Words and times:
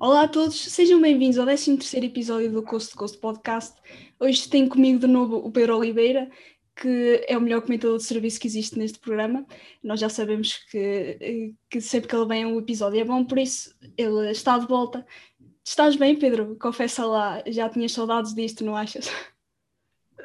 Olá 0.00 0.24
a 0.24 0.28
todos, 0.28 0.60
sejam 0.60 1.00
bem-vindos 1.00 1.38
ao 1.38 1.46
13 1.46 1.78
episódio 2.04 2.50
do 2.50 2.64
Coast 2.64 2.90
to 2.90 2.98
Coast 2.98 3.16
Podcast. 3.18 3.74
Hoje 4.18 4.48
tenho 4.48 4.68
comigo 4.68 4.98
de 4.98 5.06
novo 5.06 5.36
o 5.36 5.52
Pedro 5.52 5.78
Oliveira, 5.78 6.28
que 6.74 7.24
é 7.28 7.38
o 7.38 7.40
melhor 7.40 7.62
comentador 7.62 7.96
de 7.96 8.02
serviço 8.02 8.40
que 8.40 8.48
existe 8.48 8.76
neste 8.76 8.98
programa. 8.98 9.46
Nós 9.84 10.00
já 10.00 10.08
sabemos 10.08 10.58
que, 10.68 11.54
que 11.70 11.80
sempre 11.80 12.08
que 12.08 12.16
ele 12.16 12.26
vem 12.26 12.44
um 12.44 12.58
episódio 12.58 13.00
é 13.00 13.04
bom, 13.04 13.24
por 13.24 13.38
isso 13.38 13.72
ele 13.96 14.28
está 14.32 14.58
de 14.58 14.66
volta. 14.66 15.06
Estás 15.64 15.94
bem, 15.94 16.18
Pedro? 16.18 16.56
Confessa 16.60 17.06
lá, 17.06 17.40
já 17.46 17.68
tinhas 17.68 17.92
saudades 17.92 18.34
disto, 18.34 18.64
não 18.64 18.76
achas? 18.76 19.08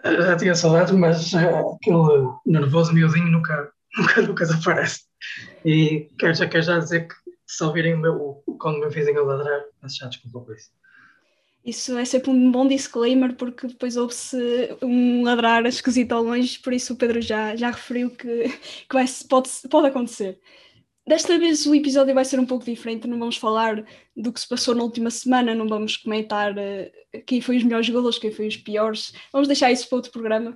Já 0.04 0.36
tinha 0.36 0.56
saudades, 0.56 0.94
mas 0.94 1.32
uh, 1.34 1.76
aquele 1.76 2.28
nervoso 2.44 2.92
miudinho 2.92 3.28
nunca, 3.28 3.72
nunca, 3.96 4.22
nunca 4.24 4.46
desaparece. 4.46 5.02
E 5.66 6.10
quero 6.18 6.34
já, 6.34 6.48
quero 6.48 6.64
já 6.64 6.80
dizer 6.80 7.08
que 7.08 7.16
se 7.50 7.64
ouvirem 7.64 7.96
o 7.96 7.98
meu, 7.98 8.44
quando 8.60 8.80
me 8.80 8.92
fizem 8.94 9.18
a 9.18 9.24
ladrar, 9.24 9.64
peço 9.82 9.98
já 9.98 10.08
desculpa 10.08 10.40
por 10.40 10.56
isso. 10.56 10.70
Isso 11.66 11.98
é 11.98 12.06
sempre 12.06 12.30
um 12.30 12.52
bom 12.52 12.68
disclaimer, 12.68 13.36
porque 13.36 13.66
depois 13.66 13.98
ouve-se 13.98 14.38
um 14.84 15.24
ladrar 15.24 15.66
esquisito 15.66 16.12
ao 16.12 16.22
longe, 16.22 16.60
por 16.60 16.74
isso 16.74 16.94
o 16.94 16.96
Pedro 16.96 17.20
já, 17.20 17.56
já 17.56 17.72
referiu 17.72 18.12
que, 18.12 18.50
que 18.88 18.94
vai, 18.94 19.04
pode, 19.28 19.50
pode 19.68 19.88
acontecer. 19.88 20.40
Desta 21.08 21.40
vez 21.40 21.66
o 21.66 21.74
episódio 21.74 22.14
vai 22.14 22.24
ser 22.24 22.40
um 22.40 22.46
pouco 22.46 22.64
diferente, 22.64 23.08
não 23.08 23.18
vamos 23.18 23.38
falar 23.38 23.84
do 24.16 24.32
que 24.32 24.40
se 24.40 24.48
passou 24.48 24.76
na 24.76 24.84
última 24.84 25.10
semana, 25.10 25.56
não 25.56 25.68
vamos 25.68 25.98
comentar 25.98 26.54
uh, 26.54 27.24
quem 27.26 27.42
foi 27.42 27.58
os 27.58 27.64
melhores 27.64 27.88
jogadores, 27.88 28.20
quem 28.20 28.32
foi 28.32 28.48
os 28.48 28.58
piores, 28.58 29.12
vamos 29.34 29.48
deixar 29.48 29.72
isso 29.72 29.90
para 29.90 29.96
outro 29.96 30.12
programa, 30.12 30.56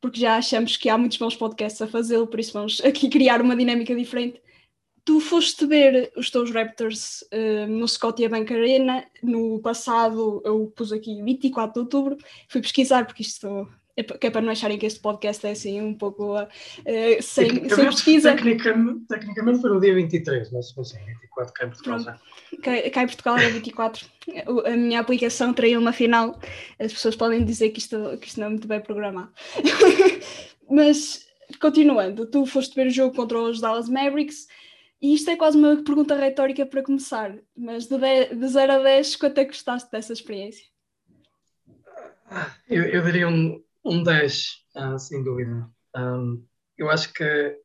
porque 0.00 0.18
já 0.18 0.38
achamos 0.38 0.78
que 0.78 0.88
há 0.88 0.96
muitos 0.96 1.18
bons 1.18 1.36
podcasts 1.36 1.82
a 1.82 1.86
fazê-lo, 1.86 2.26
por 2.26 2.40
isso 2.40 2.54
vamos 2.54 2.80
aqui 2.80 3.10
criar 3.10 3.42
uma 3.42 3.54
dinâmica 3.54 3.94
diferente. 3.94 4.40
Tu 5.04 5.18
foste 5.20 5.66
ver 5.66 6.12
os 6.16 6.30
teus 6.30 6.50
Raptors 6.52 7.22
uh, 7.32 7.66
no 7.66 7.88
Scotiabank 7.88 8.52
Arena 8.52 9.04
no 9.22 9.58
passado, 9.60 10.40
eu 10.44 10.72
pus 10.76 10.92
aqui 10.92 11.20
24 11.22 11.72
de 11.72 11.78
outubro, 11.80 12.16
fui 12.48 12.60
pesquisar 12.60 13.04
porque 13.04 13.22
isto 13.22 13.68
é 13.96 14.30
para 14.30 14.40
não 14.40 14.52
acharem 14.52 14.78
que 14.78 14.86
este 14.86 15.00
podcast 15.00 15.46
é 15.46 15.50
assim 15.50 15.80
um 15.80 15.94
pouco 15.94 16.40
uh, 16.40 16.48
sem, 17.20 17.68
sem 17.68 17.84
pesquisa. 17.84 18.34
Tecnicamente, 18.34 19.00
tecnicamente 19.06 19.60
foi 19.60 19.70
no 19.70 19.80
dia 19.80 19.94
23, 19.94 20.50
mas 20.50 20.74
assim, 20.78 20.98
24 21.04 21.52
cá 21.52 21.66
em 21.66 21.68
Portugal 21.68 21.98
já. 21.98 22.12
Cá, 22.62 22.90
cá 22.90 23.02
em 23.02 23.06
Portugal 23.06 23.36
é 23.36 23.50
24. 23.50 24.06
A 24.64 24.76
minha 24.76 25.00
aplicação 25.00 25.52
traiu 25.52 25.78
uma 25.78 25.92
final. 25.92 26.38
As 26.78 26.92
pessoas 26.92 27.16
podem 27.16 27.44
dizer 27.44 27.70
que 27.70 27.80
isto, 27.80 28.16
que 28.18 28.28
isto 28.28 28.40
não 28.40 28.46
é 28.46 28.50
muito 28.50 28.66
bem 28.66 28.80
programado. 28.80 29.30
mas, 30.70 31.26
continuando, 31.60 32.24
tu 32.24 32.46
foste 32.46 32.74
ver 32.74 32.86
o 32.86 32.90
jogo 32.90 33.14
contra 33.14 33.38
os 33.38 33.60
Dallas 33.60 33.90
Mavericks 33.90 34.46
e 35.02 35.14
isto 35.14 35.28
é 35.30 35.36
quase 35.36 35.58
uma 35.58 35.82
pergunta 35.82 36.14
retórica 36.14 36.64
para 36.64 36.82
começar, 36.82 37.36
mas 37.56 37.88
de, 37.88 37.98
10, 37.98 38.38
de 38.38 38.48
0 38.48 38.72
a 38.72 38.78
10, 38.78 39.16
quanto 39.16 39.38
é 39.38 39.44
que 39.44 39.50
gostaste 39.50 39.90
dessa 39.90 40.12
experiência? 40.12 40.64
Eu, 42.68 42.84
eu 42.84 43.02
diria 43.02 43.28
um, 43.28 43.62
um 43.84 44.02
10, 44.02 44.46
uh, 44.76 44.78
ah, 44.78 44.98
sem 44.98 45.24
dúvida. 45.24 45.68
Um, 45.96 46.46
eu 46.78 46.88
acho 46.88 47.12
que. 47.12 47.58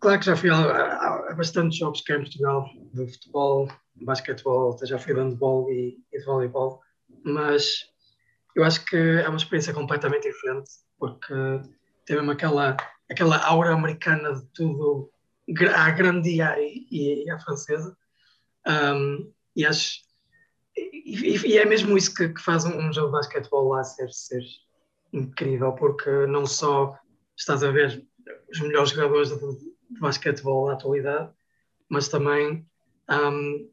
Claro 0.00 0.20
que 0.20 0.26
já 0.26 0.36
fui 0.36 0.50
a, 0.50 0.54
a, 0.54 1.30
a 1.32 1.34
bastantes 1.34 1.78
jogos 1.78 2.02
cá 2.02 2.14
em 2.14 2.20
Portugal, 2.20 2.68
de 2.92 3.10
futebol, 3.10 3.68
basquetebol, 3.96 4.78
já 4.84 4.98
fui 4.98 5.14
de 5.14 5.20
handball 5.20 5.68
e, 5.70 5.98
e 6.12 6.18
de 6.18 6.24
voleibol, 6.24 6.80
mas 7.24 7.86
eu 8.54 8.64
acho 8.64 8.84
que 8.84 8.96
é 8.96 9.28
uma 9.28 9.38
experiência 9.38 9.72
completamente 9.72 10.28
diferente, 10.28 10.70
porque 10.98 11.34
tem 12.04 12.18
aquela, 12.30 12.76
aquela 13.10 13.38
aura 13.38 13.72
americana 13.72 14.34
de 14.34 14.44
tudo 14.52 15.10
à 15.74 15.90
grande 15.90 16.30
e 16.30 16.42
à, 16.42 16.56
e, 16.60 17.28
à 17.30 17.38
francesa. 17.38 17.96
Um, 18.66 19.32
e 19.56 19.64
acho 19.64 20.06
e, 20.76 21.36
e, 21.46 21.58
é 21.58 21.64
mesmo 21.64 21.96
isso 21.96 22.14
que, 22.14 22.28
que 22.28 22.40
faz 22.40 22.64
um, 22.64 22.76
um, 22.78 22.92
jogo 22.92 23.08
de 23.08 23.12
basquetebol 23.12 23.68
lá 23.68 23.82
ser, 23.82 24.12
ser 24.12 24.42
incrível, 25.12 25.72
porque 25.72 26.26
não 26.26 26.46
só 26.46 26.96
estás 27.36 27.64
a 27.64 27.70
ver 27.70 28.06
os 28.50 28.60
melhores 28.60 28.90
jogadores 28.90 29.30
de, 29.30 29.36
de 29.90 30.00
basquetebol 30.00 30.66
da 30.66 30.74
atualidade, 30.74 31.32
mas 31.88 32.08
também 32.08 32.66
um, 33.10 33.70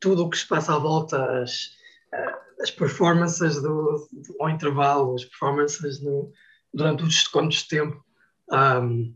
tudo 0.00 0.24
o 0.24 0.30
que 0.30 0.38
se 0.38 0.46
passa 0.46 0.74
à 0.74 0.78
volta, 0.78 1.42
as, 1.42 1.70
as 2.60 2.70
performances 2.70 3.60
do, 3.60 4.08
do, 4.12 4.36
ao 4.40 4.48
intervalo, 4.48 5.14
as 5.14 5.24
performances 5.24 6.00
no, 6.00 6.32
durante 6.72 7.02
os 7.02 7.24
segundos 7.24 7.56
de 7.58 7.68
tempo, 7.68 8.05
um, 8.52 9.14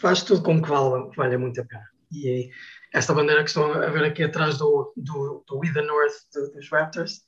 faz 0.00 0.22
tudo 0.22 0.42
com 0.42 0.60
que 0.60 0.68
vale 0.68 1.36
muito 1.36 1.60
a 1.60 1.64
pena. 1.64 1.84
E 2.10 2.50
esta 2.92 3.14
bandeira 3.14 3.42
que 3.42 3.48
estão 3.48 3.72
a 3.72 3.88
ver 3.88 4.04
aqui 4.04 4.22
atrás 4.22 4.58
do, 4.58 4.92
do, 4.96 5.44
do 5.46 5.58
We 5.58 5.72
the 5.72 5.82
North 5.82 6.12
do, 6.34 6.52
dos 6.52 6.70
Raptors, 6.70 7.22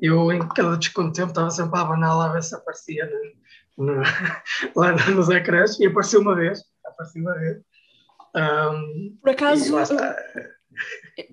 eu 0.00 0.30
em 0.32 0.46
cada 0.48 0.76
desconto 0.76 1.12
tempo 1.12 1.28
estava 1.28 1.50
sempre 1.50 1.78
a 1.78 1.82
abanar 1.82 2.16
lá 2.16 2.26
a 2.26 2.32
ver 2.32 2.42
se 2.42 2.54
aparecia 2.54 3.08
no, 3.76 3.86
no, 3.86 4.02
lá 4.76 4.92
nos 5.10 5.28
ecrãs 5.30 5.78
e 5.80 5.86
apareceu 5.86 6.20
uma 6.20 6.34
vez, 6.34 6.62
apareceu 6.84 7.22
uma 7.22 7.34
vez. 7.34 7.58
Um, 8.34 9.18
Por 9.20 9.30
acaso, 9.30 9.74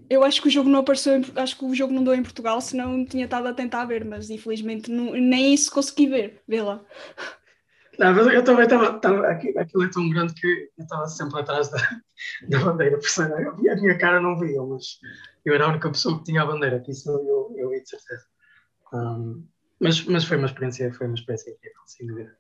eu 0.10 0.24
acho 0.24 0.42
que 0.42 0.48
o 0.48 0.52
jogo 0.52 0.70
não 0.70 0.80
apareceu, 0.80 1.22
acho 1.36 1.58
que 1.58 1.66
o 1.66 1.76
jogo 1.76 1.94
não 1.94 2.04
deu 2.04 2.14
em 2.14 2.24
Portugal, 2.24 2.60
senão 2.60 3.06
tinha 3.06 3.26
estado 3.26 3.48
a 3.48 3.54
tentar 3.54 3.86
ver, 3.86 4.04
mas 4.04 4.30
infelizmente 4.30 4.90
não, 4.90 5.14
nem 5.14 5.54
isso 5.54 5.72
consegui 5.72 6.08
ver, 6.08 6.42
vê 6.48 6.62
lá. 6.62 6.82
Não, 8.00 8.32
eu 8.32 8.44
também 8.44 8.66
estava. 8.66 9.28
Aquilo 9.28 9.84
é 9.84 9.90
tão 9.90 10.10
grande 10.10 10.34
que 10.34 10.48
eu 10.78 10.84
estava 10.84 11.08
sempre 11.08 11.40
atrás 11.40 11.70
da, 11.70 11.78
da 12.50 12.60
bandeira. 12.60 12.98
A 12.98 13.76
minha 13.76 13.98
cara 13.98 14.22
não 14.22 14.38
via, 14.38 14.62
mas 14.62 15.00
eu 15.44 15.54
era 15.54 15.66
a 15.66 15.70
única 15.70 15.90
pessoa 15.90 16.18
que 16.18 16.26
tinha 16.26 16.42
a 16.42 16.46
bandeira, 16.46 16.80
que 16.80 16.92
isso 16.92 17.10
eu, 17.10 17.56
eu 17.58 17.70
vi 17.70 17.82
de 17.82 17.90
certeza. 17.90 18.26
Um, 18.94 19.46
mas, 19.80 20.04
mas 20.06 20.24
foi 20.24 20.38
uma 20.38 20.48
experiência, 20.48 20.94
foi 20.94 21.08
uma 21.08 21.16
experiência 21.16 21.52
incrível, 21.52 21.82
sem 21.86 22.08
dúvida. 22.08 22.38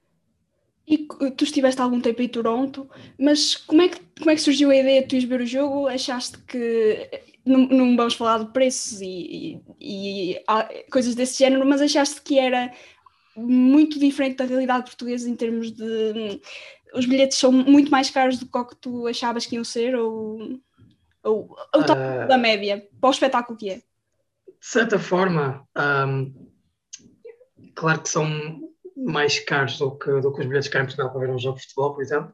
E 0.87 0.99
tu 1.35 1.43
estiveste 1.43 1.81
algum 1.81 1.99
tempo 1.99 2.21
em 2.21 2.29
Toronto, 2.29 2.89
mas 3.19 3.57
como 3.57 3.81
é 3.81 3.89
que, 3.89 3.99
como 4.17 4.31
é 4.31 4.35
que 4.35 4.41
surgiu 4.41 4.69
a 4.71 4.75
ideia 4.75 5.01
de 5.01 5.07
tu 5.07 5.15
ires 5.15 5.27
ver 5.27 5.41
o 5.41 5.45
jogo? 5.45 5.87
Achaste 5.87 6.37
que. 6.39 7.09
Não, 7.45 7.67
não 7.67 7.95
vamos 7.95 8.13
falar 8.13 8.39
de 8.39 8.51
preços 8.51 9.01
e, 9.01 9.61
e, 9.79 10.33
e 10.33 10.43
coisas 10.91 11.15
desse 11.15 11.39
género, 11.39 11.65
mas 11.65 11.81
achaste 11.81 12.21
que 12.21 12.39
era 12.39 12.71
muito 13.37 13.99
diferente 13.99 14.37
da 14.37 14.45
realidade 14.45 14.85
portuguesa 14.85 15.29
em 15.29 15.35
termos 15.35 15.71
de 15.71 16.41
os 16.93 17.05
bilhetes 17.05 17.37
são 17.37 17.51
muito 17.51 17.91
mais 17.91 18.09
caros 18.09 18.39
do 18.39 18.45
que 18.45 18.57
o 18.57 18.65
que 18.65 18.75
tu 18.75 19.07
achavas 19.07 19.45
que 19.45 19.55
iam 19.55 19.63
ser 19.63 19.95
ou, 19.95 20.59
ou, 21.23 21.55
ou 21.73 21.81
uh, 21.81 22.27
da 22.27 22.37
média 22.37 22.87
para 22.99 23.09
o 23.09 23.11
espetáculo 23.11 23.57
que 23.57 23.69
é? 23.69 23.75
De 23.75 24.65
certa 24.65 24.97
forma, 24.97 25.67
um, 25.77 26.49
claro 27.75 28.01
que 28.01 28.09
são 28.09 28.27
mais 28.95 29.39
caros 29.39 29.77
do 29.77 29.97
que, 29.97 30.19
do 30.19 30.33
que 30.33 30.41
os 30.41 30.47
bilhetes 30.47 30.69
cá 30.69 30.79
em 30.79 30.85
Portugal 30.85 31.11
para 31.11 31.21
ver 31.21 31.29
um 31.29 31.39
jogo 31.39 31.57
de 31.57 31.63
futebol, 31.63 31.93
por 31.93 32.01
exemplo. 32.01 32.33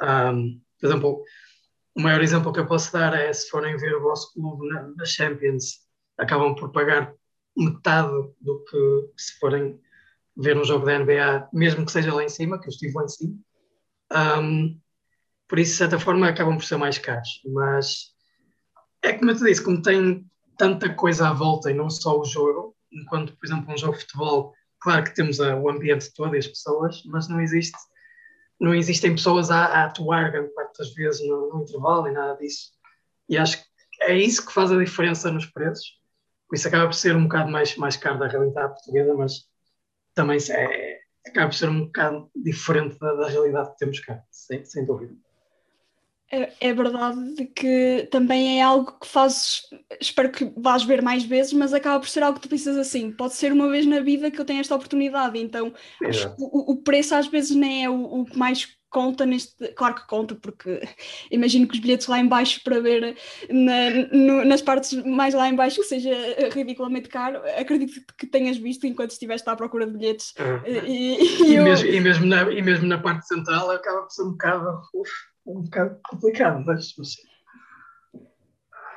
Um, 0.00 0.60
por 0.78 0.86
exemplo, 0.86 1.24
o 1.96 2.00
maior 2.00 2.22
exemplo 2.22 2.52
que 2.52 2.60
eu 2.60 2.66
posso 2.66 2.92
dar 2.92 3.12
é 3.14 3.32
se 3.32 3.48
forem 3.50 3.76
ver 3.76 3.96
o 3.96 4.02
vosso 4.02 4.32
clube 4.32 4.68
na, 4.68 4.82
na 4.96 5.04
Champions, 5.04 5.80
acabam 6.16 6.54
por 6.54 6.70
pagar 6.70 7.12
metade 7.56 8.12
do 8.40 8.64
que 8.64 9.10
se 9.16 9.38
forem 9.38 9.80
ver 10.40 10.56
um 10.56 10.64
jogo 10.64 10.86
da 10.86 10.98
NBA, 10.98 11.48
mesmo 11.52 11.84
que 11.84 11.92
seja 11.92 12.14
lá 12.14 12.24
em 12.24 12.28
cima, 12.28 12.58
que 12.58 12.66
eu 12.66 12.70
estive 12.70 12.94
lá 12.94 13.04
em 13.04 13.08
cima. 13.08 13.38
Um, 14.12 14.80
por 15.48 15.58
isso, 15.58 15.72
de 15.72 15.78
certa 15.78 15.98
forma, 15.98 16.28
acabam 16.28 16.56
por 16.56 16.64
ser 16.64 16.76
mais 16.76 16.98
caros. 16.98 17.40
Mas 17.46 18.14
é 19.02 19.12
como 19.12 19.30
eu 19.30 19.36
te 19.36 19.44
disse, 19.44 19.62
como 19.62 19.82
tem 19.82 20.24
tanta 20.56 20.92
coisa 20.94 21.28
à 21.28 21.32
volta 21.32 21.70
e 21.70 21.74
não 21.74 21.90
só 21.90 22.18
o 22.18 22.24
jogo, 22.24 22.76
enquanto, 22.92 23.36
por 23.36 23.46
exemplo, 23.46 23.72
um 23.72 23.78
jogo 23.78 23.94
de 23.94 24.00
futebol, 24.00 24.54
claro 24.80 25.04
que 25.04 25.14
temos 25.14 25.38
o 25.38 25.68
ambiente 25.68 26.12
todo 26.14 26.34
e 26.34 26.38
as 26.38 26.46
pessoas, 26.46 27.02
mas 27.06 27.28
não 27.28 27.40
existe 27.40 27.76
não 28.60 28.74
existem 28.74 29.14
pessoas 29.14 29.50
a, 29.50 29.64
a 29.64 29.84
atuar 29.86 30.30
grande 30.30 30.52
parte 30.52 30.78
das 30.78 30.92
vezes 30.92 31.26
no, 31.26 31.48
no, 31.48 31.62
intervalo 31.62 32.06
e 32.06 32.12
nada 32.12 32.36
disso. 32.36 32.70
E 33.28 33.38
acho 33.38 33.56
que 33.56 33.64
é 34.02 34.14
isso 34.14 34.44
que 34.44 34.52
faz 34.52 34.70
a 34.70 34.76
diferença 34.76 35.32
nos 35.32 35.46
preços. 35.46 35.98
Por 36.46 36.56
isso 36.56 36.68
acaba 36.68 36.86
por 36.86 36.94
ser 36.94 37.16
um 37.16 37.22
bocado 37.22 37.50
mais, 37.50 37.74
mais 37.76 37.96
caro 37.96 38.18
da 38.18 38.28
realidade 38.28 38.74
portuguesa, 38.74 39.14
mas 39.14 39.49
também 40.14 40.38
é, 40.50 41.00
acaba 41.26 41.48
por 41.48 41.54
ser 41.54 41.68
um 41.68 41.86
bocado 41.86 42.30
diferente 42.34 42.98
da, 42.98 43.14
da 43.14 43.28
realidade 43.28 43.72
que 43.72 43.78
temos 43.78 44.00
cá, 44.00 44.22
sem, 44.30 44.64
sem 44.64 44.84
dúvida. 44.84 45.14
É, 46.32 46.52
é 46.60 46.72
verdade 46.72 47.46
que 47.46 48.06
também 48.08 48.60
é 48.60 48.62
algo 48.62 48.92
que 49.00 49.06
fazes, 49.06 49.62
espero 50.00 50.30
que 50.30 50.44
vás 50.56 50.84
ver 50.84 51.02
mais 51.02 51.24
vezes, 51.24 51.52
mas 51.52 51.74
acaba 51.74 51.98
por 51.98 52.08
ser 52.08 52.22
algo 52.22 52.38
que 52.38 52.46
tu 52.46 52.48
pensas 52.48 52.76
assim, 52.76 53.10
pode 53.10 53.34
ser 53.34 53.52
uma 53.52 53.68
vez 53.68 53.84
na 53.84 53.98
vida 53.98 54.30
que 54.30 54.40
eu 54.40 54.44
tenho 54.44 54.60
esta 54.60 54.76
oportunidade, 54.76 55.40
então 55.40 55.74
o, 56.38 56.72
o, 56.72 56.76
preço 56.76 57.16
às 57.16 57.26
vezes 57.26 57.56
nem 57.56 57.84
é 57.84 57.90
o, 57.90 58.20
o 58.20 58.24
que 58.24 58.38
mais 58.38 58.79
conta 58.90 59.24
neste. 59.24 59.68
Claro 59.68 59.94
que 59.94 60.06
conta, 60.06 60.34
porque 60.34 60.82
imagino 61.30 61.66
que 61.66 61.74
os 61.74 61.80
bilhetes 61.80 62.06
lá 62.06 62.18
embaixo 62.18 62.60
para 62.62 62.80
ver 62.80 63.16
na, 63.48 63.90
no, 64.12 64.44
nas 64.44 64.60
partes 64.60 64.92
mais 65.04 65.32
lá 65.32 65.48
embaixo 65.48 65.80
que 65.80 65.84
seja 65.84 66.10
ridiculamente 66.52 67.08
caro. 67.08 67.40
Acredito 67.58 68.02
que 68.18 68.26
tenhas 68.26 68.58
visto 68.58 68.86
enquanto 68.86 69.12
estiveste 69.12 69.48
à 69.48 69.56
procura 69.56 69.86
de 69.86 69.96
bilhetes. 69.96 70.34
Uhum. 70.38 70.60
E, 70.66 71.16
e, 71.16 71.42
e, 71.44 71.54
eu... 71.54 71.64
mesmo, 71.64 71.88
e, 71.88 72.00
mesmo 72.00 72.26
na, 72.26 72.42
e 72.50 72.62
mesmo 72.62 72.86
na 72.86 72.98
parte 72.98 73.26
central 73.26 73.70
acaba 73.70 74.02
por 74.02 74.10
ser 74.10 74.22
um 74.22 74.30
bocado. 74.32 74.80
Um 75.46 75.62
bocado 75.62 75.98
complicado, 76.08 76.62
mas, 76.66 76.94
mas. 76.98 77.29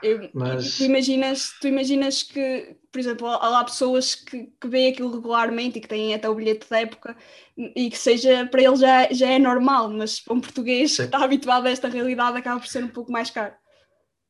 Eu, 0.04 0.30
Mas... 0.34 0.78
tu, 0.78 0.84
imaginas, 0.84 1.54
tu 1.62 1.68
imaginas 1.68 2.24
que, 2.24 2.76
por 2.92 3.00
exemplo, 3.00 3.28
há 3.28 3.48
lá 3.48 3.64
pessoas 3.64 4.14
que, 4.14 4.52
que 4.60 4.68
veem 4.68 4.92
aquilo 4.92 5.12
regularmente 5.12 5.78
e 5.78 5.82
que 5.82 5.88
têm 5.88 6.14
até 6.14 6.30
o 6.30 6.36
bilhete 6.36 6.70
da 6.70 6.82
época 6.82 7.16
e 7.58 7.90
que 7.90 7.98
seja 7.98 8.46
para 8.46 8.62
eles 8.62 8.80
já, 8.80 9.12
já 9.12 9.30
é 9.30 9.40
normal, 9.40 9.90
mas 9.90 10.20
para 10.20 10.34
um 10.34 10.42
português 10.42 10.92
Sim. 10.92 10.98
que 10.98 11.04
está 11.04 11.24
habituado 11.24 11.68
a 11.68 11.72
esta 11.72 11.88
realidade 11.88 12.38
acaba 12.38 12.60
por 12.60 12.68
ser 12.68 12.84
um 12.84 12.90
pouco 12.90 13.12
mais 13.12 13.30
caro. 13.30 13.54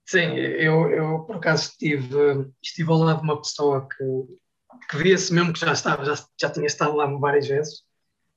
Sim, 0.06 0.36
eu, 0.36 0.90
eu 0.90 1.20
por 1.22 1.38
acaso 1.38 1.70
estive, 1.72 2.52
estive 2.62 2.92
ao 2.92 3.00
lado 3.00 3.18
de 3.20 3.24
uma 3.24 3.42
pessoa 3.42 3.88
que, 3.88 4.88
que 4.90 4.98
via-se 4.98 5.34
mesmo 5.34 5.54
que 5.54 5.60
já 5.60 5.72
estava, 5.72 6.06
já, 6.06 6.16
já 6.40 6.50
tinha 6.50 6.68
estado 6.68 6.96
lá 6.96 7.08
várias 7.18 7.48
vezes, 7.48 7.82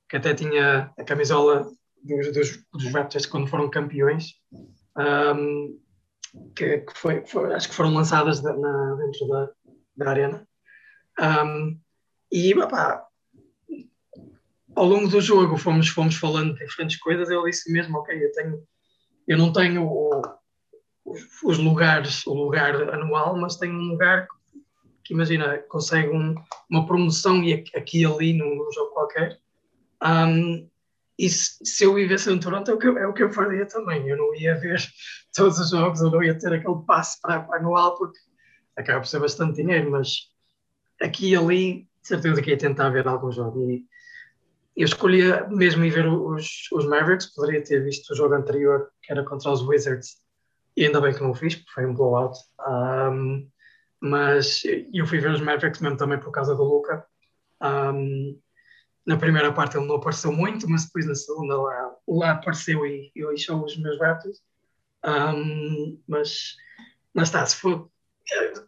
que 0.09 0.17
até 0.17 0.33
tinha 0.33 0.91
a 0.97 1.03
camisola 1.03 1.69
dos, 2.03 2.33
dos, 2.33 2.63
dos 2.71 2.93
Raptors 2.93 3.25
quando 3.25 3.47
foram 3.47 3.69
campeões. 3.69 4.33
Um, 4.97 5.79
que, 6.55 6.79
que 6.79 6.93
foi, 6.93 7.25
foi, 7.25 7.53
acho 7.53 7.69
que 7.69 7.75
foram 7.75 7.93
lançadas 7.93 8.41
de, 8.41 8.51
na, 8.51 8.95
dentro 8.95 9.27
da, 9.27 9.49
da 9.97 10.09
arena. 10.09 10.47
Um, 11.19 11.79
e 12.31 12.53
ao 14.75 14.85
longo 14.85 15.07
do 15.07 15.19
jogo 15.19 15.57
fomos, 15.57 15.87
fomos 15.87 16.15
falando 16.15 16.53
de 16.53 16.65
diferentes 16.65 16.99
coisas. 16.99 17.29
Eu 17.29 17.43
disse 17.45 17.71
mesmo, 17.71 17.97
ok, 17.97 18.23
eu, 18.23 18.31
tenho, 18.33 18.63
eu 19.27 19.37
não 19.37 19.51
tenho 19.51 19.85
o, 19.85 20.21
os, 21.43 21.57
lugares, 21.57 22.25
o 22.27 22.33
lugar 22.33 22.75
anual, 22.93 23.37
mas 23.37 23.55
tenho 23.55 23.73
um 23.73 23.91
lugar 23.91 24.27
que, 24.27 24.59
que 25.03 25.13
imagina, 25.13 25.57
consegue 25.69 26.09
um, 26.09 26.35
uma 26.69 26.85
promoção 26.85 27.43
e 27.43 27.53
aqui 27.53 28.01
e 28.01 28.05
ali 28.05 28.33
num, 28.33 28.55
num 28.55 28.71
jogo 28.71 28.91
qualquer. 28.91 29.39
Um, 30.03 30.69
e 31.17 31.29
se, 31.29 31.57
se, 31.63 31.83
eu 31.83 31.93
vivesse 31.93 32.31
em 32.31 32.39
Toronto 32.39 32.69
é 32.69 32.73
o, 32.73 32.77
que 32.77 32.87
eu, 32.87 32.97
é 32.97 33.07
o 33.07 33.13
que 33.13 33.23
eu 33.23 33.31
faria 33.31 33.65
também. 33.65 34.07
Eu 34.07 34.17
não 34.17 34.35
ia 34.35 34.55
ver 34.55 34.79
todos 35.35 35.59
os 35.59 35.71
jogos, 35.71 36.01
eu 36.01 36.11
não 36.11 36.23
ia 36.23 36.37
ter 36.37 36.53
aquele 36.53 36.83
passe 36.85 37.19
para, 37.21 37.41
para 37.41 37.57
anual, 37.57 37.97
porque 37.97 38.19
acaba 38.75 38.99
por 38.99 39.07
ser 39.07 39.19
bastante 39.19 39.55
dinheiro, 39.55 39.89
mas 39.91 40.29
aqui 41.01 41.31
e 41.31 41.35
ali, 41.35 41.87
certeza 42.01 42.41
que 42.41 42.51
ia 42.51 42.57
tentar 42.57 42.89
ver 42.89 43.07
algum 43.07 43.31
jogo. 43.31 43.69
E 43.69 43.85
eu 44.75 44.85
escolhia 44.85 45.47
mesmo 45.49 45.83
ir 45.83 45.89
ver 45.89 46.07
os, 46.07 46.71
os 46.71 46.85
Mavericks, 46.85 47.33
poderia 47.33 47.63
ter 47.63 47.83
visto 47.83 48.11
o 48.11 48.15
jogo 48.15 48.35
anterior, 48.35 48.91
que 49.01 49.11
era 49.11 49.25
contra 49.25 49.51
os 49.51 49.61
Wizards, 49.61 50.17
e 50.75 50.85
ainda 50.85 51.01
bem 51.01 51.13
que 51.13 51.21
não 51.21 51.31
o 51.31 51.35
fiz, 51.35 51.55
porque 51.55 51.71
foi 51.71 51.85
um 51.87 51.95
blowout. 51.95 52.37
Um, 52.67 53.49
mas 53.99 54.61
eu 54.93 55.07
fui 55.07 55.19
ver 55.19 55.31
os 55.31 55.41
Mavericks 55.41 55.81
mesmo 55.81 55.97
também 55.97 56.19
por 56.19 56.31
causa 56.31 56.53
do 56.53 56.63
Luca. 56.63 57.03
Um, 57.59 58.39
na 59.07 59.15
primeira 59.15 59.53
parte 59.53 59.77
ele 59.77 59.87
não 59.87 59.95
apareceu 59.95 60.33
muito, 60.33 60.69
mas 60.69 60.85
depois 60.85 61.07
na 61.07 61.15
segunda 61.15 61.55
lá, 61.55 61.95
lá 62.05 62.31
apareceu 62.31 62.85
e 62.85 63.09
eu 63.15 63.33
encheu 63.33 63.63
os 63.63 63.77
meus 63.77 63.97
Raptors. 63.99 64.43
Um, 65.05 65.97
mas, 66.05 66.57
mas 67.13 67.29
está, 67.29 67.45
se 67.45 67.55
for 67.55 67.89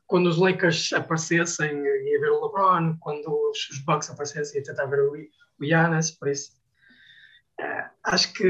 quando 0.07 0.27
os 0.27 0.37
Lakers 0.37 0.93
aparecessem, 0.93 1.69
ia 1.69 2.19
ver 2.21 2.31
o 2.31 2.45
LeBron, 2.45 2.95
quando 3.01 3.27
os, 3.27 3.69
os 3.69 3.79
Bucks 3.79 4.09
aparecessem, 4.09 4.59
ia 4.59 4.63
tentar 4.63 4.85
ver 4.85 5.01
o, 5.01 5.11
o 5.11 5.65
Giannis, 5.65 6.11
por 6.11 6.29
isso. 6.29 6.53
Uh, 7.59 7.89
acho 8.05 8.31
que 8.31 8.47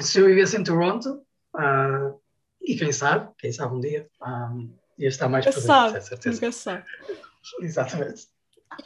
se 0.00 0.20
eu 0.20 0.26
vivesse 0.26 0.56
em 0.56 0.62
Toronto, 0.62 1.26
uh, 1.56 2.20
e 2.62 2.76
quem 2.76 2.92
sabe, 2.92 3.28
quem 3.36 3.50
sabe 3.50 3.74
um 3.74 3.80
dia, 3.80 4.08
um, 4.22 4.72
ia 4.96 5.08
estar 5.08 5.28
mais 5.28 5.44
presente, 5.44 5.66
sabe, 5.66 6.00
certeza. 6.00 6.34
Nunca 6.36 6.52
sabe. 6.52 6.84
Exatamente. 7.60 8.28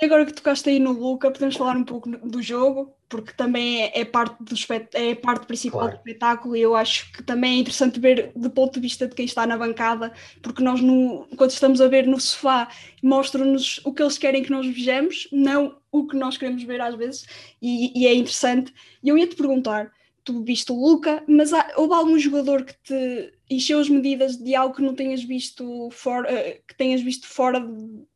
E 0.00 0.04
agora 0.04 0.26
que 0.26 0.32
tocaste 0.32 0.68
aí 0.68 0.78
no 0.78 0.92
Luca, 0.92 1.30
podemos 1.30 1.56
falar 1.56 1.76
um 1.76 1.84
pouco 1.84 2.08
do 2.10 2.42
jogo, 2.42 2.94
porque 3.08 3.32
também 3.32 3.82
é, 3.82 4.00
é 4.00 4.04
parte, 4.04 4.36
do 4.42 4.54
é 4.94 5.14
parte 5.14 5.46
principal 5.46 5.80
claro. 5.80 5.96
do 5.96 5.98
espetáculo 5.98 6.56
e 6.56 6.60
eu 6.60 6.74
acho 6.74 7.10
que 7.12 7.22
também 7.22 7.56
é 7.56 7.60
interessante 7.60 7.98
ver 7.98 8.32
do 8.36 8.50
ponto 8.50 8.74
de 8.74 8.80
vista 8.80 9.08
de 9.08 9.14
quem 9.14 9.24
está 9.24 9.46
na 9.46 9.56
bancada, 9.56 10.12
porque 10.42 10.62
nós, 10.62 10.80
no, 10.80 11.26
quando 11.36 11.50
estamos 11.50 11.80
a 11.80 11.88
ver 11.88 12.06
no 12.06 12.20
sofá, 12.20 12.68
mostram-nos 13.02 13.80
o 13.84 13.92
que 13.92 14.02
eles 14.02 14.18
querem 14.18 14.42
que 14.42 14.50
nós 14.50 14.66
vejamos, 14.66 15.28
não 15.32 15.76
o 15.90 16.06
que 16.06 16.16
nós 16.16 16.36
queremos 16.36 16.62
ver 16.62 16.80
às 16.80 16.94
vezes, 16.94 17.26
e, 17.62 17.98
e 17.98 18.06
é 18.06 18.14
interessante. 18.14 18.72
E 19.02 19.08
eu 19.08 19.16
ia 19.16 19.26
te 19.26 19.36
perguntar: 19.36 19.90
tu 20.28 20.44
viste 20.44 20.70
o 20.70 20.74
Luca, 20.74 21.24
mas 21.26 21.54
há, 21.54 21.72
houve 21.76 21.94
algum 21.94 22.18
jogador 22.18 22.62
que 22.62 22.74
te 22.82 23.32
encheu 23.48 23.80
as 23.80 23.88
medidas 23.88 24.36
de 24.36 24.54
algo 24.54 24.74
que 24.74 24.82
não 24.82 24.94
tenhas 24.94 25.24
visto 25.24 25.88
fora, 25.90 26.30
eh, 26.30 26.60
que 26.68 26.76
tenhas 26.76 27.00
visto 27.00 27.26
fora 27.26 27.66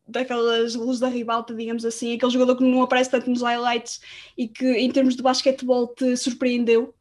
daquelas 0.06 0.74
luzes 0.74 1.00
da 1.00 1.08
ribalta, 1.08 1.54
digamos 1.54 1.86
assim, 1.86 2.14
aquele 2.14 2.30
jogador 2.30 2.56
que 2.56 2.64
não 2.64 2.82
aparece 2.82 3.10
tanto 3.10 3.30
nos 3.30 3.40
highlights 3.40 4.02
e 4.36 4.46
que 4.46 4.74
em 4.74 4.90
termos 4.90 5.16
de 5.16 5.22
basquetebol 5.22 5.88
te 5.88 6.14
surpreendeu? 6.18 6.94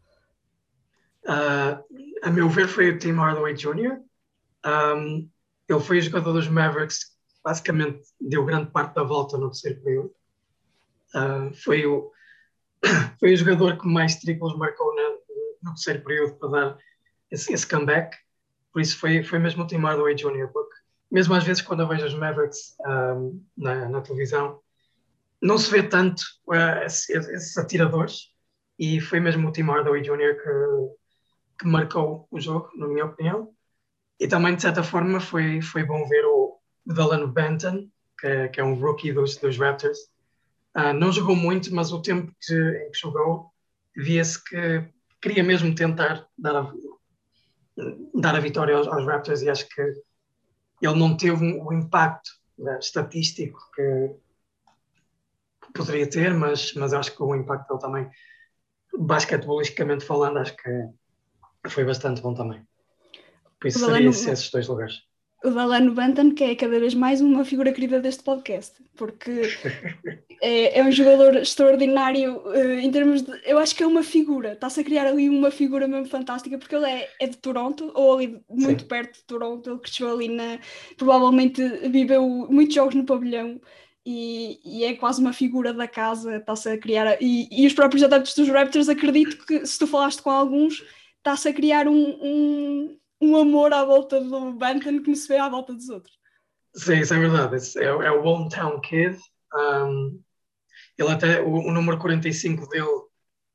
Uh, 1.26 1.84
a 2.24 2.32
meu 2.32 2.48
ver 2.48 2.70
foi 2.70 2.92
o 2.92 2.98
Tim 2.98 3.12
Hardaway 3.12 3.54
Jr. 3.54 4.00
Um, 4.66 5.30
ele 5.68 5.80
foi 5.82 5.98
o 5.98 6.02
jogador 6.02 6.32
dos 6.32 6.48
Mavericks, 6.48 7.12
basicamente 7.44 8.02
deu 8.20 8.46
grande 8.46 8.72
parte 8.72 8.96
da 8.96 9.04
volta 9.04 9.38
no 9.38 9.48
terceiro 9.48 9.82
período. 9.82 10.14
Uh, 11.14 11.54
foi, 11.54 11.86
o, 11.86 12.10
foi 13.20 13.34
o 13.34 13.38
jogador 13.38 13.78
que 13.78 13.88
mais 13.88 14.16
triplos 14.16 14.58
marcou 14.58 14.96
na, 14.96 15.10
no 15.64 15.74
terceiro 15.74 16.04
período 16.04 16.36
para 16.36 16.50
dar 16.50 16.78
esse, 17.30 17.54
esse, 17.54 17.68
comeback. 17.68 18.18
Por 18.72 18.82
isso 18.82 18.98
foi, 18.98 19.24
foi 19.24 19.40
mesmo 19.40 19.64
o 19.64 19.68
Tim 19.68 19.78
Hardaway 19.78 20.16
Jr., 20.16 20.48
porque 20.52 20.76
mesmo 21.12 21.34
às 21.34 21.44
vezes 21.44 21.62
quando 21.62 21.82
eu 21.82 21.88
vejo 21.88 22.06
os 22.06 22.14
Mavericks 22.14 22.76
um, 22.86 23.44
na, 23.58 23.90
na, 23.90 24.02
televisão, 24.02 24.62
não 25.42 25.58
se 25.58 25.70
vê 25.70 25.84
tanto 25.84 26.22
uh, 26.48 26.84
esses, 26.86 27.10
esses, 27.10 27.58
atiradores 27.58 28.30
e 28.80 29.02
foi 29.02 29.20
mesmo 29.20 29.50
o 29.50 29.52
Tim 29.52 29.64
Hardaway 29.64 30.02
Jr. 30.02 30.38
que, 30.42 31.60
que 31.60 31.68
marcou 31.68 32.28
o 32.32 32.40
jogo, 32.40 32.70
na 32.76 32.88
minha 32.88 33.06
opinião. 33.06 33.54
E 34.20 34.28
também, 34.28 34.56
de 34.56 34.62
certa 34.62 34.84
forma, 34.84 35.20
foi, 35.20 35.62
foi 35.62 35.84
bom 35.84 36.08
ver 36.08 36.24
o 36.26 36.60
Delano 36.86 37.28
Benton, 37.28 37.90
que, 38.20 38.50
que 38.50 38.62
é 38.62 38.64
um 38.64 38.76
rookie 38.76 39.12
dos, 39.12 39.38
dos 39.38 39.58
Raptors. 39.58 39.98
Uh, 40.76 40.94
não 40.94 41.12
jogou 41.12 41.36
muito, 41.36 41.74
mas 41.74 41.92
o 41.92 42.02
tempo 42.02 42.34
que, 42.42 42.54
em 42.54 42.92
que 42.92 43.00
jogou, 43.00 43.52
via-se 43.96 44.42
que 44.44 44.90
queria 45.22 45.44
mesmo 45.44 45.76
tentar 45.76 46.26
dar 46.38 46.56
a, 46.56 46.74
dar 48.16 48.36
a 48.36 48.40
vitória 48.40 48.76
aos, 48.76 48.88
aos 48.88 49.06
Raptors 49.06 49.42
e 49.42 49.50
acho 49.50 49.68
que 49.68 49.82
ele 49.82 51.00
não 51.00 51.16
teve 51.18 51.46
o 51.46 51.74
impacto 51.74 52.32
né, 52.58 52.80
estatístico 52.80 53.60
que 53.76 54.16
poderia 55.74 56.10
ter, 56.10 56.34
mas, 56.34 56.74
mas 56.74 56.94
acho 56.94 57.16
que 57.16 57.22
o 57.22 57.36
impacto 57.36 57.68
dele 57.68 57.82
também, 57.82 58.10
basquetebolisticamente 58.98 60.06
falando, 60.06 60.40
acho 60.40 60.56
que 60.56 61.70
foi 61.70 61.84
bastante 61.84 62.22
bom 62.22 62.34
também. 62.34 62.66
Por 63.60 63.68
isso 63.68 63.80
seria 63.80 64.10
esses 64.10 64.50
dois 64.50 64.68
lugares 64.68 65.11
o 65.44 65.50
Dalano 65.50 65.94
Bantan, 65.94 66.32
que 66.32 66.44
é 66.44 66.56
cada 66.56 66.80
vez 66.80 66.94
mais 66.94 67.20
uma 67.20 67.44
figura 67.44 67.72
querida 67.72 68.00
deste 68.00 68.24
podcast, 68.24 68.74
porque 68.96 69.42
é, 70.42 70.80
é 70.80 70.84
um 70.84 70.92
jogador 70.92 71.36
extraordinário 71.38 72.38
uh, 72.46 72.80
em 72.80 72.92
termos 72.92 73.24
de. 73.24 73.32
Eu 73.44 73.58
acho 73.58 73.76
que 73.76 73.82
é 73.82 73.88
uma 73.88 74.04
figura, 74.04 74.54
está-se 74.54 74.80
a 74.80 74.84
criar 74.84 75.08
ali 75.08 75.28
uma 75.30 75.50
figura 75.50 75.88
mesmo 75.88 76.06
fantástica, 76.08 76.58
porque 76.58 76.76
ele 76.76 76.86
é, 76.86 77.10
é 77.20 77.28
de 77.28 77.38
Toronto, 77.38 77.92
ou 77.96 78.18
ali 78.18 78.42
muito 78.50 78.82
Sim. 78.82 78.88
perto 78.88 79.16
de 79.18 79.24
Toronto, 79.24 79.70
ele 79.70 79.80
cresceu 79.80 80.12
ali 80.12 80.28
na. 80.28 80.60
Provavelmente 80.96 81.62
viveu 81.90 82.28
muitos 82.50 82.76
jogos 82.76 82.96
no 82.96 83.06
pavilhão. 83.06 83.60
E, 84.04 84.60
e 84.66 84.84
é 84.84 84.96
quase 84.96 85.22
uma 85.22 85.32
figura 85.32 85.72
da 85.72 85.88
casa, 85.88 86.38
está-se 86.38 86.70
a 86.70 86.78
criar. 86.78 87.22
E, 87.22 87.48
e 87.52 87.68
os 87.68 87.74
próprios 87.74 88.02
adeptos 88.02 88.34
dos 88.34 88.50
Raptors, 88.50 88.90
acredito 88.90 89.46
que 89.46 89.64
se 89.64 89.78
tu 89.78 89.86
falaste 89.86 90.24
com 90.24 90.32
alguns, 90.32 90.84
está-se 91.18 91.48
a 91.48 91.54
criar 91.54 91.88
um, 91.88 92.18
um 92.20 92.98
um 93.22 93.38
amor 93.38 93.72
à 93.72 93.86
volta 93.86 94.20
do 94.20 94.54
Banton 94.54 95.02
que 95.02 95.10
me 95.10 95.16
se 95.16 95.28
vê 95.28 95.38
à 95.38 95.48
volta 95.48 95.74
dos 95.74 95.90
outros. 95.90 96.20
Sim, 96.74 97.00
isso 97.00 97.14
é 97.14 97.20
verdade. 97.20 97.58
é, 97.78 97.84
é 97.84 98.12
o 98.12 98.24
Hometown 98.24 98.82
Kid. 98.82 99.18
Um, 99.54 100.22
ele 100.98 101.10
até, 101.10 101.42
o, 101.42 101.54
o, 101.54 101.72
número 101.72 102.00
45 102.00 102.68
dele 102.70 102.88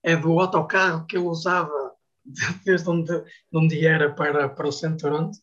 é 0.03 0.15
do 0.17 0.39
autocarro 0.39 1.07
que 1.07 1.17
ele 1.17 1.27
usava 1.27 1.95
desde 2.65 2.89
onde, 2.89 3.13
de 3.13 3.25
onde 3.55 3.87
era 3.87 4.15
para, 4.15 4.49
para 4.49 4.69
o 4.69 4.73
centro 4.73 4.97
de 4.97 5.03
Toronto. 5.03 5.39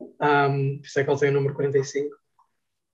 Um, 0.00 0.78
por 0.78 0.86
isso 0.86 1.00
é 1.00 1.04
que 1.04 1.10
ele 1.10 1.18
tem 1.18 1.30
o 1.30 1.34
número 1.34 1.54
45. 1.54 2.16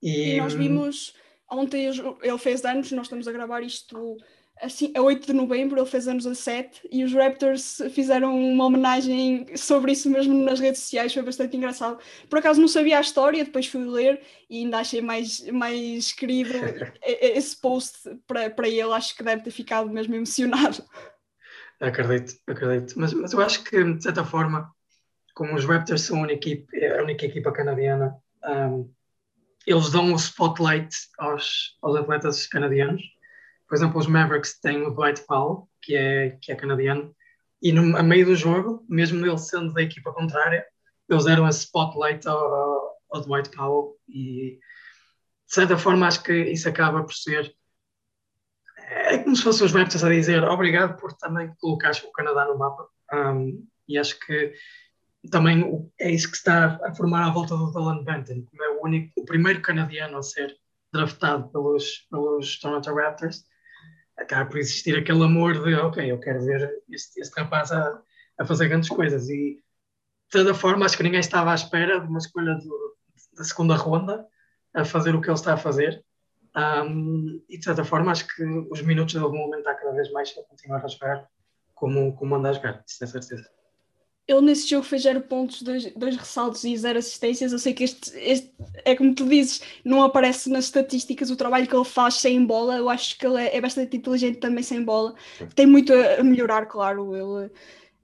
E, 0.02 0.34
e 0.34 0.40
nós 0.40 0.52
vimos, 0.52 1.14
ontem 1.50 1.86
ele 1.86 2.38
fez 2.38 2.64
anos, 2.64 2.90
nós 2.92 3.06
estamos 3.06 3.26
a 3.26 3.32
gravar 3.32 3.62
isto 3.62 4.16
assim, 4.60 4.92
a 4.96 5.02
8 5.02 5.26
de 5.26 5.32
novembro, 5.32 5.78
ele 5.78 5.86
fez 5.86 6.06
anos 6.06 6.26
a 6.26 6.34
7 6.34 6.88
e 6.90 7.04
os 7.04 7.12
Raptors 7.12 7.82
fizeram 7.90 8.36
uma 8.38 8.64
homenagem 8.64 9.46
sobre 9.56 9.92
isso 9.92 10.08
mesmo 10.08 10.34
nas 10.34 10.60
redes 10.60 10.80
sociais, 10.80 11.12
foi 11.12 11.22
bastante 11.22 11.56
engraçado. 11.56 11.98
Por 12.28 12.38
acaso 12.38 12.60
não 12.60 12.68
sabia 12.68 12.98
a 12.98 13.00
história, 13.00 13.44
depois 13.44 13.66
fui 13.66 13.84
ler 13.84 14.20
e 14.48 14.58
ainda 14.58 14.78
achei 14.78 15.00
mais, 15.00 15.46
mais 15.50 16.12
querido 16.12 16.52
esse 17.02 17.60
post 17.60 17.98
para, 18.26 18.50
para 18.50 18.68
ele, 18.68 18.92
acho 18.92 19.16
que 19.16 19.22
deve 19.22 19.42
ter 19.42 19.50
ficado 19.50 19.90
mesmo 19.90 20.14
emocionado. 20.14 20.84
Acredito, 21.80 22.34
acredito. 22.46 22.94
Mas, 22.98 23.12
mas 23.12 23.32
eu 23.32 23.40
acho 23.40 23.64
que, 23.64 23.82
de 23.82 24.02
certa 24.02 24.24
forma, 24.24 24.70
como 25.34 25.54
os 25.54 25.64
Raptors 25.64 26.02
são 26.02 26.18
a 26.18 26.22
única 26.22 26.48
equipa, 26.48 26.76
a 26.98 27.02
única 27.02 27.26
equipa 27.26 27.52
canadiana, 27.52 28.16
um, 28.46 28.90
eles 29.66 29.90
dão 29.90 30.12
o 30.12 30.16
spotlight 30.16 30.94
aos, 31.18 31.76
aos 31.82 31.96
atletas 31.96 32.46
canadianos 32.46 33.02
por 33.68 33.74
exemplo, 33.76 33.98
os 33.98 34.06
Mavericks 34.06 34.58
têm 34.60 34.82
o 34.82 34.90
Dwight 34.90 35.22
Powell, 35.26 35.68
que 35.82 35.96
é, 35.96 36.30
que 36.40 36.52
é 36.52 36.56
canadiano, 36.56 37.14
e 37.62 37.72
no, 37.72 37.96
a 37.96 38.02
meio 38.02 38.26
do 38.26 38.36
jogo, 38.36 38.84
mesmo 38.88 39.24
ele 39.24 39.38
sendo 39.38 39.72
da 39.72 39.82
equipa 39.82 40.12
contrária, 40.12 40.64
eles 41.08 41.24
deram 41.24 41.46
a 41.46 41.50
spotlight 41.50 42.26
ao, 42.28 42.98
ao 43.10 43.20
Dwight 43.22 43.50
Powell 43.50 43.96
e 44.08 44.58
de 45.46 45.54
certa 45.54 45.76
forma 45.76 46.06
acho 46.06 46.22
que 46.22 46.32
isso 46.32 46.68
acaba 46.68 47.02
por 47.02 47.12
ser 47.12 47.54
é 48.76 49.18
como 49.18 49.34
se 49.34 49.42
fossem 49.42 49.66
os 49.66 49.72
Raptors 49.72 50.04
a 50.04 50.10
dizer 50.10 50.44
obrigado 50.44 50.98
por 50.98 51.12
também 51.14 51.52
colocares 51.58 52.02
o 52.02 52.12
Canadá 52.12 52.44
no 52.44 52.58
mapa. 52.58 52.86
Um, 53.12 53.66
e 53.88 53.98
acho 53.98 54.18
que 54.20 54.52
também 55.30 55.90
é 55.98 56.10
isso 56.10 56.30
que 56.30 56.36
está 56.36 56.78
a 56.84 56.94
formar 56.94 57.26
a 57.26 57.30
volta 57.30 57.56
do 57.56 57.70
Dylan 57.70 58.04
Benton, 58.04 58.44
como 58.44 58.62
é 58.62 58.68
o 58.70 58.84
único, 58.84 59.12
o 59.16 59.24
primeiro 59.24 59.62
canadiano 59.62 60.18
a 60.18 60.22
ser 60.22 60.54
draftado 60.92 61.48
pelos, 61.50 62.06
pelos 62.10 62.58
Toronto 62.58 62.94
Raptors, 62.94 63.44
acaba 64.16 64.48
por 64.48 64.58
existir 64.58 64.96
aquele 64.96 65.24
amor 65.24 65.62
de 65.62 65.74
ok, 65.74 66.10
eu 66.10 66.18
quero 66.20 66.44
ver 66.44 66.82
este, 66.90 67.20
este 67.20 67.40
rapaz 67.40 67.72
a, 67.72 68.00
a 68.38 68.44
fazer 68.44 68.68
grandes 68.68 68.88
coisas. 68.88 69.28
E 69.28 69.56
de 69.56 69.62
toda 70.30 70.54
forma 70.54 70.86
acho 70.86 70.96
que 70.96 71.02
ninguém 71.02 71.20
estava 71.20 71.52
à 71.52 71.54
espera 71.54 72.00
de 72.00 72.06
uma 72.06 72.18
escolha 72.18 72.54
do, 72.54 72.96
da 73.36 73.44
segunda 73.44 73.76
ronda 73.76 74.26
a 74.72 74.84
fazer 74.84 75.14
o 75.14 75.20
que 75.20 75.28
ele 75.28 75.34
está 75.34 75.54
a 75.54 75.58
fazer. 75.58 76.04
Um, 76.56 77.42
e 77.48 77.58
de 77.58 77.64
certa 77.64 77.84
forma 77.84 78.12
acho 78.12 78.26
que 78.28 78.44
os 78.70 78.80
minutos 78.82 79.14
dele 79.14 79.26
vão 79.26 79.40
aumentar 79.40 79.74
cada 79.74 79.92
vez 79.92 80.10
mais 80.12 80.28
se 80.28 80.46
continuar 80.46 80.84
a 80.84 80.88
jogar 80.88 81.28
como, 81.74 82.14
como 82.14 82.36
anda 82.36 82.50
a 82.50 82.52
jogar, 82.52 82.84
isso 82.86 83.02
é 83.02 83.06
certeza 83.08 83.50
ele 84.26 84.40
nesse 84.40 84.68
jogo 84.68 84.84
fez 84.84 85.02
0 85.02 85.20
pontos, 85.22 85.62
2 85.62 86.16
ressaltos 86.16 86.64
e 86.64 86.76
0 86.76 86.98
assistências. 86.98 87.52
Eu 87.52 87.58
sei 87.58 87.74
que 87.74 87.84
este, 87.84 88.10
este, 88.18 88.50
é 88.84 88.96
como 88.96 89.14
tu 89.14 89.26
dizes, 89.26 89.60
não 89.84 90.02
aparece 90.02 90.48
nas 90.48 90.64
estatísticas 90.64 91.30
o 91.30 91.36
trabalho 91.36 91.66
que 91.66 91.76
ele 91.76 91.84
faz 91.84 92.14
sem 92.14 92.44
bola. 92.44 92.76
Eu 92.76 92.88
acho 92.88 93.18
que 93.18 93.26
ele 93.26 93.42
é, 93.42 93.56
é 93.56 93.60
bastante 93.60 93.96
inteligente 93.96 94.38
também 94.38 94.64
sem 94.64 94.82
bola. 94.82 95.14
Tem 95.54 95.66
muito 95.66 95.92
a 95.92 96.22
melhorar, 96.22 96.66
claro. 96.66 97.14
Ele 97.14 97.50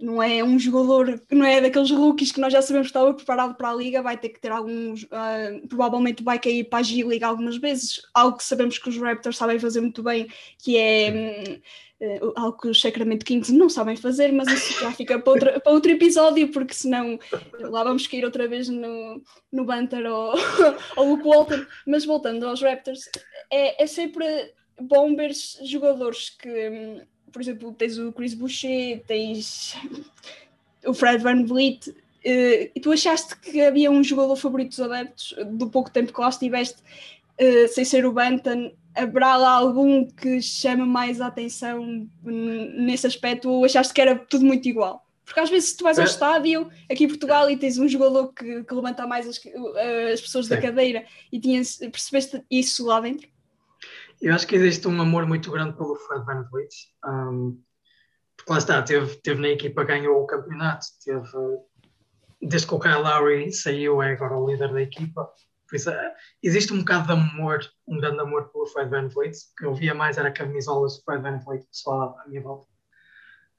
não 0.00 0.22
é 0.22 0.42
um 0.42 0.58
jogador, 0.58 1.20
não 1.30 1.44
é 1.44 1.60
daqueles 1.60 1.90
rookies 1.90 2.32
que 2.32 2.40
nós 2.40 2.52
já 2.52 2.62
sabemos 2.62 2.88
que 2.88 2.90
estava 2.90 3.12
preparado 3.12 3.54
para 3.54 3.70
a 3.70 3.74
liga, 3.74 4.02
vai 4.02 4.16
ter 4.16 4.30
que 4.30 4.40
ter 4.40 4.50
alguns, 4.50 5.02
uh, 5.04 5.68
provavelmente 5.68 6.22
vai 6.22 6.38
cair 6.38 6.64
para 6.64 6.78
a 6.78 6.82
G-League 6.82 7.22
algumas 7.22 7.58
vezes, 7.58 8.00
algo 8.14 8.38
que 8.38 8.44
sabemos 8.44 8.78
que 8.78 8.88
os 8.88 8.96
Raptors 8.96 9.36
sabem 9.36 9.58
fazer 9.58 9.80
muito 9.80 10.02
bem, 10.02 10.28
que 10.58 10.78
é 10.78 11.60
um, 12.00 12.06
uh, 12.06 12.32
algo 12.34 12.58
que 12.58 12.68
os 12.68 12.80
Sacramento 12.80 13.24
Kings 13.24 13.52
não 13.52 13.68
sabem 13.68 13.96
fazer, 13.96 14.32
mas 14.32 14.48
isso 14.48 14.80
já 14.80 14.90
fica 14.90 15.18
para 15.18 15.32
outro, 15.32 15.60
para 15.60 15.72
outro 15.72 15.90
episódio, 15.90 16.48
porque 16.48 16.72
senão 16.72 17.18
lá 17.60 17.84
vamos 17.84 18.06
cair 18.06 18.24
outra 18.24 18.48
vez 18.48 18.68
no, 18.68 19.22
no 19.52 19.64
Banter 19.64 20.10
ou, 20.10 20.32
ou 20.96 21.10
Luke 21.10 21.28
Walton, 21.28 21.66
mas 21.86 22.06
voltando 22.06 22.46
aos 22.46 22.62
Raptors, 22.62 23.02
é, 23.50 23.82
é 23.82 23.86
sempre 23.86 24.24
bom 24.80 25.14
ver 25.14 25.32
jogadores 25.62 26.30
que 26.30 26.48
um, 26.48 27.00
por 27.32 27.40
exemplo, 27.40 27.72
tens 27.72 27.98
o 27.98 28.12
Chris 28.12 28.34
Boucher, 28.34 29.02
tens 29.06 29.76
o 30.84 30.94
Fred 30.94 31.22
Van 31.22 31.44
Vliet, 31.44 31.90
uh, 31.90 31.94
e 32.24 32.80
tu 32.80 32.92
achaste 32.92 33.36
que 33.38 33.60
havia 33.60 33.90
um 33.90 34.02
jogador 34.02 34.36
favorito 34.36 34.70
dos 34.70 34.80
adeptos 34.80 35.34
do 35.46 35.68
pouco 35.68 35.90
tempo 35.90 36.12
que 36.12 36.20
lá 36.20 36.28
estiveste, 36.28 36.80
uh, 37.40 37.68
sem 37.68 37.84
ser 37.84 38.06
o 38.06 38.12
Banton, 38.12 38.72
haverá 38.94 39.36
lá 39.36 39.52
algum 39.52 40.06
que 40.06 40.42
chame 40.42 40.82
mais 40.82 41.20
a 41.20 41.26
atenção 41.26 42.08
nesse 42.22 43.06
aspecto 43.06 43.48
ou 43.48 43.64
achaste 43.64 43.94
que 43.94 44.00
era 44.00 44.16
tudo 44.16 44.44
muito 44.44 44.68
igual? 44.68 45.06
Porque 45.24 45.40
às 45.40 45.50
vezes 45.50 45.74
tu 45.74 45.84
vais 45.84 45.96
ao 45.96 46.04
é. 46.04 46.08
estádio 46.08 46.68
aqui 46.90 47.04
em 47.04 47.08
Portugal 47.08 47.48
e 47.48 47.56
tens 47.56 47.78
um 47.78 47.86
jogador 47.86 48.32
que, 48.32 48.64
que 48.64 48.74
levanta 48.74 49.06
mais 49.06 49.28
as, 49.28 49.40
as 50.12 50.20
pessoas 50.20 50.46
Sim. 50.46 50.54
da 50.56 50.60
cadeira 50.60 51.04
e 51.30 51.38
tinhas, 51.38 51.76
percebeste 51.76 52.42
isso 52.50 52.84
lá 52.84 53.00
dentro? 53.00 53.28
Eu 54.20 54.34
acho 54.34 54.46
que 54.46 54.56
existe 54.56 54.86
um 54.86 55.00
amor 55.00 55.26
muito 55.26 55.50
grande 55.50 55.76
pelo 55.76 55.96
Fred 55.96 56.24
Van 56.26 56.46
Vliet. 56.50 56.74
Um, 57.04 57.62
porque 58.36 58.52
lá 58.52 58.58
está, 58.58 58.82
teve, 58.82 59.16
teve 59.16 59.40
na 59.40 59.48
equipa, 59.48 59.84
ganhou 59.84 60.22
o 60.22 60.26
campeonato, 60.26 60.86
teve, 61.04 61.28
desde 62.40 62.66
que 62.66 62.74
o 62.74 62.80
Kyle 62.80 63.02
Lowry 63.02 63.52
saiu, 63.52 64.02
é 64.02 64.12
agora 64.12 64.36
o 64.36 64.50
líder 64.50 64.72
da 64.72 64.82
equipa. 64.82 65.30
Por 65.68 65.76
isso, 65.76 65.88
é, 65.88 66.14
existe 66.42 66.72
um 66.72 66.80
bocado 66.80 67.06
de 67.06 67.12
amor, 67.12 67.60
um 67.86 67.98
grande 67.98 68.20
amor 68.20 68.50
pelo 68.50 68.66
Fred 68.66 68.90
Van 68.90 69.08
Vliet. 69.08 69.36
Que 69.56 69.64
eu 69.64 69.74
via 69.74 69.94
mais 69.94 70.18
era 70.18 70.30
camisolas 70.30 70.96
do 70.96 71.04
Fred 71.04 71.22
Van 71.22 71.38
Vliet 71.38 71.66
pessoal 71.66 72.18
à 72.18 72.28
minha 72.28 72.42
volta. 72.42 72.66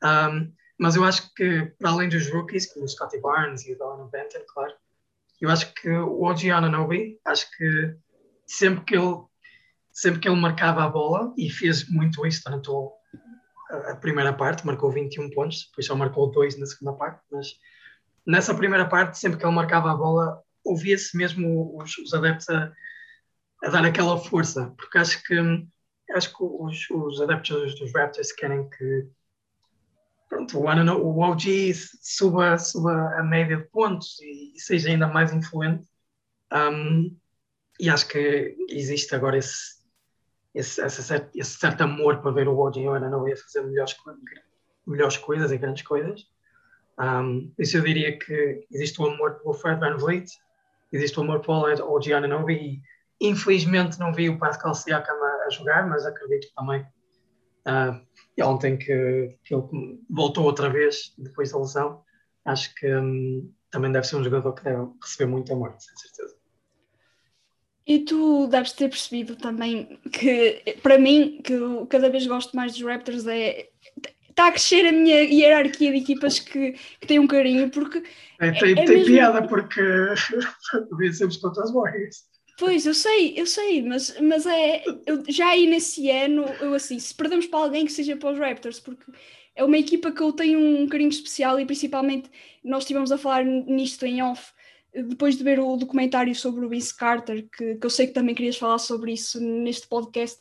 Um, 0.03 0.51
mas 0.77 0.95
eu 0.95 1.03
acho 1.03 1.31
que, 1.35 1.73
para 1.79 1.91
além 1.91 2.09
dos 2.09 2.29
rookies, 2.31 2.71
como 2.73 2.85
o 2.85 2.87
Scotty 2.87 3.19
Barnes 3.19 3.65
e 3.65 3.73
o 3.73 3.77
Donovan 3.77 4.09
Benton, 4.09 4.39
claro, 4.51 4.73
eu 5.39 5.49
acho 5.49 5.73
que 5.73 5.89
o 5.89 6.23
OG 6.23 6.49
Ananobi, 6.49 7.19
acho 7.25 7.49
que 7.55 7.95
sempre 8.47 8.83
que 8.83 8.95
ele 8.95 9.23
sempre 9.91 10.19
que 10.19 10.27
ele 10.27 10.39
marcava 10.39 10.83
a 10.83 10.89
bola, 10.89 11.33
e 11.37 11.49
fez 11.49 11.89
muito 11.89 12.25
isso 12.25 12.41
durante 12.45 12.69
a 13.91 13.95
primeira 13.95 14.33
parte, 14.33 14.65
marcou 14.65 14.91
21 14.91 15.29
pontos, 15.31 15.67
depois 15.69 15.85
só 15.85 15.95
marcou 15.95 16.29
dois 16.29 16.57
na 16.57 16.65
segunda 16.65 16.93
parte, 16.93 17.21
mas 17.31 17.55
nessa 18.25 18.53
primeira 18.53 18.87
parte, 18.87 19.17
sempre 19.17 19.39
que 19.39 19.45
ele 19.45 19.55
marcava 19.55 19.91
a 19.91 19.95
bola, 19.95 20.41
ouvia-se 20.63 21.15
mesmo 21.15 21.77
os, 21.77 21.97
os 21.97 22.13
adeptos 22.13 22.49
a, 22.49 22.71
a, 23.63 23.69
dar 23.69 23.85
aquela 23.85 24.17
força, 24.17 24.73
porque 24.77 24.97
acho 24.97 25.23
que 25.23 25.35
acho 26.13 26.35
que 26.35 26.43
os, 26.43 26.89
os 26.89 27.21
adeptos 27.21 27.79
dos 27.79 27.93
Raptors 27.93 28.33
querem 28.33 28.69
que 28.69 29.07
pronto, 30.27 30.59
o, 30.59 30.63
o 30.63 31.19
OG 31.19 31.73
suba, 32.01 32.57
suba 32.57 32.91
a 33.17 33.23
média 33.23 33.57
de 33.57 33.63
pontos 33.63 34.19
e, 34.21 34.53
e 34.55 34.59
seja 34.59 34.89
ainda 34.89 35.07
mais 35.07 35.33
influente. 35.33 35.87
Um, 36.51 37.17
e 37.79 37.89
acho 37.89 38.07
que 38.07 38.55
existe 38.69 39.15
agora 39.15 39.37
esse, 39.37 39.80
esse, 40.53 40.83
esse, 40.83 41.03
certo, 41.03 41.29
esse 41.35 41.57
certo 41.57 41.81
amor 41.81 42.21
para 42.21 42.31
ver 42.31 42.47
o 42.47 42.57
OG 42.57 42.83
não 42.83 43.27
ia 43.27 43.37
fazer 43.37 43.61
melhores, 43.61 43.95
melhores 44.85 45.17
coisas 45.17 45.51
e 45.51 45.57
grandes 45.57 45.83
coisas. 45.83 46.27
Um, 46.99 47.51
isso 47.57 47.77
eu 47.77 47.81
diria 47.81 48.17
que 48.17 48.67
existe 48.71 49.01
o 49.01 49.07
amor 49.07 49.35
pelo 49.39 49.53
Fred 49.53 49.79
Van 49.79 49.97
Vliet, 49.97 50.29
existe 50.91 51.17
o 51.19 51.23
amor 51.23 51.39
pelo 51.39 51.63
OG 51.95 52.13
Ananobi 52.13 52.81
e 53.19 53.27
infelizmente 53.27 53.99
não 53.99 54.13
vi 54.13 54.29
o 54.29 54.37
Pascal 54.37 54.73
Siakam 54.73 55.13
a, 55.13 55.45
a 55.47 55.49
jogar, 55.49 55.87
mas 55.87 56.05
acredito 56.05 56.47
também 56.55 56.85
uh, 57.67 58.45
ontem 58.45 58.77
que, 58.77 59.37
que 59.43 59.55
ele 59.55 59.99
voltou 60.09 60.45
outra 60.45 60.69
vez 60.69 61.13
depois 61.17 61.51
da 61.51 61.59
lesão. 61.59 62.03
Acho 62.43 62.73
que 62.75 62.93
um, 62.93 63.51
também 63.69 63.91
deve 63.91 64.05
ser 64.05 64.17
um 64.17 64.23
jogador 64.23 64.53
que 64.53 64.63
deve 64.63 64.91
receber 65.01 65.31
muito 65.31 65.53
amor, 65.53 65.75
sem 65.79 65.95
certeza. 65.95 66.40
E 67.85 67.99
tu 67.99 68.47
deves 68.47 68.73
ter 68.73 68.89
percebido 68.89 69.35
também 69.35 69.99
que, 70.11 70.61
para 70.83 70.97
mim, 70.97 71.41
que 71.43 71.53
eu 71.53 71.85
cada 71.87 72.09
vez 72.09 72.25
gosto 72.27 72.55
mais 72.55 72.73
dos 72.73 72.81
Raptors 72.81 73.25
é. 73.27 73.69
Está 74.29 74.47
a 74.47 74.51
crescer 74.51 74.85
a 74.85 74.91
minha 74.93 75.23
hierarquia 75.23 75.91
de 75.91 75.97
equipas 75.97 76.39
que, 76.39 76.71
que 76.71 77.07
têm 77.07 77.19
um 77.19 77.27
carinho, 77.27 77.69
porque. 77.69 78.01
É, 78.39 78.51
tem, 78.51 78.69
é, 78.69 78.71
é 78.71 78.85
tem 78.85 78.97
mesmo... 78.99 79.05
piada, 79.13 79.45
porque 79.45 79.81
vencemos 80.97 81.37
contra 81.37 81.63
as 81.63 81.73
Warriors. 81.73 82.31
Pois, 82.57 82.85
eu 82.85 82.93
sei, 82.93 83.33
eu 83.35 83.45
sei, 83.45 83.81
mas, 83.81 84.15
mas 84.21 84.45
é. 84.45 84.83
Eu, 85.05 85.23
já 85.27 85.49
aí 85.49 85.67
nesse 85.67 86.09
ano, 86.09 86.45
eu 86.61 86.73
assim, 86.73 86.97
se 86.97 87.13
perdemos 87.13 87.47
para 87.47 87.59
alguém 87.59 87.85
que 87.85 87.91
seja 87.91 88.15
para 88.15 88.31
os 88.31 88.39
Raptors, 88.39 88.79
porque 88.79 89.11
é 89.55 89.63
uma 89.63 89.77
equipa 89.77 90.11
que 90.11 90.21
eu 90.21 90.31
tenho 90.31 90.59
um 90.59 90.87
carinho 90.87 91.09
especial 91.09 91.59
e 91.59 91.65
principalmente 91.65 92.29
nós 92.63 92.83
estivemos 92.83 93.11
a 93.11 93.17
falar 93.17 93.43
nisto 93.43 94.05
em 94.05 94.21
off 94.21 94.53
depois 94.93 95.37
de 95.37 95.43
ver 95.43 95.59
o 95.59 95.77
documentário 95.77 96.33
sobre 96.35 96.65
o 96.65 96.69
Vince 96.69 96.95
Carter, 96.95 97.47
que, 97.55 97.75
que, 97.75 97.85
eu 97.85 97.89
sei 97.89 98.07
que 98.07 98.13
também 98.13 98.35
querias 98.35 98.57
falar 98.57 98.77
sobre 98.77 99.13
isso 99.13 99.39
neste 99.39 99.87
podcast, 99.87 100.39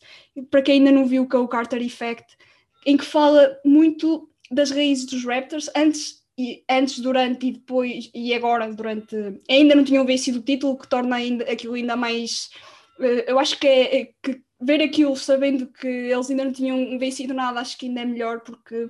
para 0.51 0.63
quem 0.63 0.79
ainda 0.79 0.91
não 0.91 1.07
viu, 1.07 1.29
que 1.29 1.37
é 1.37 1.39
o 1.39 1.49
Carter 1.49 1.81
Effect, 1.83 2.37
em 2.85 2.97
que 2.97 3.05
fala 3.05 3.57
muito 3.65 4.29
das 4.51 4.71
raízes 4.71 5.07
dos 5.07 5.25
Raptors, 5.25 5.71
antes, 5.77 6.23
e, 6.37 6.65
antes 6.69 6.99
durante 6.99 7.47
e 7.47 7.53
depois, 7.53 8.11
e 8.15 8.35
agora, 8.35 8.73
durante. 8.73 9.15
Ainda 9.49 9.75
não 9.75 9.85
tinham 9.85 10.05
vencido 10.05 10.41
o 10.41 10.43
título, 10.43 10.79
que 10.79 10.89
torna 10.89 11.17
ainda, 11.17 11.45
aquilo 11.45 11.75
ainda 11.75 11.95
mais. 11.95 12.51
Eh, 12.99 13.27
eu 13.29 13.39
acho 13.39 13.59
que 13.59 13.67
é, 13.67 14.01
é 14.01 14.05
que 14.23 14.43
ver 14.61 14.83
aquilo 14.83 15.17
sabendo 15.17 15.67
que 15.69 15.87
eles 15.87 16.29
ainda 16.31 16.45
não 16.45 16.53
tinham 16.53 16.99
vencido 16.99 17.33
nada, 17.33 17.61
acho 17.61 17.79
que 17.79 17.87
ainda 17.87 18.01
é 18.01 18.05
melhor, 18.05 18.41
porque 18.41 18.89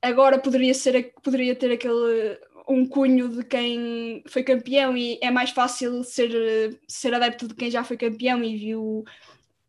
agora 0.00 0.38
poderia, 0.38 0.74
ser, 0.74 1.12
poderia 1.22 1.54
ter 1.56 1.72
aquele 1.72 2.38
um 2.68 2.86
cunho 2.86 3.28
de 3.28 3.44
quem 3.44 4.22
foi 4.28 4.42
campeão 4.42 4.96
e 4.96 5.18
é 5.22 5.30
mais 5.30 5.50
fácil 5.50 6.02
ser, 6.02 6.78
ser 6.88 7.14
adepto 7.14 7.48
de 7.48 7.54
quem 7.54 7.70
já 7.70 7.84
foi 7.84 7.96
campeão 7.96 8.42
e 8.42 8.56
viu 8.56 9.04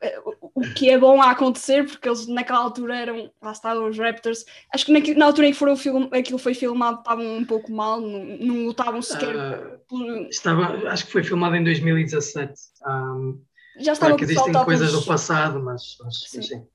eh, 0.01 0.19
o 0.53 0.61
que 0.73 0.89
é 0.89 0.97
bom 0.97 1.21
a 1.21 1.31
acontecer, 1.31 1.85
porque 1.85 2.07
eles 2.07 2.27
naquela 2.27 2.59
altura 2.59 2.95
eram, 2.95 3.31
lá 3.41 3.51
estavam 3.51 3.89
os 3.89 3.97
Raptors. 3.97 4.45
Acho 4.73 4.85
que 4.85 4.91
na, 4.91 5.19
na 5.19 5.25
altura 5.25 5.47
em 5.47 5.51
que 5.51 5.57
foram 5.57 5.75
film, 5.75 6.07
aquilo 6.11 6.39
foi 6.39 6.53
filmado 6.53 6.99
estavam 6.99 7.37
um 7.37 7.45
pouco 7.45 7.71
mal, 7.71 7.99
não, 7.99 8.23
não 8.23 8.65
lutavam 8.65 9.01
sequer. 9.01 9.35
Uh, 9.35 9.79
por... 9.87 10.27
estava, 10.29 10.89
acho 10.89 11.05
que 11.05 11.11
foi 11.11 11.23
filmado 11.23 11.55
em 11.55 11.63
2017. 11.63 12.53
Um, 12.87 13.41
Já 13.79 13.93
estava 13.93 14.11
claro 14.11 14.17
que 14.17 14.23
existem 14.31 14.53
coisas 14.63 14.91
do 14.91 15.03
passado, 15.03 15.61
mas, 15.61 15.97
mas 16.03 16.21
sim. 16.29 16.41
sim. 16.41 16.67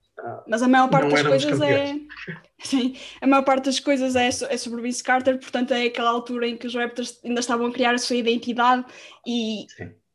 Mas 0.47 0.63
a 0.63 0.69
maior 0.69 0.89
parte 0.89 1.11
das 1.11 1.23
coisas 1.23 1.61
é. 1.61 1.95
Sim, 2.63 2.97
a 3.21 3.27
maior 3.27 3.43
parte 3.43 3.65
das 3.65 3.81
coisas 3.81 4.15
é, 4.17 4.29
é 4.29 4.57
sobre 4.57 4.83
Vince 4.83 5.03
Carter, 5.03 5.39
portanto 5.39 5.73
é 5.73 5.85
aquela 5.85 6.11
altura 6.11 6.47
em 6.47 6.57
que 6.57 6.67
os 6.67 6.75
Raptors 6.75 7.19
ainda 7.25 7.41
estavam 7.41 7.67
a 7.67 7.73
criar 7.73 7.95
a 7.95 7.99
sua 7.99 8.17
identidade 8.17 8.85
e, 9.27 9.67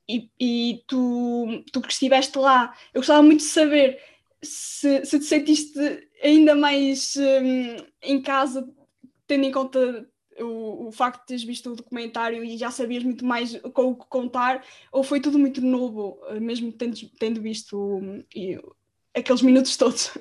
e, 0.08 0.30
e, 0.40 0.84
tu, 0.88 1.64
tu 1.72 1.82
que 1.82 1.92
estiveste 1.92 2.38
lá, 2.38 2.74
eu 2.94 3.02
gostava 3.02 3.24
muito 3.24 3.40
de 3.40 3.46
saber 3.46 4.00
se, 4.44 5.04
se 5.06 5.20
te 5.20 5.26
sentiste 5.26 5.80
ainda 6.24 6.54
mais 6.54 7.16
um, 7.18 7.78
em 8.04 8.22
casa 8.22 8.68
tendo 9.28 9.46
em 9.46 9.52
conta 9.52 10.08
o, 10.40 10.88
o 10.88 10.92
facto 10.92 11.22
de 11.22 11.28
teres 11.28 11.44
visto 11.44 11.72
o 11.72 11.76
documentário 11.76 12.44
e 12.44 12.58
já 12.58 12.70
sabias 12.70 13.04
muito 13.04 13.26
mais 13.26 13.58
com 13.74 13.92
o 13.92 13.96
que 13.96 14.06
contar, 14.08 14.64
ou 14.92 15.04
foi 15.04 15.20
tudo 15.20 15.40
muito 15.40 15.62
novo, 15.62 16.20
mesmo 16.42 16.72
tendo, 16.72 16.96
tendo 17.18 17.42
visto 17.42 18.00
aqueles 19.16 19.42
minutos 19.42 19.78
todos? 19.78 20.18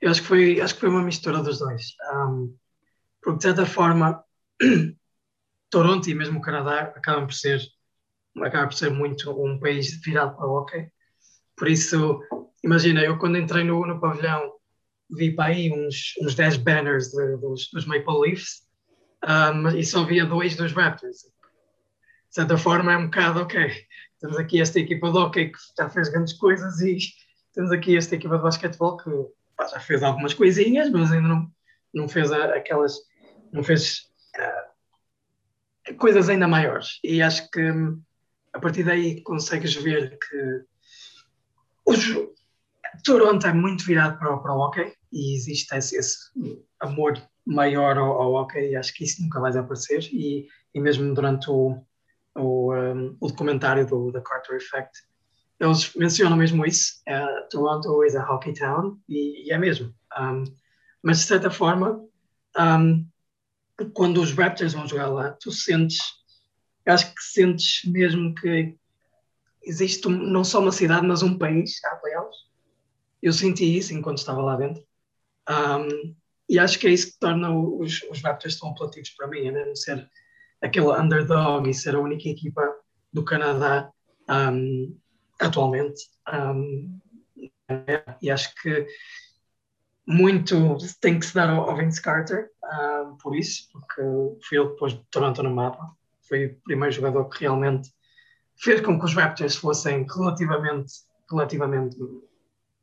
Eu 0.00 0.10
acho 0.10 0.22
que 0.22 0.28
foi, 0.28 0.60
acho 0.60 0.74
que 0.74 0.80
foi 0.80 0.88
uma 0.88 1.02
mistura 1.02 1.42
dos 1.42 1.58
dois. 1.58 1.94
Um, 2.12 2.56
porque, 3.22 3.38
de 3.38 3.42
certa 3.42 3.66
forma, 3.66 4.24
Toronto 5.70 6.08
e 6.08 6.14
mesmo 6.14 6.38
o 6.38 6.42
Canadá 6.42 6.92
acabam 6.96 7.26
por 7.26 7.34
ser, 7.34 7.60
acabam 8.38 8.68
por 8.68 8.76
ser 8.76 8.90
muito 8.90 9.30
um 9.30 9.58
país 9.58 10.00
virado 10.00 10.36
para 10.36 10.46
o 10.46 10.56
hockey. 10.56 10.88
Por 11.56 11.68
isso, 11.68 12.20
imagina, 12.62 13.02
eu 13.02 13.18
quando 13.18 13.38
entrei 13.38 13.64
no, 13.64 13.86
no 13.86 14.00
pavilhão 14.00 14.56
vi 15.10 15.34
para 15.34 15.52
aí 15.52 15.72
uns, 15.72 16.14
uns 16.20 16.34
10 16.34 16.58
banners 16.58 17.10
de, 17.10 17.36
dos, 17.36 17.70
dos 17.72 17.86
Maple 17.86 18.20
Leafs 18.20 18.62
um, 19.24 19.68
e 19.68 19.84
só 19.84 20.04
via 20.04 20.26
dois 20.26 20.56
dos 20.56 20.72
Raptors. 20.72 21.18
De 21.18 22.34
certa 22.34 22.58
forma 22.58 22.92
é 22.92 22.96
um 22.96 23.04
bocado, 23.04 23.40
ok, 23.40 23.72
temos 24.20 24.36
aqui 24.36 24.60
esta 24.60 24.80
equipa 24.80 25.10
de 25.10 25.18
hockey 25.18 25.52
que 25.52 25.58
já 25.78 25.88
fez 25.88 26.08
grandes 26.08 26.34
coisas 26.34 26.80
e 26.80 26.98
temos 27.56 27.72
aqui 27.72 27.96
esta 27.96 28.14
equipa 28.14 28.36
de 28.36 28.42
basquetebol 28.42 28.98
que 28.98 29.10
pá, 29.56 29.66
já 29.66 29.80
fez 29.80 30.02
algumas 30.02 30.34
coisinhas, 30.34 30.90
mas 30.90 31.10
ainda 31.10 31.26
não, 31.26 31.50
não 31.92 32.08
fez 32.08 32.30
aquelas, 32.30 32.98
não 33.50 33.64
fez 33.64 34.10
uh, 34.38 35.96
coisas 35.96 36.28
ainda 36.28 36.46
maiores. 36.46 37.00
E 37.02 37.22
acho 37.22 37.50
que 37.50 37.62
a 38.52 38.60
partir 38.60 38.84
daí 38.84 39.22
consegues 39.22 39.74
ver 39.74 40.18
que 40.18 40.64
os, 41.86 41.98
Toronto 43.02 43.46
é 43.46 43.52
muito 43.52 43.84
virado 43.86 44.18
para, 44.18 44.36
para 44.36 44.54
o 44.54 44.60
hockey 44.60 44.92
e 45.10 45.34
existe 45.34 45.74
esse, 45.74 45.96
esse 45.96 46.18
amor 46.80 47.14
maior 47.46 47.96
ao, 47.96 48.20
ao 48.20 48.34
hockey 48.34 48.70
e 48.70 48.76
acho 48.76 48.92
que 48.92 49.04
isso 49.04 49.22
nunca 49.22 49.40
vai 49.40 49.50
desaparecer 49.50 50.02
e, 50.12 50.46
e 50.74 50.80
mesmo 50.80 51.14
durante 51.14 51.50
o, 51.50 51.82
o, 52.34 52.74
um, 52.74 53.16
o 53.18 53.28
documentário 53.28 53.86
do 53.86 54.12
The 54.12 54.20
Carter 54.20 54.56
Effect 54.56 55.06
eles 55.58 55.94
mencionam 55.94 56.36
mesmo 56.36 56.64
isso 56.66 57.02
uh, 57.08 57.48
Toronto 57.50 58.04
is 58.04 58.14
a 58.14 58.24
hockey 58.24 58.52
town 58.52 58.98
e, 59.08 59.48
e 59.48 59.52
é 59.52 59.58
mesmo. 59.58 59.94
Um, 60.18 60.44
mas 61.02 61.18
de 61.18 61.24
certa 61.24 61.50
forma 61.50 62.04
um, 62.58 63.06
quando 63.92 64.20
os 64.20 64.32
Raptors 64.32 64.72
vão 64.72 64.86
jogar 64.86 65.08
lá 65.08 65.32
tu 65.32 65.50
sentes 65.50 65.98
acho 66.86 67.14
que 67.14 67.22
sentes 67.22 67.82
mesmo 67.90 68.34
que 68.34 68.76
existe 69.62 70.08
não 70.08 70.44
só 70.44 70.60
uma 70.60 70.72
cidade 70.72 71.06
mas 71.06 71.22
um 71.22 71.36
país 71.36 71.82
a 71.84 71.92
apoiá-los. 71.92 72.46
Eu 73.22 73.32
senti 73.32 73.76
isso 73.76 73.92
enquanto 73.92 74.18
estava 74.18 74.40
lá 74.40 74.56
dentro. 74.56 74.84
E 76.48 76.58
acho 76.58 76.78
que 76.78 76.86
é 76.86 76.90
isso 76.90 77.12
que 77.12 77.18
torna 77.18 77.50
os, 77.50 78.02
os 78.04 78.22
Raptors 78.22 78.58
tão 78.58 78.70
apelativos 78.70 79.10
para 79.10 79.26
mim, 79.26 79.46
é 79.46 79.50
mesmo 79.50 79.76
ser 79.76 80.08
aquele 80.62 80.86
underdog 80.86 81.68
e 81.68 81.74
ser 81.74 81.96
a 81.96 82.00
única 82.00 82.28
equipa 82.28 82.62
do 83.12 83.24
Canadá 83.24 83.90
um, 84.28 84.96
atualmente. 85.40 86.02
Um, 86.32 87.00
e 88.22 88.30
acho 88.30 88.54
que 88.62 88.86
muito 90.06 90.78
tem 91.00 91.18
que 91.18 91.26
se 91.26 91.34
dar 91.34 91.50
ao, 91.50 91.76
Vince 91.76 92.00
Carter 92.00 92.48
por 93.20 93.34
isso, 93.34 93.68
porque 93.72 94.02
foi 94.48 94.58
ele 94.58 94.68
que 94.70 94.76
pôs 94.76 94.94
Toronto 95.10 95.42
no 95.42 95.54
mapa. 95.54 95.96
Foi 96.28 96.46
o 96.46 96.60
primeiro 96.62 96.94
jogador 96.94 97.28
que 97.28 97.40
realmente 97.40 97.90
fez 98.56 98.80
com 98.80 98.98
que 98.98 99.04
os 99.04 99.14
Raptors 99.14 99.56
fossem 99.56 100.06
relativamente, 100.08 100.92
relativamente 101.28 101.96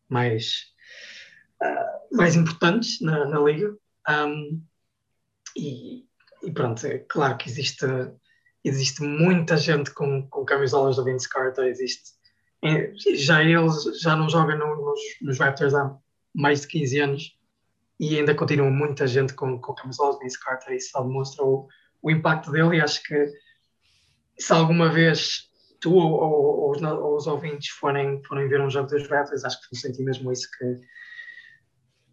mais 0.09 0.73
uh, 1.61 2.15
mais 2.15 2.35
importantes 2.35 2.99
na, 3.01 3.25
na 3.25 3.39
liga. 3.39 3.75
Um, 4.09 4.63
e, 5.55 6.05
e, 6.43 6.51
pronto, 6.51 6.85
é 6.85 6.99
claro 6.99 7.37
que 7.37 7.49
existe, 7.49 7.85
existe 8.63 9.01
muita 9.01 9.57
gente 9.57 9.91
com, 9.91 10.27
com 10.29 10.45
camisolas 10.45 10.95
do 10.95 11.03
Vince 11.03 11.29
Carter, 11.29 11.65
existe. 11.65 12.11
É, 12.63 12.93
já 13.15 13.43
ele 13.43 13.67
já 14.01 14.15
não 14.15 14.29
joga 14.29 14.55
no, 14.55 14.75
nos, 14.75 14.99
nos 15.21 15.39
Raptors 15.39 15.73
há 15.73 15.97
mais 16.33 16.61
de 16.61 16.67
15 16.67 16.99
anos 16.99 17.37
e 17.99 18.17
ainda 18.17 18.33
continua 18.33 18.69
muita 18.69 19.05
gente 19.05 19.33
com, 19.33 19.59
com 19.59 19.73
camisolas 19.73 20.15
do 20.15 20.21
Vince 20.21 20.39
Carter 20.39 20.73
isso 20.73 20.91
só 20.91 21.01
demonstra 21.01 21.43
o, 21.43 21.67
o 22.01 22.09
impacto 22.09 22.51
dele 22.51 22.77
e 22.77 22.81
acho 22.81 23.03
que 23.03 23.31
se 24.37 24.53
alguma 24.53 24.89
vez 24.89 25.49
tu 25.79 25.93
ou, 25.93 26.13
ou, 26.13 26.31
ou, 26.31 26.71
os, 26.71 26.81
ou, 26.81 27.15
os, 27.17 27.27
ouvintes 27.27 27.69
forem, 27.69 28.23
forem 28.23 28.47
ver 28.47 28.61
um 28.61 28.69
jogo 28.69 28.87
dos 28.87 29.07
Raptors, 29.09 29.43
acho 29.43 29.59
que 29.61 29.67
vão 29.75 29.81
sentir 29.81 30.03
mesmo 30.03 30.31
isso 30.31 30.47
que 30.57 30.79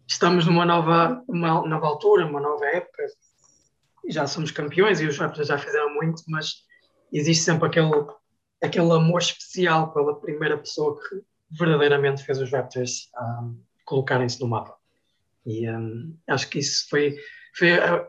estamos 0.07 0.45
numa 0.45 0.65
nova, 0.65 1.23
uma 1.27 1.65
nova 1.65 1.87
altura, 1.87 2.25
uma 2.25 2.41
nova 2.41 2.65
época. 2.65 3.05
Já 4.09 4.27
somos 4.27 4.51
campeões 4.51 4.99
e 4.99 5.07
os 5.07 5.17
Raptors 5.17 5.47
já 5.47 5.57
fizeram 5.57 5.93
muito, 5.93 6.21
mas 6.27 6.65
existe 7.13 7.45
sempre 7.45 7.67
aquele, 7.67 7.89
aquele 8.61 8.91
amor 8.91 9.21
especial 9.21 9.91
pela 9.91 10.19
primeira 10.19 10.57
pessoa 10.57 10.99
que 10.99 11.21
verdadeiramente 11.49 12.23
fez 12.23 12.39
os 12.39 12.51
Raptors 12.51 13.09
um, 13.19 13.57
colocarem-se 13.85 14.39
no 14.39 14.47
mapa. 14.47 14.75
E 15.45 15.69
um, 15.69 16.15
acho 16.27 16.49
que 16.49 16.59
isso 16.59 16.87
foi, 16.89 17.17
foi, 17.55 17.73
a, 17.73 18.07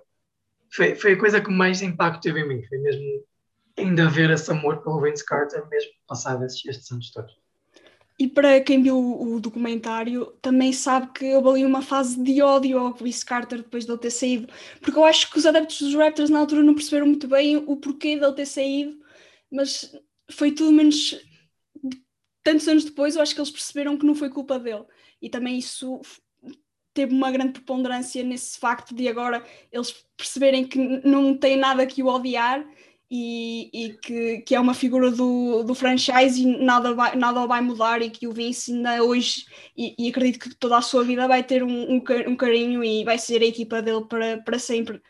foi, 0.72 0.94
foi 0.94 1.12
a 1.12 1.18
coisa 1.18 1.40
que 1.40 1.50
mais 1.50 1.82
impacto 1.82 2.22
teve 2.22 2.40
em 2.40 2.48
mim. 2.48 2.62
Foi 2.68 2.78
mesmo 2.78 3.24
ainda 3.76 4.08
ver 4.08 4.30
esse 4.30 4.50
amor 4.50 4.82
pelo 4.82 5.00
Vince 5.00 5.24
Carter, 5.24 5.66
mesmo 5.68 5.90
passados 6.06 6.44
estes, 6.52 6.66
estes 6.66 6.92
anos 6.92 7.10
todos. 7.10 7.42
E 8.18 8.28
para 8.28 8.60
quem 8.60 8.82
viu 8.82 8.96
o, 8.96 9.40
documentário, 9.40 10.26
também 10.40 10.72
sabe 10.72 11.10
que 11.12 11.34
houve 11.34 11.48
ali 11.48 11.64
uma 11.64 11.82
fase 11.82 12.22
de 12.22 12.40
ódio 12.42 12.78
ao 12.78 12.92
Vince 12.92 13.24
Carter 13.24 13.58
depois 13.58 13.84
de 13.84 13.90
ele 13.90 13.98
ter 13.98 14.10
saído, 14.10 14.52
porque 14.80 14.98
eu 14.98 15.04
acho 15.04 15.30
que 15.30 15.38
os 15.38 15.46
adeptos 15.46 15.80
dos 15.80 15.94
Raptors 15.94 16.30
na 16.30 16.38
altura 16.38 16.62
não 16.62 16.74
perceberam 16.74 17.06
muito 17.06 17.26
bem 17.26 17.56
o 17.56 17.76
porquê 17.76 18.16
de 18.16 18.24
ele 18.24 18.34
ter 18.34 18.46
saído, 18.46 18.96
mas 19.50 19.90
foi 20.32 20.52
tudo 20.52 20.72
menos. 20.72 21.18
Tantos 22.42 22.66
anos 22.66 22.84
depois, 22.84 23.14
eu 23.14 23.22
acho 23.22 23.34
que 23.34 23.40
eles 23.40 23.50
perceberam 23.50 23.96
que 23.96 24.06
não 24.06 24.14
foi 24.14 24.28
culpa 24.28 24.58
dele. 24.58 24.84
E 25.20 25.30
também 25.30 25.58
isso 25.58 26.00
teve 26.94 27.14
uma 27.14 27.30
grande 27.30 27.52
preponderância 27.52 28.22
nesse 28.22 28.58
facto 28.58 28.94
de 28.94 29.08
agora 29.08 29.42
eles 29.70 29.94
perceberem 30.16 30.66
que 30.66 30.78
não 30.78 31.36
tem 31.36 31.56
nada 31.56 31.86
que 31.86 32.02
o 32.02 32.06
odiar 32.06 32.64
e, 33.10 33.70
e 33.72 33.92
que, 33.98 34.38
que, 34.38 34.54
é 34.54 34.60
uma 34.60 34.72
figura 34.72 35.10
do, 35.10 35.62
do 35.62 35.74
franchise 35.74 36.42
e 36.42 36.64
nada, 36.64 36.94
vai, 36.94 37.14
nada 37.14 37.46
vai 37.46 37.60
mudar 37.60 38.00
e 38.00 38.10
que 38.10 38.26
o 38.26 38.32
Vince 38.32 38.72
ainda 38.72 39.02
hoje 39.02 39.44
e, 39.76 39.94
e 39.98 40.08
acredito 40.08 40.38
que 40.38 40.54
toda 40.54 40.78
a 40.78 40.82
sua 40.82 41.04
vida 41.04 41.28
vai 41.28 41.42
ter 41.42 41.62
um, 41.62 41.96
um, 41.96 42.36
carinho 42.36 42.82
e 42.82 43.04
vai 43.04 43.18
ser 43.18 43.42
a 43.42 43.46
equipa 43.46 43.82
dele 43.82 44.04
para, 44.06 44.38
para 44.38 44.58
sempre 44.58 44.96
uh, 44.96 45.02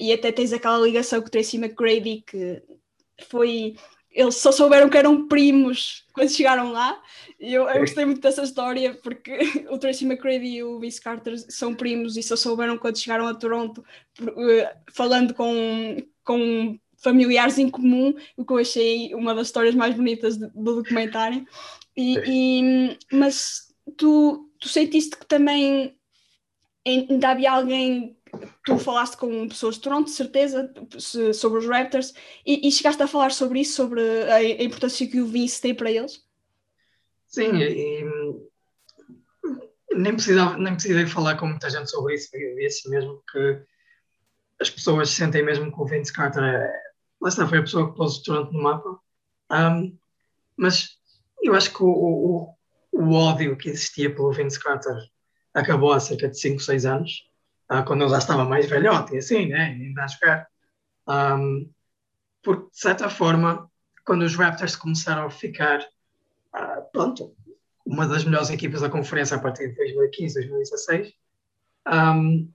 e 0.00 0.12
até 0.12 0.30
tens 0.30 0.52
aquela 0.52 0.78
ligação 0.78 1.20
com 1.20 1.26
o 1.26 1.30
Tracy 1.30 1.56
McGrady 1.56 2.22
que 2.26 2.62
foi 3.28 3.74
eles 4.16 4.36
só 4.36 4.50
souberam 4.50 4.88
que 4.88 4.96
eram 4.96 5.28
primos 5.28 6.04
quando 6.12 6.30
chegaram 6.30 6.72
lá. 6.72 7.00
E 7.38 7.52
eu, 7.52 7.68
eu 7.68 7.80
gostei 7.80 8.06
muito 8.06 8.22
dessa 8.22 8.42
história 8.42 8.94
porque 9.02 9.36
o 9.70 9.78
Tracy 9.78 10.06
McGrady 10.06 10.46
e 10.46 10.64
o 10.64 10.80
Vince 10.80 11.00
Carter 11.00 11.34
são 11.50 11.74
primos 11.74 12.16
e 12.16 12.22
só 12.22 12.34
souberam 12.34 12.78
quando 12.78 12.98
chegaram 12.98 13.26
a 13.26 13.34
Toronto, 13.34 13.84
uh, 14.22 14.92
falando 14.92 15.34
com, 15.34 15.98
com 16.24 16.78
familiares 16.96 17.58
em 17.58 17.68
comum, 17.68 18.14
o 18.38 18.44
que 18.44 18.52
eu 18.54 18.58
achei 18.58 19.14
uma 19.14 19.34
das 19.34 19.48
histórias 19.48 19.74
mais 19.74 19.94
bonitas 19.94 20.38
do, 20.38 20.48
do 20.48 20.76
documentário. 20.76 21.46
E, 21.94 22.18
e, 22.26 22.98
mas 23.12 23.74
tu, 23.98 24.50
tu 24.58 24.68
sentiste 24.68 25.16
que 25.16 25.26
também 25.26 25.94
ainda 26.86 27.30
havia 27.30 27.52
alguém, 27.52 28.16
tu 28.64 28.78
falaste 28.78 29.16
com 29.16 29.48
pessoas 29.48 29.76
de 29.76 29.82
Toronto, 29.82 30.06
de 30.06 30.12
certeza, 30.12 30.72
sobre 31.34 31.58
os 31.58 31.66
Raptors, 31.66 32.14
e, 32.44 32.66
e 32.66 32.72
chegaste 32.72 33.02
a 33.02 33.08
falar 33.08 33.32
sobre 33.32 33.60
isso, 33.60 33.74
sobre 33.74 34.00
a, 34.30 34.36
a, 34.36 34.62
importância 34.62 35.06
que 35.06 35.20
o 35.20 35.26
Vince 35.26 35.60
tem 35.60 35.74
para 35.74 35.90
eles? 35.90 36.24
Sim, 37.26 37.56
e, 37.56 38.04
nem, 39.92 40.12
precisava, 40.12 40.56
nem 40.56 40.74
precisei 40.74 41.06
falar 41.06 41.36
com 41.36 41.46
muita 41.46 41.70
gente 41.70 41.90
sobre 41.90 42.14
isso, 42.14 42.28
eu 42.34 42.56
disse 42.56 42.88
mesmo 42.88 43.22
que 43.30 43.62
as 44.60 44.70
pessoas 44.70 45.10
sentem 45.10 45.44
mesmo 45.44 45.72
que 45.72 45.80
o 45.80 45.86
Vince 45.86 46.12
Carter 46.12 46.42
é, 46.42 46.72
lá 47.20 47.28
está, 47.28 47.46
foi 47.46 47.58
a 47.58 47.62
pessoa 47.62 47.90
que 47.90 47.96
pôs 47.96 48.16
o 48.16 48.22
Toronto 48.22 48.52
no 48.52 48.62
mapa. 48.62 48.98
Um, 49.50 49.96
mas 50.56 50.96
eu 51.42 51.54
acho 51.54 51.72
que 51.72 51.82
o, 51.82 51.88
o, 51.88 52.54
o, 52.92 53.12
ódio 53.12 53.56
que 53.56 53.68
existia 53.68 54.12
pelo 54.14 54.32
Vince 54.32 54.58
Carter 54.58 54.96
acabou 55.52 55.92
há 55.92 56.00
cerca 56.00 56.28
de 56.28 56.38
5, 56.38 56.60
6 56.60 56.86
anos, 56.86 57.30
uh, 57.70 57.84
quando 57.84 58.02
ele 58.02 58.10
já 58.10 58.18
estava 58.18 58.44
mais 58.44 58.68
velhote 58.68 59.14
e 59.14 59.18
assim, 59.18 59.46
né, 59.46 59.76
a 59.98 60.06
jogar. 60.06 60.48
Um, 61.08 61.70
porque, 62.42 62.70
de 62.70 62.78
certa 62.78 63.08
forma, 63.08 63.70
quando 64.04 64.22
os 64.22 64.34
Raptors 64.36 64.76
começaram 64.76 65.26
a 65.26 65.30
ficar, 65.30 65.80
uh, 65.80 66.90
pronto, 66.92 67.34
uma 67.84 68.06
das 68.06 68.24
melhores 68.24 68.50
equipas 68.50 68.80
da 68.80 68.90
conferência 68.90 69.36
a 69.36 69.40
partir 69.40 69.68
de 69.68 69.76
2015, 69.76 70.34
2016, 70.34 71.12
um, 71.88 72.50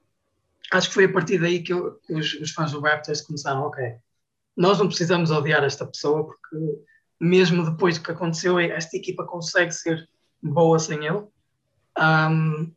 acho 0.72 0.88
que 0.90 0.94
foi 0.94 1.06
a 1.06 1.12
partir 1.12 1.40
daí 1.40 1.64
que, 1.64 1.74
eu, 1.74 1.96
que 2.00 2.14
os, 2.14 2.34
os, 2.34 2.52
fãs 2.52 2.72
do 2.72 2.82
Raptors 2.82 3.22
começaram, 3.22 3.62
ok, 3.62 3.96
nós 4.56 4.80
não 4.80 4.88
precisamos 4.88 5.32
odiar 5.32 5.64
esta 5.64 5.86
pessoa 5.86 6.26
porque 6.26 6.58
mesmo 7.20 7.64
depois 7.64 7.98
do 7.98 8.04
que 8.04 8.12
aconteceu, 8.12 8.60
esta 8.60 8.98
equipa 8.98 9.24
consegue 9.26 9.72
ser 9.72 10.10
boa 10.42 10.80
sem 10.80 11.06
ele. 11.06 11.24
Um, 12.00 12.74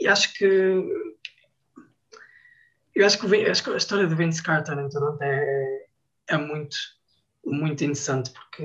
e 0.00 0.08
acho 0.08 0.34
que 0.34 1.16
eu 3.00 3.06
acho 3.06 3.18
que, 3.18 3.46
acho 3.46 3.62
que 3.62 3.70
a 3.70 3.76
história 3.76 4.06
de 4.06 4.14
Vince 4.14 4.42
Carter 4.42 4.76
em 4.78 4.88
Toronto 4.88 5.22
é, 5.22 5.86
é 6.28 6.36
muito, 6.36 6.76
muito 7.44 7.84
interessante 7.84 8.30
porque 8.32 8.64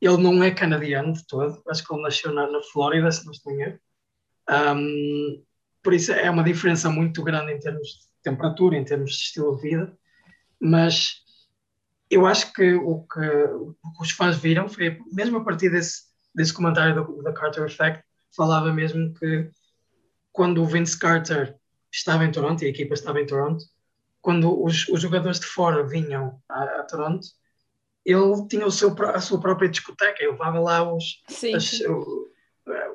ele 0.00 0.16
não 0.16 0.42
é 0.42 0.50
canadiano 0.50 1.12
de 1.12 1.26
todo, 1.26 1.62
acho 1.68 1.86
que 1.86 1.94
ele 1.94 2.02
nasceu 2.02 2.32
na, 2.32 2.50
na 2.50 2.62
Flórida, 2.62 3.12
se 3.12 3.24
não 3.26 3.32
estou 3.32 3.52
em. 3.52 3.78
Um, 4.48 5.44
por 5.82 5.92
isso 5.92 6.12
é 6.12 6.30
uma 6.30 6.42
diferença 6.42 6.88
muito 6.88 7.22
grande 7.22 7.52
em 7.52 7.60
termos 7.60 7.86
de 7.88 7.98
temperatura, 8.22 8.76
em 8.76 8.84
termos 8.84 9.10
de 9.10 9.16
estilo 9.16 9.56
de 9.56 9.62
vida, 9.62 9.98
mas 10.58 11.22
eu 12.08 12.26
acho 12.26 12.52
que 12.54 12.72
o 12.74 13.06
que, 13.06 13.20
o 13.20 13.74
que 13.96 14.02
os 14.02 14.10
fãs 14.12 14.38
viram 14.38 14.66
foi, 14.66 14.98
mesmo 15.12 15.36
a 15.36 15.44
partir 15.44 15.70
desse, 15.70 16.04
desse 16.34 16.54
comentário 16.54 17.22
da 17.22 17.32
Carter 17.34 17.64
Effect, 17.64 18.02
falava 18.34 18.72
mesmo 18.72 19.12
que 19.12 19.50
quando 20.32 20.62
o 20.62 20.66
Vince 20.66 20.98
Carter 20.98 21.59
estava 21.92 22.24
em 22.24 22.32
Toronto 22.32 22.62
e 22.62 22.66
a 22.66 22.70
equipa 22.70 22.94
estava 22.94 23.20
em 23.20 23.26
Toronto, 23.26 23.64
quando 24.20 24.62
os, 24.62 24.88
os 24.88 25.00
jogadores 25.00 25.40
de 25.40 25.46
fora 25.46 25.86
vinham 25.86 26.40
a, 26.48 26.62
a, 26.62 26.82
Toronto, 26.84 27.26
ele 28.04 28.48
tinha 28.48 28.66
o 28.66 28.70
seu, 28.70 28.94
a 29.06 29.20
sua 29.20 29.40
própria 29.40 29.68
discoteca, 29.68 30.22
ele 30.22 30.32
levava 30.32 30.60
lá 30.60 30.94
os, 30.94 31.22
sim, 31.28 31.54
as, 31.54 31.64
sim. 31.64 31.84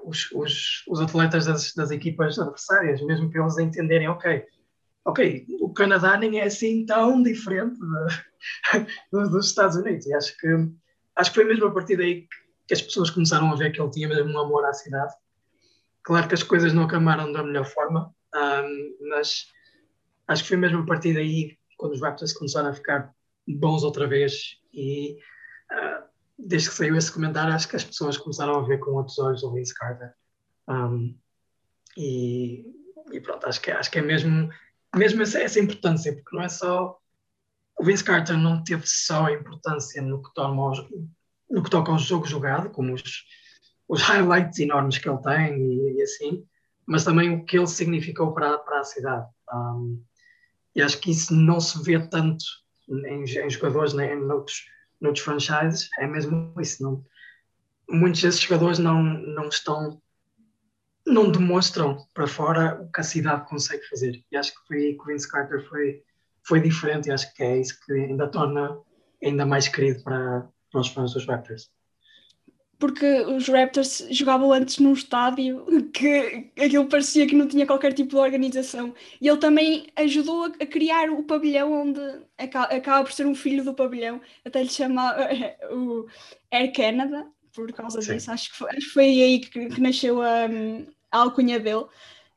Os, 0.03 0.31
os, 0.31 0.83
os, 0.87 1.01
atletas 1.01 1.45
das, 1.45 1.73
das 1.73 1.91
equipas 1.91 2.37
adversárias, 2.37 3.01
mesmo 3.01 3.29
para 3.29 3.41
eles 3.41 3.57
entenderem, 3.57 4.07
ok, 4.07 4.45
ok, 5.03 5.45
o 5.59 5.73
Canadá 5.73 6.15
nem 6.15 6.39
é 6.39 6.45
assim 6.45 6.85
tão 6.85 7.21
diferente 7.21 7.77
de, 7.79 8.85
dos 9.29 9.47
Estados 9.47 9.75
Unidos. 9.75 10.05
E 10.05 10.13
acho 10.13 10.37
que, 10.37 10.47
acho 11.15 11.31
que 11.31 11.35
foi 11.35 11.45
mesmo 11.45 11.65
a 11.65 11.71
partir 11.71 11.97
daí 11.97 12.27
que 12.67 12.73
as 12.73 12.81
pessoas 12.81 13.09
começaram 13.09 13.51
a 13.51 13.55
ver 13.55 13.71
que 13.71 13.81
ele 13.81 13.91
tinha 13.91 14.07
mesmo 14.07 14.31
um 14.31 14.39
amor 14.39 14.63
à 14.65 14.73
cidade. 14.73 15.13
Claro 16.03 16.27
que 16.27 16.35
as 16.35 16.43
coisas 16.43 16.73
não 16.73 16.83
acabaram 16.83 17.31
da 17.31 17.43
melhor 17.43 17.65
forma, 17.65 18.14
um, 18.35 19.09
mas 19.09 19.47
acho 20.27 20.43
que 20.43 20.49
foi 20.49 20.57
mesmo 20.57 20.79
a 20.79 20.85
partir 20.85 21.13
daí 21.13 21.57
quando 21.77 21.93
os 21.93 22.01
Raptors 22.01 22.33
começaram 22.33 22.69
a 22.69 22.73
ficar 22.73 23.13
bons 23.47 23.83
outra 23.83 24.07
vez 24.07 24.59
e 24.73 25.17
uh, 25.71 26.03
desde 26.37 26.69
que 26.69 26.75
saiu 26.75 26.97
esse 26.97 27.11
comentário 27.11 27.53
acho 27.53 27.67
que 27.67 27.75
as 27.75 27.83
pessoas 27.83 28.17
começaram 28.17 28.55
a 28.55 28.65
ver 28.65 28.79
com 28.79 28.91
outros 28.91 29.17
olhos 29.19 29.43
o 29.43 29.53
Vince 29.53 29.73
Carter 29.73 30.13
um, 30.67 31.15
e, 31.97 32.65
e, 33.11 33.21
pronto, 33.21 33.47
acho 33.47 33.61
que, 33.61 33.71
acho 33.71 33.89
que 33.89 33.99
é 33.99 34.01
mesmo 34.01 34.49
mesmo 34.95 35.21
essa, 35.21 35.39
essa 35.39 35.59
importância, 35.59 36.13
porque 36.13 36.35
não 36.35 36.43
é 36.43 36.49
só. 36.49 36.97
O 37.77 37.83
Vince 37.83 38.03
Carter 38.03 38.37
não 38.37 38.63
teve 38.63 38.83
só 38.85 39.25
a 39.25 39.33
importância 39.33 40.01
no 40.01 40.21
que, 40.21 40.29
no 41.49 41.61
que 41.61 41.69
toca 41.69 41.91
ao 41.91 41.99
jogo 41.99 42.25
jogado, 42.25 42.69
como 42.69 42.93
os, 42.93 43.25
os 43.87 44.01
highlights 44.01 44.59
enormes 44.59 44.97
que 44.97 45.09
ele 45.09 45.21
tem 45.21 45.59
e, 45.59 45.97
e, 45.97 46.01
assim, 46.01 46.47
mas 46.87 47.03
também 47.03 47.33
o 47.33 47.45
que 47.45 47.57
ele 47.57 47.67
significou 47.67 48.33
para, 48.33 48.57
para 48.59 48.79
a 48.79 48.83
cidade. 48.83 49.27
Um, 49.51 50.01
e 50.75 50.81
acho 50.81 50.99
que 50.99 51.11
isso 51.11 51.33
não 51.33 51.59
se 51.59 51.81
vê 51.83 51.99
tanto 52.07 52.43
em, 52.89 53.23
em 53.23 53.49
jogadores, 53.49 53.93
nem 53.93 54.11
em 54.11 54.25
noutros, 54.25 54.65
noutros 54.99 55.23
franchises, 55.23 55.89
é 55.99 56.05
mesmo 56.05 56.53
isso. 56.59 56.83
Não, 56.83 57.03
muitos 57.89 58.21
desses 58.21 58.41
jogadores 58.41 58.79
não, 58.79 59.01
não 59.03 59.47
estão 59.47 60.01
não 61.05 61.31
demonstram 61.31 61.97
para 62.13 62.25
fora 62.25 62.81
o 62.81 62.91
que 62.91 62.99
a 62.99 63.03
cidade 63.03 63.47
consegue 63.47 63.87
fazer. 63.87 64.23
E 64.31 64.35
acho 64.35 64.51
que 64.51 64.67
foi 64.67 64.93
que 64.93 65.05
Vince 65.05 65.29
Carter 65.29 65.63
foi, 65.69 66.01
foi 66.43 66.59
diferente 66.59 67.07
e 67.07 67.11
acho 67.11 67.31
que 67.33 67.43
é 67.43 67.59
isso 67.59 67.79
que 67.85 67.93
ainda 67.93 68.27
torna 68.27 68.79
ainda 69.23 69.45
mais 69.45 69.67
querido 69.67 70.03
para, 70.03 70.47
para 70.71 70.81
os 70.81 70.87
fãs 70.87 71.13
dos 71.13 71.27
Raptors. 71.27 71.69
Porque 72.77 73.21
os 73.21 73.47
Raptors 73.47 74.05
jogavam 74.11 74.51
antes 74.51 74.79
num 74.79 74.93
estádio 74.93 75.65
que 75.93 76.51
aquilo 76.61 76.87
parecia 76.87 77.25
que 77.25 77.35
não 77.35 77.47
tinha 77.47 77.65
qualquer 77.65 77.93
tipo 77.93 78.09
de 78.09 78.17
organização. 78.17 78.93
E 79.21 79.27
ele 79.27 79.37
também 79.37 79.87
ajudou 79.95 80.45
a, 80.45 80.47
a 80.47 80.65
criar 80.65 81.09
o 81.09 81.23
pavilhão 81.23 81.71
onde 81.71 82.01
acaba, 82.37 82.75
acaba, 82.75 83.03
por 83.03 83.13
ser 83.13 83.25
um 83.25 83.35
filho 83.35 83.63
do 83.63 83.73
pavilhão, 83.73 84.19
até 84.43 84.61
lhe 84.61 84.69
chama 84.69 85.15
o 85.71 86.05
Air 86.51 86.73
Canada, 86.73 87.25
por 87.53 87.71
causa 87.71 88.01
Sim. 88.01 88.13
disso. 88.13 88.31
Acho 88.31 88.51
que, 88.51 88.57
foi, 88.57 88.69
acho 88.71 88.87
que 88.87 88.93
foi 88.93 89.05
aí 89.05 89.39
que, 89.39 89.67
que 89.69 89.81
nasceu 89.81 90.21
a, 90.21 90.47
a 91.11 91.17
alcunha 91.19 91.59
dele. 91.59 91.85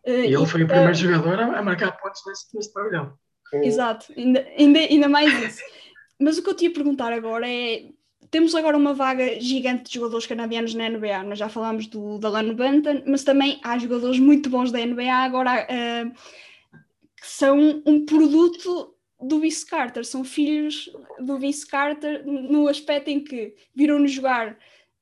Uh, 0.07 0.25
e 0.25 0.35
ele 0.35 0.47
foi 0.47 0.63
o 0.63 0.69
primeiro 0.69 0.95
jogador 0.95 1.41
a, 1.41 1.59
a, 1.59 1.63
marcar 1.63 1.93
pontos 2.01 2.23
nesse, 2.27 2.55
nesse 2.55 2.73
pavilhão. 2.73 3.13
Exato, 3.55 4.13
ainda, 4.17 4.47
ainda, 4.57 4.79
ainda 4.79 5.09
mais 5.09 5.33
isso. 5.43 5.63
Mas 6.21 6.37
o 6.37 6.43
que 6.43 6.51
eu 6.51 6.55
te 6.55 6.65
ia 6.65 6.73
perguntar 6.73 7.13
agora 7.13 7.49
é: 7.49 7.91
temos 8.31 8.55
agora 8.55 8.77
uma 8.77 8.95
vaga 8.95 9.41
gigante 9.41 9.85
de 9.85 9.95
jogadores 9.95 10.27
canadianos 10.27 10.75
na 10.75 10.89
NBA. 10.89 11.23
Nós 11.25 11.39
já 11.39 11.49
falámos 11.49 11.87
do 11.87 12.19
Dalano 12.19 12.55
Banton, 12.55 13.03
mas 13.07 13.25
também 13.25 13.61
há 13.63 13.79
jogadores 13.79 14.19
muito 14.19 14.51
bons 14.51 14.71
da 14.71 14.85
NBA 14.85 15.13
agora 15.13 15.67
uh, 15.67 16.11
que 17.17 17.27
são 17.27 17.83
um 17.85 18.05
produto 18.05 18.95
do 19.21 19.41
Vince 19.41 19.67
Carter, 19.67 20.05
são 20.05 20.23
filhos 20.23 20.89
do 21.19 21.39
Vince 21.39 21.67
Carter 21.67 22.25
no 22.25 22.69
aspecto 22.69 23.09
em 23.09 23.23
que 23.23 23.55
viram-nos 23.75 24.13
jogar 24.13 24.57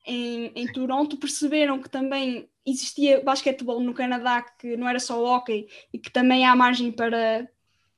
em, 0.05 0.51
em 0.55 0.71
Toronto, 0.71 1.17
perceberam 1.17 1.79
que 1.79 1.89
também 1.89 2.49
existia 2.65 3.21
basquetebol 3.21 3.79
no 3.79 3.93
Canadá, 3.93 4.41
que 4.41 4.75
não 4.75 4.87
era 4.87 4.99
só 4.99 5.23
hockey, 5.23 5.67
e 5.93 5.99
que 5.99 6.11
também 6.11 6.45
há 6.45 6.55
margem 6.55 6.91
para, 6.91 7.47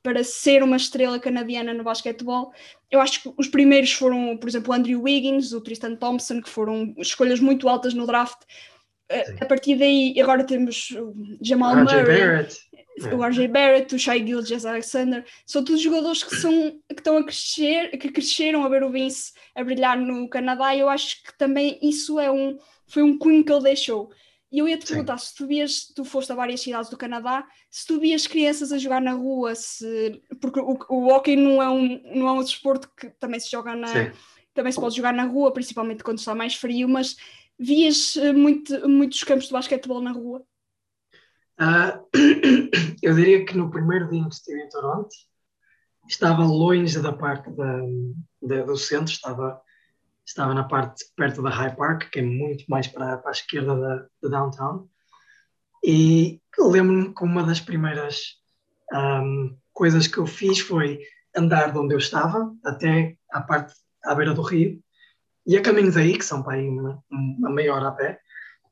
para 0.10 0.24
ser 0.24 0.64
uma 0.64 0.76
estrela 0.76 1.20
canadiana 1.20 1.72
no 1.72 1.84
basquetebol. 1.84 2.52
Eu 2.90 3.00
acho 3.00 3.22
que 3.22 3.32
os 3.38 3.48
primeiros 3.48 3.94
foram, 3.94 4.36
por 4.38 4.50
exemplo, 4.50 4.74
o 4.74 4.76
Andrew 4.76 5.04
Wiggins, 5.04 5.54
o 5.54 5.62
Tristan 5.62 5.96
Thompson, 5.96 6.42
que 6.42 6.50
foram 6.50 6.96
escolhas 6.98 7.40
muito 7.40 7.70
altas 7.70 7.94
no 7.94 8.08
draft. 8.08 8.40
Sim. 9.12 9.38
A 9.40 9.46
partir 9.46 9.76
daí, 9.76 10.20
agora 10.20 10.44
temos 10.44 10.90
o 10.92 11.14
Jamal 11.40 11.76
RJ 11.76 11.84
Murray, 11.84 12.20
Barrett. 12.20 12.58
o 13.14 13.24
RJ 13.24 13.48
Barrett, 13.50 13.94
o 13.96 14.00
Shai 14.00 14.26
Gilgeous 14.26 14.66
Alexander, 14.66 15.24
são 15.46 15.64
todos 15.64 15.80
jogadores 15.80 16.24
que, 16.24 16.36
são, 16.36 16.72
que 16.90 16.96
estão 16.98 17.18
a 17.18 17.24
crescer, 17.24 17.92
que 17.92 18.10
cresceram 18.10 18.64
a 18.66 18.70
ver 18.70 18.84
o 18.84 18.90
Vince 18.90 19.34
a 19.54 19.64
brilhar 19.64 19.96
no 19.96 20.28
Canadá, 20.28 20.74
e 20.74 20.80
eu 20.80 20.90
acho 20.90 21.24
que 21.24 21.38
também 21.38 21.78
isso 21.84 22.20
é 22.20 22.32
um, 22.32 22.58
foi 22.88 23.04
um 23.04 23.16
cunho 23.16 23.46
que 23.46 23.52
ele 23.52 23.62
deixou. 23.62 24.10
E 24.52 24.60
eu 24.60 24.68
ia 24.68 24.78
te 24.78 24.88
perguntar 24.88 25.18
se 25.20 25.36
tu 25.36 25.46
vias, 25.46 25.92
tu 25.96 26.04
foste 26.04 26.32
a 26.32 26.36
várias 26.36 26.62
cidades 26.62 26.90
do 26.90 26.98
Canadá, 26.98 27.48
se 27.70 27.86
tu 27.86 28.00
vias 28.00 28.26
crianças 28.26 28.72
a 28.72 28.78
jogar 28.78 29.00
na 29.00 29.14
rua, 29.14 29.54
se, 29.54 30.22
porque 30.42 30.60
o, 30.60 30.78
o 30.90 31.08
hockey 31.08 31.36
não 31.36 31.62
é, 31.62 31.70
um, 31.70 32.02
não 32.16 32.28
é 32.28 32.32
um 32.32 32.44
desporto 32.44 32.90
que 32.98 33.10
também 33.12 33.40
se 33.40 33.52
joga 33.52 33.76
na. 33.76 33.88
Sim. 33.88 34.12
Também 34.54 34.72
se 34.72 34.80
pode 34.80 34.96
jogar 34.96 35.14
na 35.14 35.24
rua, 35.24 35.54
principalmente 35.54 36.04
quando 36.04 36.18
está 36.18 36.34
mais 36.34 36.56
frio, 36.56 36.90
mas 36.90 37.16
vias 37.58 38.18
eh, 38.18 38.34
muito, 38.34 38.90
muitos 38.90 39.24
campos 39.24 39.46
de 39.46 39.54
basquetebol 39.54 40.02
na 40.02 40.12
rua? 40.12 40.44
Uh, 41.60 42.08
eu 43.02 43.14
diria 43.14 43.46
que 43.46 43.56
no 43.56 43.70
primeiro 43.70 44.10
dia 44.10 44.24
que 44.24 44.34
estive 44.34 44.62
em 44.62 44.70
Toronto, 44.70 45.10
estava 46.08 46.44
longe 46.44 47.00
da 47.00 47.14
parte 47.14 47.52
da, 47.52 47.80
da, 48.42 48.64
do 48.64 48.76
centro, 48.76 49.14
estava 49.14 49.62
estava 50.30 50.54
na 50.54 50.64
parte 50.64 51.06
perto 51.16 51.42
da 51.42 51.50
High 51.50 51.76
Park, 51.76 52.10
que 52.12 52.20
é 52.20 52.22
muito 52.22 52.66
mais 52.70 52.88
para, 52.88 53.18
para 53.18 53.32
a 53.32 53.34
esquerda 53.34 53.76
da, 53.76 53.96
da 54.22 54.30
downtown. 54.30 54.88
E 55.84 56.40
lembro-me 56.58 57.14
que 57.14 57.24
uma 57.24 57.44
das 57.44 57.60
primeiras 57.60 58.38
um, 58.94 59.58
coisas 59.74 60.08
que 60.08 60.20
eu 60.20 60.28
fiz 60.28 60.60
foi 60.60 61.00
andar 61.36 61.72
de 61.72 61.80
onde 61.80 61.96
eu 61.96 61.98
estava 61.98 62.54
até 62.64 63.18
à 63.32 63.42
parte 63.42 63.74
à 64.04 64.14
beira 64.14 64.34
do 64.34 64.42
rio. 64.42 64.80
E 65.48 65.58
a 65.58 65.62
caminho 65.62 65.92
daí, 65.92 66.18
que 66.18 66.26
são 66.26 66.44
para 66.44 66.58
aí 66.58 66.70
uma, 66.70 67.04
uma 67.10 67.50
meia 67.50 67.74
hora 67.74 67.88
a 67.88 67.92
pé, 67.92 68.20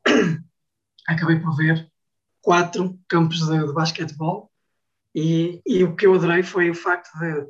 acabei 1.07 1.39
por 1.39 1.55
ver 1.55 1.91
quatro 2.41 2.99
campos 3.09 3.39
de, 3.39 3.65
de 3.65 3.73
basquetebol. 3.73 4.51
E, 5.15 5.59
e 5.65 5.83
o 5.83 5.95
que 5.95 6.05
eu 6.05 6.13
adorei 6.13 6.43
foi 6.43 6.69
o 6.69 6.75
facto 6.75 7.11
de 7.17 7.47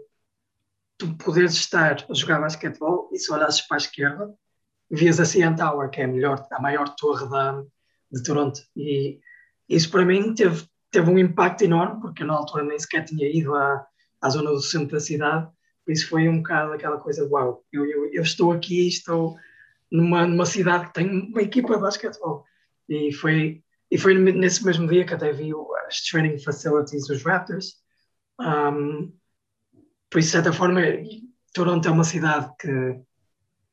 tu 0.98 1.16
poderes 1.16 1.54
estar 1.54 2.06
a 2.10 2.14
jogar 2.14 2.42
basquetebol 2.42 3.10
e 3.14 3.20
se 3.20 3.32
olhasses 3.32 3.62
para 3.62 3.78
a 3.78 3.80
esquerda, 3.80 4.34
vias 4.90 5.20
a 5.20 5.26
CN 5.26 5.56
Tower, 5.56 5.90
que 5.90 6.02
é 6.02 6.06
a, 6.06 6.08
melhor, 6.08 6.46
a 6.52 6.62
maior 6.62 6.90
torre 6.96 7.30
da, 7.30 7.64
de 8.12 8.24
Toronto. 8.24 8.60
E 8.76 9.20
isso 9.70 9.92
para 9.92 10.06
mim 10.06 10.34
teve, 10.34 10.66
teve 10.92 11.10
um 11.10 11.20
impacto 11.20 11.64
enorme, 11.64 12.02
porque 12.02 12.24
eu 12.24 12.28
na 12.28 12.34
altura 12.34 12.64
nem 12.64 12.80
sequer 12.80 13.06
tinha 13.06 13.30
ido 13.30 13.54
à, 13.54 13.86
à 14.22 14.30
zona 14.30 14.50
do 14.50 14.62
centro 14.62 14.94
da 14.94 15.00
cidade. 15.00 15.48
Por 15.86 15.92
isso 15.92 16.10
foi 16.10 16.28
um 16.28 16.38
bocado 16.38 16.74
aquela 16.74 17.00
coisa 17.00 17.28
uau, 17.28 17.64
eu, 17.72 17.86
eu, 17.86 18.14
eu, 18.14 18.22
estou 18.22 18.52
aqui, 18.52 18.88
estou 18.88 19.38
numa, 19.92 20.26
numa 20.26 20.46
cidade 20.46 20.88
que 20.88 20.94
tem 20.94 21.10
uma 21.10 21.42
equipa 21.42 21.76
de 21.76 21.82
basquetebol. 21.82 22.44
E 22.90 23.14
foi, 23.14 23.64
e 23.92 23.98
foi 23.98 24.14
nesse 24.16 24.66
mesmo 24.66 24.88
dia 24.88 25.06
que 25.06 25.14
até 25.14 25.32
vi 25.32 25.52
as 25.88 26.02
training 26.02 26.38
facilities 26.40 27.08
dos 27.08 27.24
Raptors. 27.24 27.76
Um, 28.40 29.14
por 30.10 30.20
isso, 30.20 30.30
de 30.30 30.32
certa 30.32 30.54
forma, 30.54 30.82
Toronto 31.54 31.88
é 31.88 31.92
uma 31.92 32.04
cidade 32.04 32.52
que 32.60 33.00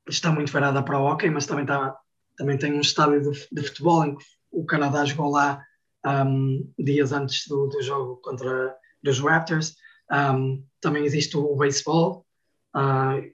está 0.08 0.30
muito 0.30 0.52
virada 0.52 0.82
para 0.82 0.98
o 0.98 1.04
hockey, 1.04 1.30
mas 1.30 1.46
também, 1.46 1.64
está, 1.64 1.96
também 2.36 2.58
tem 2.58 2.72
um 2.72 2.80
estádio 2.80 3.20
de, 3.20 3.48
de 3.52 3.62
futebol 3.62 4.04
em 4.04 4.16
que 4.16 4.24
o 4.50 4.64
Canadá 4.64 5.04
jogou 5.04 5.30
lá 5.30 5.62
um, 6.04 6.72
dias 6.78 7.12
antes 7.12 7.46
do, 7.48 7.66
do, 7.68 7.82
jogo 7.82 8.16
contra 8.16 8.76
os 9.06 9.18
Raptors. 9.18 9.76
Um, 10.10 10.64
também 10.80 11.04
existe 11.04 11.36
o, 11.36 11.56
beisebol. 11.56 12.26
Uh, 12.74 13.32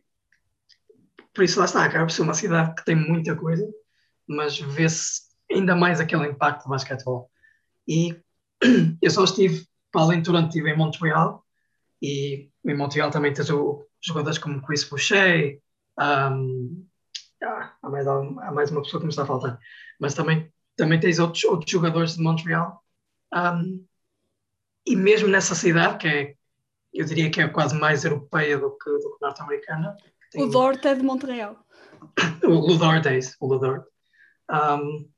por 1.35 1.45
isso, 1.45 1.59
lá 1.59 1.65
está, 1.65 1.85
acaba 1.85 2.07
por 2.07 2.13
ser 2.13 2.23
uma 2.23 2.35
cidade 2.35 2.75
que 2.75 2.85
tem 2.85 2.95
muita 2.95 3.35
coisa, 3.37 3.69
mas 4.27 4.59
vê-se 4.59 5.23
ainda 5.51 5.75
mais 5.75 6.01
aquele 6.01 6.27
impacto 6.27 6.65
do 6.65 6.71
basquetebol. 6.71 7.31
E 7.89 8.17
eu 9.03 9.11
só 9.11 9.25
estive, 9.25 9.67
para 9.91 10.03
além 10.03 10.19
de 10.21 10.27
Toronto, 10.27 10.49
estive 10.49 10.71
em 10.71 10.77
Montreal, 10.77 11.45
e 12.01 12.51
em 12.65 12.77
Montreal 12.77 13.11
também 13.11 13.33
tens 13.33 13.51
o, 13.51 13.87
jogadores 14.01 14.39
como 14.39 14.63
Chris 14.63 14.85
Boucher, 14.85 15.61
um, 15.99 16.87
ah, 17.43 17.75
há, 17.83 17.89
mais, 17.89 18.07
há 18.07 18.53
mais 18.53 18.71
uma 18.71 18.83
pessoa 18.83 19.01
que 19.01 19.07
me 19.07 19.11
está 19.11 19.23
a 19.23 19.27
faltar, 19.27 19.59
mas 19.99 20.15
também, 20.15 20.53
também 20.77 21.01
tens 21.01 21.19
outros, 21.19 21.45
outros 21.45 21.71
jogadores 21.71 22.17
de 22.17 22.23
Montreal. 22.23 22.83
Um, 23.35 23.85
e 24.87 24.97
mesmo 24.97 25.29
nessa 25.29 25.55
cidade, 25.55 25.99
que 25.99 26.09
é, 26.09 26.35
eu 26.93 27.05
diria 27.05 27.31
que 27.31 27.41
é 27.41 27.49
quase 27.49 27.75
mais 27.79 28.05
europeia 28.05 28.59
do 28.59 28.77
que, 28.77 28.91
do 28.91 29.17
que 29.17 29.23
norte-americana. 29.25 29.97
O 30.37 30.47
Dort 30.47 30.85
é 30.85 30.95
de 30.95 31.03
Montreal. 31.03 31.57
o 32.45 32.49
Ludort 32.49 33.07
é 33.07 33.19
isso, 33.19 33.37
o 33.41 33.47
Ludort. 33.47 33.87
Um, 34.51 35.09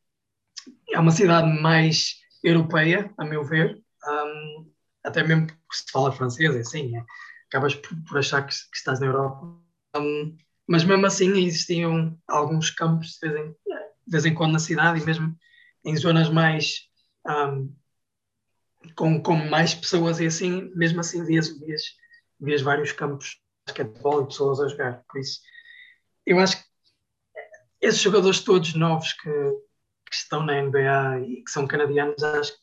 é 0.92 0.98
uma 0.98 1.10
cidade 1.10 1.48
mais 1.60 2.16
europeia, 2.42 3.12
a 3.16 3.24
meu 3.24 3.44
ver, 3.44 3.80
um, 4.06 4.71
até 5.04 5.22
mesmo 5.22 5.46
porque 5.46 5.76
se 5.76 5.90
fala 5.90 6.12
francês, 6.12 6.54
é 6.54 6.60
assim, 6.60 6.96
é, 6.96 7.04
acabas 7.48 7.74
por, 7.74 7.96
por 8.04 8.18
achar 8.18 8.42
que, 8.46 8.54
que, 8.54 8.76
estás 8.76 9.00
na 9.00 9.06
Europa. 9.06 9.46
Um, 9.96 10.36
mas 10.66 10.84
mesmo 10.84 11.04
assim 11.06 11.44
existiam 11.44 12.18
alguns 12.26 12.70
campos 12.70 13.18
de 13.20 13.28
vez, 13.28 13.46
em, 13.46 13.50
de 13.50 14.10
vez 14.10 14.24
em 14.24 14.34
quando 14.34 14.52
na 14.52 14.58
cidade 14.58 15.00
e 15.00 15.04
mesmo 15.04 15.36
em 15.84 15.96
zonas 15.96 16.28
mais 16.30 16.88
um, 17.26 17.74
com, 18.96 19.22
com 19.22 19.34
mais 19.34 19.74
pessoas 19.74 20.20
e 20.20 20.26
assim, 20.26 20.70
mesmo 20.74 21.00
assim 21.00 21.24
vias, 21.24 21.48
vias, 21.58 21.82
vias 22.40 22.62
vários 22.62 22.92
campos 22.92 23.28
de 23.28 23.40
basquetebol 23.66 24.22
e 24.22 24.26
pessoas 24.26 24.60
a 24.60 24.68
jogar. 24.68 25.04
Por 25.08 25.20
isso, 25.20 25.40
eu 26.26 26.38
acho 26.38 26.56
que 26.56 26.64
esses 27.80 28.00
jogadores 28.00 28.40
todos 28.40 28.74
novos 28.74 29.12
que, 29.12 29.30
que 29.30 30.14
estão 30.14 30.44
na 30.44 30.60
NBA 30.62 31.20
e 31.26 31.42
que 31.42 31.50
são 31.50 31.66
canadianos, 31.66 32.22
acho 32.22 32.52
que 32.52 32.61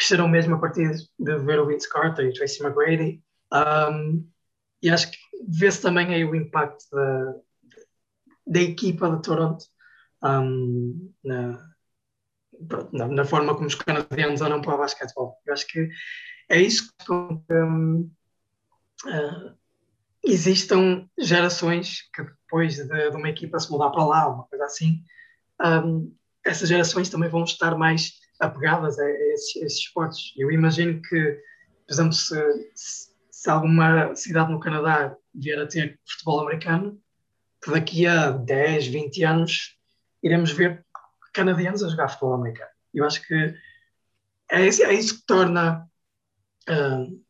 cresceram 0.00 0.26
mesmo 0.26 0.54
a 0.54 0.58
partir 0.58 0.90
de 1.18 1.38
ver 1.40 1.60
o 1.60 1.66
Vince 1.66 1.88
Carter 1.88 2.24
e 2.24 2.32
Tracy 2.32 2.62
McGrady. 2.62 3.22
Um, 3.52 4.26
e 4.82 4.88
acho 4.88 5.10
que 5.10 5.18
vê-se 5.46 5.82
também 5.82 6.14
aí 6.14 6.24
o 6.24 6.34
impacto 6.34 6.84
da, 6.90 7.34
da 8.46 8.60
equipa 8.60 9.10
de 9.10 9.20
Toronto 9.20 9.62
um, 10.22 11.12
na, 11.22 11.70
na, 12.92 13.08
na, 13.08 13.24
forma 13.26 13.54
como 13.54 13.66
os 13.66 13.74
canadianos 13.74 14.40
olham 14.40 14.62
para 14.62 14.74
o 14.74 14.78
basquetebol. 14.78 15.36
Eu 15.44 15.52
acho 15.52 15.66
que 15.66 15.90
é 16.48 16.58
isso 16.58 16.90
que 16.98 17.12
um, 17.52 18.10
uh, 19.04 19.54
existam 20.24 21.06
gerações 21.18 22.08
que 22.14 22.22
depois 22.22 22.76
de, 22.76 22.86
de, 22.86 23.16
uma 23.16 23.28
equipa 23.28 23.60
se 23.60 23.70
mudar 23.70 23.90
para 23.90 24.04
lá, 24.04 24.28
uma 24.28 24.44
coisa 24.44 24.64
assim, 24.64 25.04
essas 26.42 26.70
gerações 26.70 27.10
também 27.10 27.28
vão 27.28 27.44
estar 27.44 27.76
mais 27.76 28.19
apegadas 28.40 28.98
a, 28.98 29.10
esses, 29.10 29.62
a 29.62 29.66
esses, 29.66 29.78
esportes. 29.80 30.32
Eu 30.36 30.50
imagino 30.50 31.00
que, 31.02 31.40
por 31.86 31.92
exemplo, 31.92 32.12
se, 32.12 32.34
se, 32.74 33.50
alguma 33.50 34.14
cidade 34.14 34.50
no 34.50 34.60
Canadá 34.60 35.16
vier 35.34 35.58
a 35.60 35.66
ter 35.66 35.98
futebol 36.06 36.40
americano, 36.40 37.00
que 37.62 37.70
daqui 37.70 38.06
a 38.06 38.30
10, 38.30 38.86
20 38.86 39.24
anos 39.24 39.78
iremos 40.22 40.50
ver 40.52 40.84
canadianos 41.32 41.82
a 41.82 41.88
jogar 41.88 42.08
futebol 42.08 42.34
americano. 42.34 42.70
Eu 42.92 43.04
acho 43.04 43.26
que 43.26 43.54
é, 44.50 44.66
isso, 44.66 44.82
é 44.82 44.92
isso 44.92 45.20
que 45.20 45.26
torna 45.26 45.88
uh, 46.68 47.24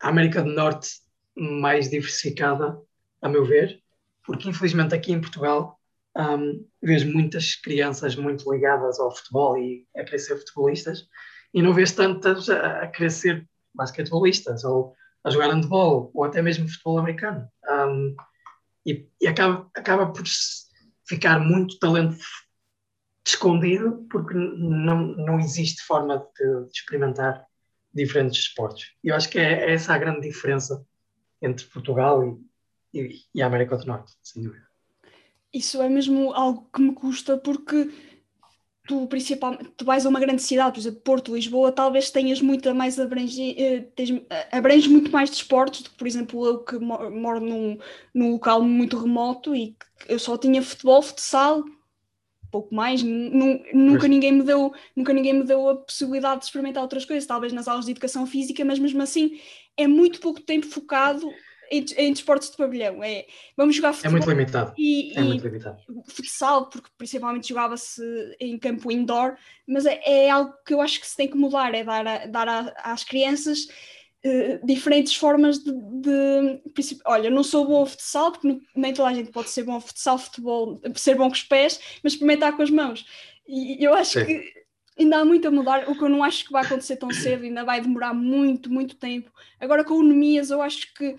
a 0.00 0.08
América 0.08 0.42
do 0.42 0.50
Norte 0.50 1.00
mais 1.36 1.90
diversificada, 1.90 2.80
a 3.20 3.28
meu 3.28 3.44
ver, 3.44 3.82
porque 4.24 4.48
infelizmente 4.48 4.94
aqui 4.94 5.12
em 5.12 5.20
Portugal 5.20 5.75
um, 6.16 6.66
vejo 6.82 7.12
muitas 7.12 7.54
crianças 7.54 8.16
muito 8.16 8.50
ligadas 8.52 8.98
ao 8.98 9.14
futebol 9.14 9.58
e 9.58 9.86
a 9.96 10.04
querer 10.04 10.18
ser 10.18 10.38
futebolistas 10.38 11.06
e 11.52 11.62
não 11.62 11.74
vês 11.74 11.92
tantas 11.92 12.48
a, 12.48 12.82
a 12.82 12.86
querer 12.88 13.10
ser 13.10 13.48
basquetebolistas 13.74 14.64
ou 14.64 14.94
a 15.22 15.30
jogar 15.30 15.52
handball 15.52 16.10
ou 16.14 16.24
até 16.24 16.40
mesmo 16.40 16.68
futebol 16.68 16.98
americano. 16.98 17.48
Um, 17.68 18.16
e, 18.86 19.08
e 19.20 19.26
acaba, 19.26 19.68
acaba 19.74 20.12
por 20.12 20.24
ficar 21.06 21.40
muito 21.40 21.78
talento 21.78 22.24
escondido 23.26 24.06
porque 24.10 24.34
não, 24.34 25.08
não 25.16 25.40
existe 25.40 25.82
forma 25.82 26.18
de, 26.18 26.64
de 26.66 26.78
experimentar 26.78 27.44
diferentes 27.92 28.38
esportes. 28.38 28.92
E 29.02 29.08
eu 29.08 29.16
acho 29.16 29.28
que 29.28 29.38
é, 29.38 29.64
é, 29.64 29.72
essa 29.72 29.94
a 29.94 29.98
grande 29.98 30.20
diferença 30.20 30.86
entre 31.42 31.66
Portugal 31.66 32.22
e, 32.92 33.00
e, 33.00 33.20
e 33.34 33.42
a 33.42 33.46
América 33.46 33.76
do 33.76 33.86
Norte, 33.86 34.12
sem 34.22 34.42
dúvida. 34.42 34.65
Isso 35.56 35.80
é 35.80 35.88
mesmo 35.88 36.34
algo 36.34 36.68
que 36.70 36.82
me 36.82 36.92
custa 36.92 37.38
porque 37.38 37.90
tu 38.86 39.06
principalmente 39.06 39.70
tu 39.74 39.86
vais 39.86 40.04
a 40.04 40.08
uma 40.08 40.20
grande 40.20 40.42
cidade, 40.42 40.72
por 40.72 40.80
exemplo, 40.80 41.00
Porto, 41.00 41.34
Lisboa, 41.34 41.72
talvez 41.72 42.10
tenhas 42.10 42.42
muito 42.42 42.72
mais 42.74 43.00
abrange, 43.00 43.56
eh, 43.58 43.88
abrange 44.52 44.86
muito 44.88 45.10
mais 45.10 45.30
de 45.30 45.36
esportes 45.36 45.80
do 45.80 45.90
que, 45.90 45.96
por 45.96 46.06
exemplo, 46.06 46.46
eu 46.46 46.62
que 46.62 46.78
moro 46.78 47.40
num, 47.40 47.78
num 48.14 48.32
local 48.32 48.62
muito 48.62 48.98
remoto 48.98 49.56
e 49.56 49.74
eu 50.06 50.18
só 50.18 50.36
tinha 50.36 50.62
futebol, 50.62 51.00
futsal, 51.00 51.64
pouco 52.52 52.74
mais, 52.74 53.02
nunca 53.02 54.06
ninguém 54.06 54.32
me 54.32 54.42
deu, 54.42 54.72
nunca 54.94 55.14
ninguém 55.14 55.32
me 55.32 55.44
deu 55.44 55.70
a 55.70 55.76
possibilidade 55.76 56.40
de 56.40 56.44
experimentar 56.44 56.82
outras 56.82 57.06
coisas, 57.06 57.26
talvez 57.26 57.50
nas 57.50 57.66
aulas 57.66 57.86
de 57.86 57.92
educação 57.92 58.26
física, 58.26 58.62
mas 58.62 58.78
mesmo 58.78 59.02
assim 59.02 59.40
é 59.74 59.86
muito 59.86 60.20
pouco 60.20 60.40
tempo 60.40 60.66
focado 60.66 61.26
em, 61.70 61.84
em 61.96 62.12
desportos 62.12 62.50
de 62.50 62.56
pavilhão. 62.56 63.02
É, 63.02 63.26
vamos 63.56 63.76
jogar 63.76 63.92
futebol. 63.92 64.10
É 64.10 64.18
muito 64.18 64.30
limitado. 64.30 64.74
E, 64.76 65.16
é 65.16 65.22
muito 65.22 65.44
limitado. 65.44 65.78
Futsal, 66.08 66.68
porque 66.68 66.88
principalmente 66.96 67.48
jogava-se 67.48 68.02
em 68.40 68.58
campo 68.58 68.90
indoor, 68.90 69.36
mas 69.66 69.86
é, 69.86 70.00
é, 70.04 70.30
algo 70.30 70.54
que 70.64 70.74
eu 70.74 70.80
acho 70.80 71.00
que 71.00 71.06
se 71.06 71.16
tem 71.16 71.28
que 71.28 71.36
mudar, 71.36 71.74
é 71.74 71.84
dar, 71.84 72.06
a, 72.06 72.26
dar 72.26 72.48
a, 72.48 72.92
às 72.92 73.04
crianças 73.04 73.68
Uh, 74.24 74.66
diferentes 74.66 75.14
formas 75.14 75.58
de, 75.58 75.70
de, 75.70 76.98
Olha, 77.04 77.30
não 77.30 77.44
sou 77.44 77.64
bom 77.64 77.82
a 77.82 77.86
futsal, 77.86 78.32
porque 78.32 78.60
nem 78.74 78.92
toda 78.92 79.10
a 79.10 79.14
gente 79.14 79.30
pode 79.30 79.50
ser 79.50 79.62
bom 79.62 79.76
a 79.76 79.80
futsal, 79.80 80.18
futebol, 80.18 80.80
ser 80.96 81.14
bom 81.14 81.28
com 81.28 81.34
os 81.34 81.44
pés, 81.44 81.78
mas 82.02 82.14
experimentar 82.14 82.56
com 82.56 82.62
as 82.62 82.70
mãos. 82.70 83.06
E 83.46 83.84
eu 83.84 83.94
acho 83.94 84.18
Sim. 84.18 84.24
que 84.24 84.66
ainda 84.98 85.18
há 85.18 85.24
muito 85.24 85.46
a 85.46 85.50
mudar, 85.50 85.88
o 85.88 85.94
que 85.94 86.02
eu 86.02 86.08
não 86.08 86.24
acho 86.24 86.46
que 86.46 86.52
vai 86.52 86.64
acontecer 86.64 86.96
tão 86.96 87.10
cedo, 87.10 87.44
ainda 87.44 87.64
vai 87.64 87.80
demorar 87.80 88.14
muito, 88.14 88.70
muito 88.70 88.96
tempo. 88.96 89.30
Agora 89.60 89.84
com 89.84 89.94
o 89.94 90.02
Nemias, 90.02 90.50
eu 90.50 90.62
acho 90.62 90.92
que 90.94 91.16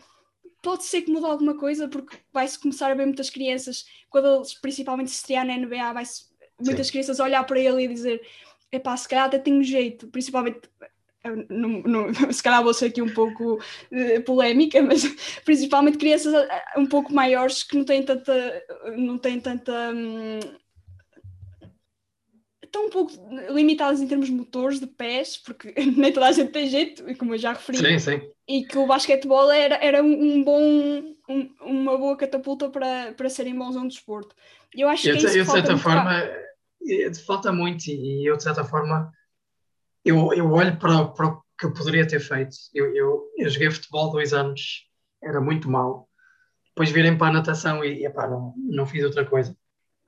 pode 0.67 0.83
ser 0.83 1.01
que 1.01 1.09
mude 1.09 1.25
alguma 1.25 1.55
coisa, 1.55 1.87
porque 1.87 2.17
vai-se 2.33 2.59
começar 2.59 2.91
a 2.91 2.93
ver 2.93 3.05
muitas 3.05 3.29
crianças, 3.29 3.85
quando 4.09 4.35
eles 4.35 4.53
principalmente 4.53 5.09
se 5.09 5.15
estrear 5.15 5.47
na 5.47 5.55
NBA, 5.55 5.93
vai 5.93 6.03
muitas 6.59 6.87
Sim. 6.87 6.91
crianças 6.91 7.21
olhar 7.21 7.41
para 7.45 7.57
ele 7.57 7.85
e 7.85 7.87
dizer: 7.87 8.21
epá, 8.69 8.97
se 8.97 9.07
calhar 9.07 9.27
até 9.27 9.39
tem 9.39 9.53
um 9.53 9.63
jeito, 9.63 10.09
principalmente 10.09 10.59
não, 11.49 11.81
não, 11.83 12.11
se 12.33 12.43
calhar 12.43 12.61
vou 12.61 12.73
ser 12.73 12.87
aqui 12.87 13.01
um 13.01 13.13
pouco 13.13 13.55
uh, 13.55 14.21
polémica, 14.25 14.81
mas 14.81 15.03
principalmente 15.45 15.97
crianças 15.97 16.33
eh, 16.33 16.63
um 16.75 16.85
pouco 16.85 17.13
maiores 17.13 17.63
que 17.63 17.77
não 17.77 17.85
têm 17.85 18.03
tanta. 18.03 18.63
Não 18.97 19.17
têm 19.17 19.39
tanta 19.39 19.93
hum, 19.93 20.39
estão 22.67 22.85
um 22.85 22.89
pouco 22.89 23.11
limitadas 23.49 24.01
em 24.01 24.07
termos 24.07 24.27
de 24.27 24.33
motores, 24.33 24.79
de 24.79 24.87
pés, 24.87 25.37
porque 25.37 25.73
nem 25.97 26.13
toda 26.13 26.27
a 26.27 26.31
gente 26.31 26.51
tem 26.51 26.67
jeito, 26.67 27.03
como 27.17 27.33
eu 27.33 27.37
já 27.37 27.53
referi. 27.53 27.77
Sim, 27.77 27.99
sim. 27.99 28.21
E 28.47 28.63
que 28.63 28.77
o 28.77 28.85
basquetebol 28.85 29.51
era, 29.51 29.75
era 29.75 30.03
um, 30.03 30.43
bom, 30.43 30.61
um, 31.29 31.49
uma 31.61 31.97
boa 31.97 32.15
catapulta 32.15 32.69
para, 32.69 33.13
para 33.13 33.29
serem 33.29 33.57
bons 33.57 33.75
a 33.75 33.79
um 33.79 33.87
desporto. 33.87 34.35
Eu 34.73 34.87
acho 34.87 35.07
eu, 35.07 35.17
que 35.17 35.25
é 35.25 35.29
isso 35.29 35.37
eu, 35.39 35.43
de 35.43 35.51
certa 35.51 35.77
forma, 35.77 36.11
falta 37.25 37.51
muito, 37.51 37.87
e 37.87 38.29
eu, 38.29 38.37
de 38.37 38.43
certa 38.43 38.63
forma, 38.63 39.11
eu, 40.05 40.33
eu 40.33 40.51
olho 40.51 40.77
para, 40.77 41.05
para 41.07 41.27
o 41.27 41.41
que 41.59 41.65
eu 41.65 41.73
poderia 41.73 42.07
ter 42.07 42.19
feito. 42.19 42.55
Eu, 42.73 42.95
eu, 42.95 43.23
eu 43.37 43.49
joguei 43.49 43.71
futebol 43.71 44.11
dois 44.11 44.33
anos, 44.33 44.87
era 45.21 45.41
muito 45.41 45.69
mal. 45.69 46.07
Depois 46.67 46.91
virem 46.91 47.17
para 47.17 47.27
a 47.27 47.33
natação 47.33 47.83
e 47.83 48.05
epá, 48.05 48.27
não, 48.27 48.53
não 48.57 48.85
fiz 48.85 49.03
outra 49.03 49.25
coisa. 49.25 49.55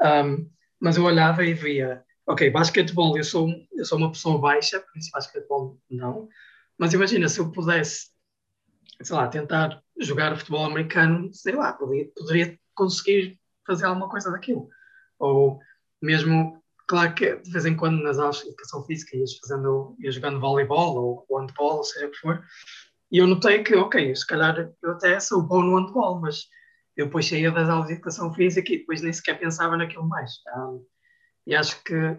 Um, 0.02 0.50
mas 0.80 0.96
eu 0.96 1.04
olhava 1.04 1.44
e 1.44 1.54
via, 1.54 2.04
ok, 2.30 2.50
basquetebol, 2.50 3.18
eu 3.18 3.24
sou, 3.24 3.50
eu 3.74 3.84
sou 3.84 3.98
uma 3.98 4.12
pessoa 4.12 4.40
baixa, 4.40 4.80
por 4.80 4.98
isso 4.98 5.12
basquetebol 5.12 5.78
não. 5.90 6.30
Mas 6.78 6.94
imagina, 6.94 7.28
se 7.28 7.40
eu 7.40 7.52
pudesse, 7.52 8.12
sei 9.02 9.16
lá, 9.16 9.28
tentar 9.28 9.82
jogar 10.00 10.38
futebol 10.38 10.66
americano, 10.66 11.34
sei 11.34 11.56
lá, 11.56 11.74
poderia, 11.74 12.10
poderia 12.16 12.60
conseguir 12.74 13.40
fazer 13.66 13.86
alguma 13.86 14.08
coisa 14.08 14.32
daquilo. 14.32 14.70
Ou 15.20 15.60
mesmo 16.02 16.60
Claro 16.90 17.14
que 17.14 17.36
de 17.36 17.52
vez 17.52 17.68
em 17.68 17.76
quando 17.76 18.02
nas 18.02 18.18
aulas 18.18 18.38
de 18.38 18.48
educação 18.48 18.84
física 18.84 19.16
ias, 19.16 19.38
fazendo, 19.38 19.96
ias 20.00 20.16
jogando 20.16 20.40
voleibol 20.40 21.26
ou, 21.30 21.40
handball, 21.40 21.78
ou 21.78 21.84
seja 21.84 22.08
o 22.08 22.10
que 22.10 22.18
for, 22.18 22.44
e 23.12 23.20
eu 23.20 23.28
notei 23.28 23.64
que, 23.64 23.76
ok, 23.76 24.16
se 24.16 24.26
calhar 24.26 24.72
eu 24.82 24.92
até 24.94 25.20
sou 25.20 25.40
bom 25.44 25.62
no 25.62 25.78
handball, 25.78 26.20
mas 26.20 26.48
eu 26.98 27.06
depois 27.06 27.30
saía 27.30 27.52
das 27.52 27.70
aulas 27.70 27.88
de 27.88 27.94
educação 27.94 28.34
física 28.34 28.74
e 28.74 28.80
depois 28.80 29.04
nem 29.04 29.14
sequer 29.14 29.38
pensava 29.38 29.78
naquilo 29.78 30.10
mais. 30.10 30.32
Um, 30.58 30.84
e 31.50 31.56
acho 31.56 31.84
que 31.84 32.18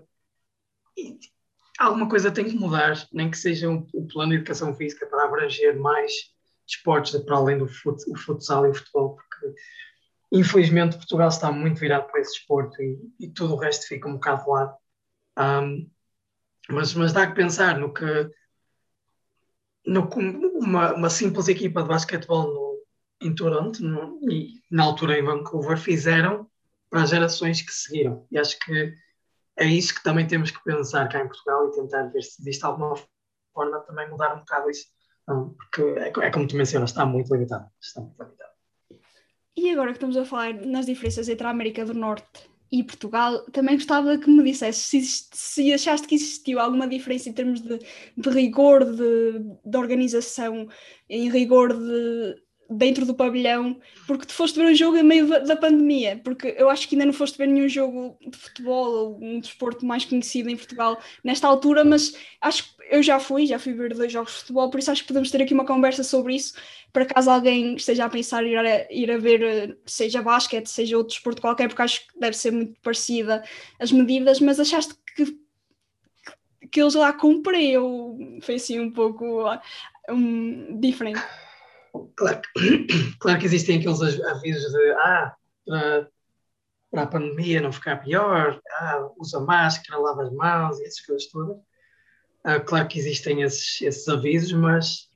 alguma 1.79 2.09
coisa 2.09 2.31
tem 2.31 2.45
que 2.45 2.57
mudar, 2.57 3.07
nem 3.13 3.31
que 3.31 3.39
seja 3.39 3.69
um, 3.69 3.87
um, 3.95 4.07
plano 4.07 4.31
de 4.31 4.37
educação 4.37 4.75
física 4.75 5.07
para 5.07 5.25
abranger 5.25 5.79
mais 5.79 6.13
desportos 6.67 7.17
para 7.23 7.37
além 7.37 7.59
do 7.59 7.69
fut, 7.69 7.99
o 8.11 8.17
futsal 8.17 8.67
e 8.67 8.71
o 8.71 8.75
futebol, 8.75 9.17
porque 9.17 9.55
Infelizmente, 10.33 10.97
Portugal 10.97 11.29
está 11.29 11.51
muito 11.51 11.81
virado 11.81 12.07
para 12.09 12.21
esse 12.21 12.35
desporto 12.35 12.81
e, 12.81 12.99
e 13.19 13.29
tudo 13.29 13.55
o 13.55 13.59
resto 13.59 13.89
fica 13.89 14.09
um 14.09 14.15
bocado 14.15 14.45
de 14.45 14.51
lado. 14.51 14.77
Um, 15.39 15.91
mas, 16.69 16.95
mas 16.95 17.13
dá 17.13 17.27
que 17.27 17.35
pensar 17.35 17.79
no 17.79 17.93
que 17.93 18.31
no, 19.85 20.09
uma, 20.55 20.95
uma 20.95 21.11
simples 21.11 21.49
equipa 21.49 21.83
de 21.83 21.89
basquetebol 21.89 22.47
no, 22.47 22.83
em 23.21 23.35
Toronto 23.35 23.83
no, 23.83 24.21
e 24.31 24.61
na 24.71 24.85
altura 24.85 25.19
em 25.19 25.25
Vancouver 25.25 25.77
fizeram 25.77 26.49
para 26.89 27.03
as 27.03 27.11
gerações 27.11 27.61
que 27.63 27.73
seguiram. 27.73 28.25
E 28.31 28.39
acho 28.39 28.57
que 28.61 28.95
é 29.61 29.67
isso 29.67 29.95
que 29.95 30.03
também 30.03 30.27
temos 30.27 30.51
que 30.51 30.65
pensar 30.65 31.07
cá 31.09 31.21
em 31.21 31.29
Portugal 31.29 31.69
e 31.69 31.73
tentar 31.73 32.05
ver 32.05 32.23
se 32.23 32.41
existe 32.41 32.65
alguma 32.65 32.95
forma 33.53 33.79
de 33.79 33.87
também 33.87 34.09
mudar 34.09 34.35
um 34.35 34.39
bocado 34.39 34.71
isso. 34.71 34.87
Porque 35.27 35.83
é, 35.83 36.09
é, 36.09 36.31
como 36.31 36.49
tu 36.49 36.57
mencionas, 36.57 36.91
está 36.91 37.05
muito 37.05 37.33
limitado. 37.33 37.67
Está 37.81 38.01
muito 38.01 38.19
limitado. 38.19 38.51
E 39.57 39.71
agora 39.71 39.89
que 39.89 39.97
estamos 39.97 40.17
a 40.17 40.25
falar 40.25 40.55
nas 40.55 40.87
diferenças 40.87 41.29
entre 41.29 41.47
a 41.47 41.51
América 41.51 41.85
do 41.85 41.93
Norte 41.93 42.51
e 42.73 42.83
Portugal, 42.83 43.45
também 43.53 43.75
gostava 43.75 44.17
que 44.17 44.31
me 44.31 44.43
dissesse 44.45 45.03
se, 45.03 45.29
se 45.33 45.73
achaste 45.73 46.07
que 46.07 46.15
existiu 46.15 46.59
alguma 46.59 46.89
diferença 46.89 47.29
em 47.29 47.33
termos 47.33 47.61
de, 47.61 47.79
de 48.17 48.31
rigor 48.31 48.85
de, 48.85 49.41
de 49.65 49.77
organização, 49.77 50.69
em 51.09 51.29
rigor 51.29 51.77
de, 51.77 52.35
dentro 52.71 53.05
do 53.05 53.15
pavilhão, 53.15 53.81
porque 54.07 54.27
tu 54.27 54.33
foste 54.33 54.57
ver 54.57 54.67
um 54.67 54.75
jogo 54.75 54.97
em 54.97 55.03
meio 55.03 55.27
da, 55.27 55.57
pandemia, 55.57 56.21
porque 56.23 56.55
eu 56.57 56.71
acho 56.71 56.89
que 56.89 56.95
ainda 56.95 57.07
não 57.07 57.13
foste 57.13 57.37
ver 57.37 57.49
nenhum 57.49 57.69
jogo 57.69 58.17
de 58.25 58.39
futebol 58.39 58.87
ou 58.87 59.19
um 59.21 59.41
desporto 59.41 59.85
mais 59.85 60.05
conhecido 60.05 60.49
em 60.49 60.57
Portugal 60.57 61.01
nesta 61.25 61.49
altura, 61.49 61.85
mas 61.85 62.15
acho 62.41 62.65
que 62.65 62.71
eu 62.89 63.03
já 63.03 63.19
fui, 63.19 63.45
já 63.45 63.59
fui 63.59 63.73
ver 63.73 63.93
dois 63.93 64.13
jogos 64.13 64.33
de 64.33 64.39
futebol, 64.39 64.71
por 64.71 64.79
isso 64.79 64.91
acho 64.91 65.03
que 65.03 65.09
podemos 65.09 65.31
ter 65.33 65.43
aqui 65.43 65.53
uma 65.53 65.67
conversa 65.67 66.05
sobre 66.05 66.37
isso, 66.37 66.55
para 66.93 67.05
caso 67.05 67.29
alguém 67.29 67.75
esteja 67.75 68.05
a 68.05 68.09
pensar 68.09 68.45
ir 68.45 68.57
a, 68.57 68.93
ir 68.93 69.11
a 69.11 69.19
ver, 69.19 69.77
seja 69.85 70.23
basquete, 70.23 70.69
seja 70.69 70.97
outro 70.97 71.13
desporto 71.13 71.43
qualquer, 71.43 71.67
porque 71.67 71.83
acho 71.83 72.07
que 72.07 72.21
deve 72.21 72.37
ser 72.37 72.53
muito 72.53 72.81
parecida 72.81 73.43
as 73.81 73.91
medidas, 73.91 74.39
mas 74.41 74.61
achaste 74.61 74.95
que, 75.17 75.37
que 76.71 76.81
eles 76.81 76.95
lá 76.95 77.13
cumprem 77.13 77.77
ou 77.79 78.17
foi 78.43 78.55
assim 78.55 78.79
um 78.79 78.93
pouco 78.93 79.45
um, 80.09 80.79
diferente? 80.79 81.21
Claro, 82.17 82.41
claro 83.19 83.39
que 83.39 83.47
existem 83.47 83.79
aqueles 83.79 84.01
avisos 84.25 84.73
de 84.73 84.93
ah, 84.93 85.35
para, 85.67 86.09
para 86.91 87.03
a 87.03 87.07
pandemia 87.07 87.61
não 87.61 87.73
ficar 87.73 87.97
pior, 87.97 88.61
ah, 88.71 89.09
usa 89.19 89.41
máscara, 89.41 90.01
lava 90.01 90.23
as 90.23 90.33
mãos 90.33 90.79
e 90.79 90.85
essas 90.85 91.01
coisas 91.01 91.27
todas. 91.29 91.57
Ah, 92.45 92.61
claro 92.61 92.89
que 92.89 92.99
existem 92.99 93.43
esses, 93.43 93.81
esses 93.83 94.09
avisos, 94.09 94.53
mas 94.53 95.09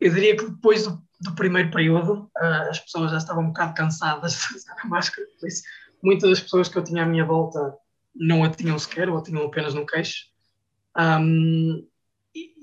eu 0.00 0.12
diria 0.12 0.36
que 0.36 0.46
depois 0.46 0.86
do, 0.86 1.02
do 1.20 1.34
primeiro 1.34 1.70
período 1.70 2.30
ah, 2.36 2.68
as 2.70 2.80
pessoas 2.80 3.10
já 3.10 3.18
estavam 3.18 3.44
um 3.44 3.48
bocado 3.48 3.74
cansadas 3.74 4.32
de 4.48 4.56
usar 4.56 4.76
a 4.82 4.86
máscara, 4.86 5.26
por 5.38 5.46
isso 5.46 5.62
muitas 6.02 6.30
das 6.30 6.40
pessoas 6.40 6.68
que 6.68 6.78
eu 6.78 6.84
tinha 6.84 7.02
à 7.02 7.06
minha 7.06 7.24
volta 7.24 7.76
não 8.14 8.42
a 8.42 8.50
tinham 8.50 8.78
sequer, 8.78 9.08
ou 9.08 9.18
a 9.18 9.22
tinham 9.22 9.44
apenas 9.44 9.74
no 9.74 9.86
queixo. 9.86 10.26
Um, 10.96 11.86
e, 12.34 12.54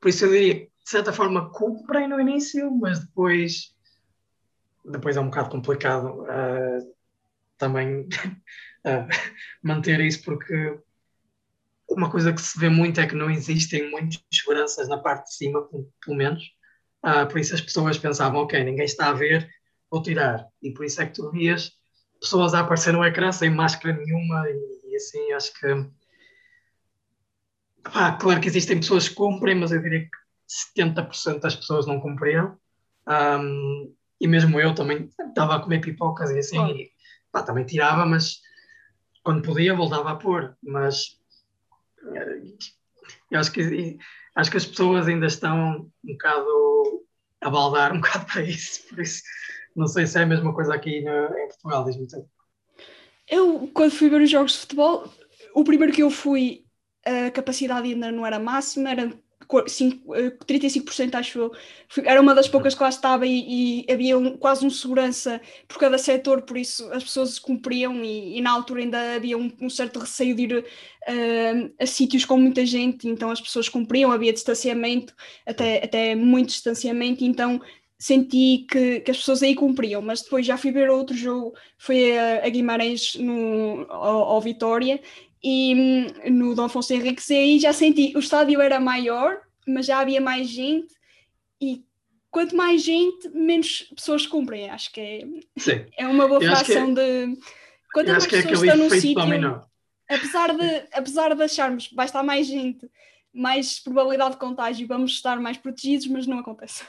por 0.00 0.08
isso 0.08 0.24
eu 0.24 0.30
diria 0.30 0.68
de 0.84 0.90
certa 0.90 1.12
forma 1.12 1.50
cumprem 1.50 2.06
no 2.06 2.20
início, 2.20 2.70
mas 2.70 3.00
depois, 3.00 3.74
depois 4.84 5.16
é 5.16 5.20
um 5.20 5.30
bocado 5.30 5.48
complicado 5.48 6.22
uh, 6.22 6.94
também 7.56 8.02
uh, 8.02 9.08
manter 9.62 9.98
isso, 10.00 10.22
porque 10.22 10.78
uma 11.88 12.10
coisa 12.10 12.32
que 12.34 12.40
se 12.40 12.58
vê 12.58 12.68
muito 12.68 13.00
é 13.00 13.06
que 13.06 13.14
não 13.14 13.30
existem 13.30 13.90
muitas 13.90 14.22
seguranças 14.32 14.86
na 14.86 14.98
parte 14.98 15.28
de 15.28 15.34
cima, 15.34 15.66
pelo 16.04 16.16
menos. 16.16 16.42
Uh, 17.02 17.26
por 17.28 17.38
isso 17.38 17.54
as 17.54 17.60
pessoas 17.60 17.98
pensavam, 17.98 18.42
ok, 18.42 18.62
ninguém 18.62 18.84
está 18.84 19.08
a 19.08 19.14
ver, 19.14 19.48
vou 19.90 20.02
tirar. 20.02 20.46
E 20.62 20.70
por 20.70 20.84
isso 20.84 21.00
é 21.00 21.06
que 21.06 21.14
tu 21.14 21.30
vias 21.30 21.72
pessoas 22.20 22.52
a 22.52 22.60
aparecer 22.60 22.92
no 22.92 23.04
ecrã 23.04 23.32
sem 23.32 23.50
máscara 23.50 23.96
nenhuma 23.96 24.48
e, 24.50 24.90
e 24.90 24.96
assim, 24.96 25.32
acho 25.32 25.52
que... 25.54 25.66
Pá, 27.82 28.12
claro 28.12 28.40
que 28.40 28.48
existem 28.48 28.80
pessoas 28.80 29.08
que 29.08 29.14
cumprem, 29.14 29.54
mas 29.54 29.70
eu 29.70 29.82
diria 29.82 30.00
que 30.00 30.23
70% 30.48 31.40
das 31.40 31.56
pessoas 31.56 31.86
não 31.86 32.00
cumpriam. 32.00 32.58
Um, 33.06 33.94
e 34.20 34.26
mesmo 34.26 34.60
eu 34.60 34.74
também 34.74 35.10
estava 35.28 35.56
a 35.56 35.60
comer 35.60 35.80
pipocas 35.80 36.30
e 36.30 36.38
assim, 36.38 36.58
e, 36.70 36.90
pá, 37.30 37.42
também 37.42 37.66
tirava, 37.66 38.06
mas 38.06 38.40
quando 39.22 39.42
podia 39.42 39.74
voltava 39.74 40.12
a 40.12 40.16
pôr. 40.16 40.56
Mas 40.62 41.18
eh, 42.14 42.42
eu 43.30 43.40
acho 43.40 43.52
que, 43.52 43.98
acho 44.34 44.50
que 44.50 44.56
as 44.56 44.66
pessoas 44.66 45.08
ainda 45.08 45.26
estão 45.26 45.90
um 46.04 46.12
bocado 46.12 47.04
a 47.40 47.50
baldar 47.50 47.92
um 47.92 48.00
bocado 48.00 48.26
para 48.26 48.42
isso, 48.42 48.86
por 48.88 49.00
isso 49.00 49.22
não 49.74 49.86
sei 49.86 50.06
se 50.06 50.18
é 50.18 50.22
a 50.22 50.26
mesma 50.26 50.54
coisa 50.54 50.74
aqui 50.74 51.00
no, 51.00 51.38
em 51.38 51.48
Portugal, 51.48 51.84
diz-me 51.84 52.06
Eu, 53.28 53.68
quando 53.74 53.90
fui 53.92 54.08
ver 54.08 54.20
os 54.20 54.30
jogos 54.30 54.52
de 54.52 54.58
futebol, 54.58 55.12
o 55.54 55.64
primeiro 55.64 55.92
que 55.92 56.02
eu 56.02 56.10
fui, 56.10 56.64
a 57.04 57.30
capacidade 57.30 57.92
ainda 57.92 58.12
não 58.12 58.24
era 58.24 58.38
máxima, 58.38 58.90
era 58.90 59.12
35% 59.48 61.14
eh, 61.14 61.16
acho 61.16 61.38
eu, 61.38 61.52
era 62.04 62.20
uma 62.20 62.34
das 62.34 62.48
poucas 62.48 62.74
que 62.74 62.82
lá 62.82 62.88
estava 62.88 63.26
e, 63.26 63.84
e 63.86 63.92
havia 63.92 64.18
um, 64.18 64.36
quase 64.36 64.66
um 64.66 64.70
segurança 64.70 65.40
por 65.68 65.78
cada 65.78 65.98
setor, 65.98 66.42
por 66.42 66.56
isso 66.56 66.90
as 66.92 67.04
pessoas 67.04 67.38
cumpriam 67.38 68.04
e, 68.04 68.38
e 68.38 68.40
na 68.40 68.50
altura 68.50 68.80
ainda 68.80 69.14
havia 69.14 69.36
um, 69.38 69.50
um 69.60 69.70
certo 69.70 69.98
receio 69.98 70.34
de 70.34 70.42
ir 70.42 70.58
uh, 70.58 71.74
a 71.78 71.86
sítios 71.86 72.24
com 72.24 72.36
muita 72.36 72.64
gente, 72.64 73.08
então 73.08 73.30
as 73.30 73.40
pessoas 73.40 73.68
cumpriam, 73.68 74.10
havia 74.10 74.32
distanciamento, 74.32 75.14
até, 75.46 75.84
até 75.84 76.14
muito 76.14 76.48
distanciamento, 76.48 77.24
então 77.24 77.60
senti 77.98 78.66
que, 78.68 79.00
que 79.00 79.10
as 79.10 79.18
pessoas 79.18 79.42
aí 79.42 79.54
cumpriam, 79.54 80.02
mas 80.02 80.22
depois 80.22 80.44
já 80.44 80.58
fui 80.58 80.72
ver 80.72 80.90
outro 80.90 81.16
jogo, 81.16 81.54
foi 81.78 82.18
a, 82.18 82.44
a 82.44 82.48
Guimarães 82.48 83.14
no, 83.14 83.86
ao, 83.88 84.22
ao 84.24 84.40
Vitória 84.40 85.00
e 85.44 85.74
hum, 85.74 86.30
no 86.32 86.54
Dom 86.54 86.64
Afonso 86.64 86.94
Henriques 86.94 87.30
aí 87.30 87.58
já 87.58 87.70
senti, 87.70 88.16
o 88.16 88.18
estádio 88.18 88.62
era 88.62 88.80
maior, 88.80 89.42
mas 89.68 89.84
já 89.84 89.98
havia 89.98 90.18
mais 90.18 90.48
gente 90.48 90.94
e 91.60 91.84
quanto 92.30 92.56
mais 92.56 92.82
gente, 92.82 93.28
menos 93.28 93.82
pessoas 93.94 94.26
cumprem. 94.26 94.70
Acho 94.70 94.90
que 94.90 95.00
é, 95.00 95.20
Sim. 95.58 95.86
é 95.98 96.08
uma 96.08 96.26
boa 96.26 96.40
fração 96.40 96.92
é, 96.92 97.26
de 97.26 97.38
quanto 97.92 98.10
mais 98.10 98.24
é 98.24 98.28
pessoas 98.28 98.62
estão 98.62 98.76
no 98.76 98.90
sítio. 98.90 99.62
Apesar 100.08 100.54
de, 100.54 100.88
apesar 100.92 101.34
de 101.34 101.42
acharmos 101.42 101.88
que 101.88 101.94
vai 101.94 102.06
estar 102.06 102.22
mais 102.22 102.46
gente, 102.46 102.90
mais 103.32 103.78
probabilidade 103.78 104.32
de 104.32 104.40
contágio, 104.40 104.88
vamos 104.88 105.12
estar 105.12 105.38
mais 105.38 105.58
protegidos, 105.58 106.06
mas 106.06 106.26
não 106.26 106.38
acontece. 106.38 106.84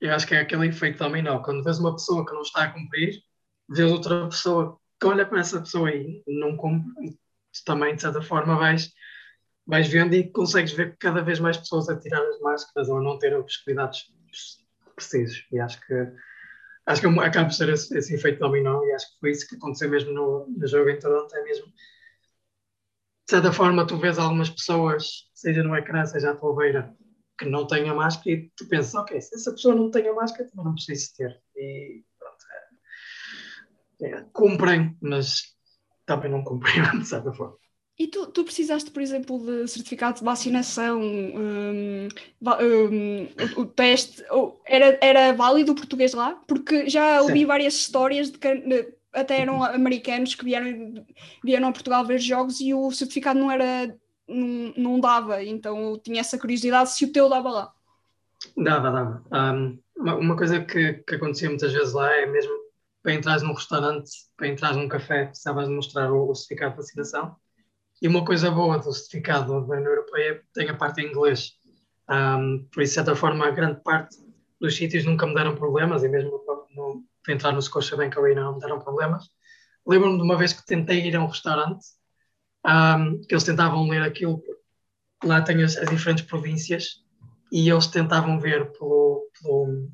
Eu 0.00 0.12
acho 0.14 0.26
que 0.26 0.34
é 0.34 0.40
aquele 0.40 0.66
efeito 0.66 0.98
dominó. 0.98 1.38
Quando 1.40 1.62
vês 1.62 1.78
uma 1.78 1.92
pessoa 1.92 2.26
que 2.26 2.32
não 2.32 2.42
está 2.42 2.64
a 2.64 2.70
cumprir, 2.70 3.22
vês 3.68 3.90
outra 3.90 4.26
pessoa 4.26 4.78
que 5.00 5.06
olha 5.06 5.24
para 5.24 5.40
essa 5.40 5.60
pessoa 5.60 5.90
e 5.90 6.22
não 6.26 6.56
cumpre, 6.56 7.16
também, 7.62 7.94
de 7.94 8.02
certa 8.02 8.22
forma, 8.22 8.56
vais, 8.56 8.90
vais 9.66 9.88
vendo 9.88 10.14
e 10.14 10.30
consegues 10.30 10.72
ver 10.72 10.96
cada 10.98 11.22
vez 11.22 11.38
mais 11.38 11.56
pessoas 11.56 11.88
a 11.88 11.98
tirar 11.98 12.22
as 12.22 12.40
máscaras 12.40 12.88
ou 12.88 12.98
a 12.98 13.02
não 13.02 13.18
ter 13.18 13.38
os 13.38 13.56
cuidados 13.58 14.12
precisos. 14.96 15.46
E 15.52 15.60
acho 15.60 15.80
que 15.86 15.94
acho 16.86 17.00
que 17.00 17.06
acaba 17.20 17.46
por 17.46 17.54
ser 17.54 17.68
esse, 17.70 17.96
esse 17.96 18.14
efeito 18.14 18.40
dominó 18.40 18.84
e 18.84 18.92
acho 18.92 19.06
que 19.12 19.20
foi 19.20 19.30
isso 19.30 19.48
que 19.48 19.56
aconteceu 19.56 19.88
mesmo 19.88 20.12
no, 20.12 20.46
no 20.48 20.66
jogo 20.66 20.90
em 20.90 20.98
Toronto. 20.98 21.34
É 21.34 21.42
mesmo, 21.42 21.66
de 21.66 23.30
certa 23.30 23.52
forma, 23.52 23.86
tu 23.86 23.96
vês 23.98 24.18
algumas 24.18 24.50
pessoas, 24.50 25.30
seja 25.34 25.62
no 25.62 25.74
ecrã, 25.76 26.04
seja 26.04 26.32
à 26.32 26.36
tua 26.36 26.54
beira, 26.54 26.94
que 27.38 27.46
não 27.46 27.66
têm 27.66 27.88
a 27.88 27.94
máscara 27.94 28.30
e 28.30 28.50
tu 28.56 28.68
pensas, 28.68 28.94
ok, 28.94 29.20
se 29.20 29.34
essa 29.34 29.50
pessoa 29.52 29.74
não 29.74 29.90
tem 29.90 30.06
a 30.08 30.12
máscara, 30.12 30.48
não 30.54 30.74
preciso 30.74 31.16
ter. 31.16 31.42
E 31.56 32.04
pronto, 32.18 32.44
é, 34.02 34.10
é, 34.10 34.26
cumprem, 34.32 34.96
mas 35.00 35.53
também 36.06 36.30
não 36.30 36.42
cumpriram, 36.42 36.98
de 36.98 37.06
certa 37.06 37.32
forma. 37.32 37.56
E 37.96 38.08
tu, 38.08 38.26
tu 38.26 38.42
precisaste, 38.42 38.90
por 38.90 39.00
exemplo, 39.00 39.38
de 39.38 39.68
certificado 39.68 40.18
de 40.18 40.24
vacinação, 40.24 41.00
um, 41.00 42.08
um, 42.42 43.28
o, 43.56 43.60
o, 43.60 43.66
teste, 43.66 44.24
era, 44.66 44.98
era 45.00 45.32
válido 45.32 45.72
o 45.72 45.74
português 45.76 46.12
lá? 46.12 46.32
Porque 46.48 46.88
já 46.88 47.22
ouvi 47.22 47.40
Sim. 47.40 47.46
várias 47.46 47.74
histórias 47.74 48.32
de 48.32 48.38
que 48.38 48.48
até 49.12 49.40
eram 49.40 49.62
americanos 49.62 50.34
que 50.34 50.44
vieram, 50.44 51.06
vieram 51.44 51.68
a 51.68 51.72
Portugal 51.72 52.04
ver 52.04 52.18
jogos 52.18 52.60
e 52.60 52.74
o 52.74 52.90
certificado 52.90 53.38
não 53.38 53.48
era, 53.48 53.96
não, 54.28 54.74
não 54.76 55.00
dava, 55.00 55.44
então 55.44 55.90
eu 55.90 55.98
tinha 55.98 56.20
essa 56.20 56.36
curiosidade 56.36 56.90
se 56.90 57.04
o 57.04 57.12
teu 57.12 57.28
dava 57.28 57.48
lá. 57.48 57.72
Dava, 58.56 58.90
dava. 58.90 59.24
Um, 59.32 59.78
uma, 59.96 60.16
uma 60.16 60.36
coisa 60.36 60.60
que, 60.64 60.94
que 60.94 61.14
acontecia 61.14 61.48
muitas 61.48 61.72
vezes 61.72 61.94
lá 61.94 62.12
é 62.12 62.26
mesmo 62.26 62.63
para 63.04 63.12
entrar 63.12 63.38
num 63.42 63.52
restaurante, 63.52 64.10
para 64.34 64.48
entrar 64.48 64.72
num 64.72 64.88
café, 64.88 65.26
precisavas 65.26 65.68
mostrar 65.68 66.10
o, 66.10 66.30
o, 66.30 66.34
certificado 66.34 66.72
de 66.72 66.76
vacinação. 66.78 67.36
E 68.00 68.08
uma 68.08 68.24
coisa 68.24 68.50
boa 68.50 68.78
do 68.78 68.90
certificado 68.94 69.66
da 69.66 69.76
União 69.76 69.92
Europeia 69.92 70.42
tem 70.54 70.70
a 70.70 70.74
parte 70.74 71.02
em 71.02 71.10
inglês. 71.10 71.52
Um, 72.08 72.66
por 72.72 72.82
isso, 72.82 72.92
de 72.92 72.94
certa 72.94 73.14
forma, 73.14 73.46
a 73.46 73.50
grande 73.50 73.82
parte 73.82 74.16
dos 74.58 74.74
sítios 74.74 75.04
nunca 75.04 75.26
me 75.26 75.34
deram 75.34 75.54
problemas, 75.54 76.02
e 76.02 76.08
mesmo 76.08 76.30
no, 76.74 77.04
para 77.22 77.34
entrar 77.34 77.52
no 77.52 77.60
Scotiabank 77.60 78.18
Arena 78.18 78.40
não 78.40 78.54
me 78.54 78.60
deram 78.60 78.80
problemas. 78.80 79.28
Lembro-me 79.86 80.16
de 80.16 80.22
uma 80.22 80.38
vez 80.38 80.54
que 80.54 80.64
tentei 80.64 81.06
ir 81.06 81.14
a 81.14 81.22
um 81.22 81.26
restaurante, 81.26 81.84
um, 82.64 83.20
que 83.20 83.34
eles 83.34 83.44
tentavam 83.44 83.86
ler 83.86 84.02
aquilo, 84.02 84.42
lá 85.22 85.42
tem 85.42 85.62
as, 85.62 85.76
as 85.76 85.90
diferentes 85.90 86.24
províncias, 86.24 87.04
e 87.52 87.68
eles 87.68 87.86
tentavam 87.86 88.40
ver 88.40 88.72
pelo, 88.72 89.28
pelo, 89.38 89.90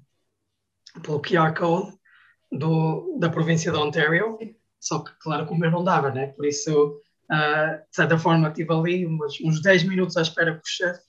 pelo 1.02 1.20
QR 1.20 1.52
Code 1.58 1.99
do, 2.50 3.16
da 3.18 3.28
província 3.28 3.70
de 3.70 3.78
Ontario, 3.78 4.38
só 4.78 5.00
que, 5.00 5.12
claro, 5.20 5.46
como 5.46 5.64
eu 5.64 5.70
não 5.70 5.84
dava, 5.84 6.10
né? 6.10 6.28
Por 6.28 6.46
isso, 6.46 7.00
uh, 7.30 7.78
de 7.88 7.94
certa 7.94 8.18
forma, 8.18 8.48
estive 8.48 8.72
ali 8.72 9.06
uns, 9.06 9.40
uns 9.42 9.62
10 9.62 9.84
minutos 9.84 10.16
à 10.16 10.22
espera 10.22 10.54
que 10.54 10.60
o 10.60 10.66
chefe 10.66 11.02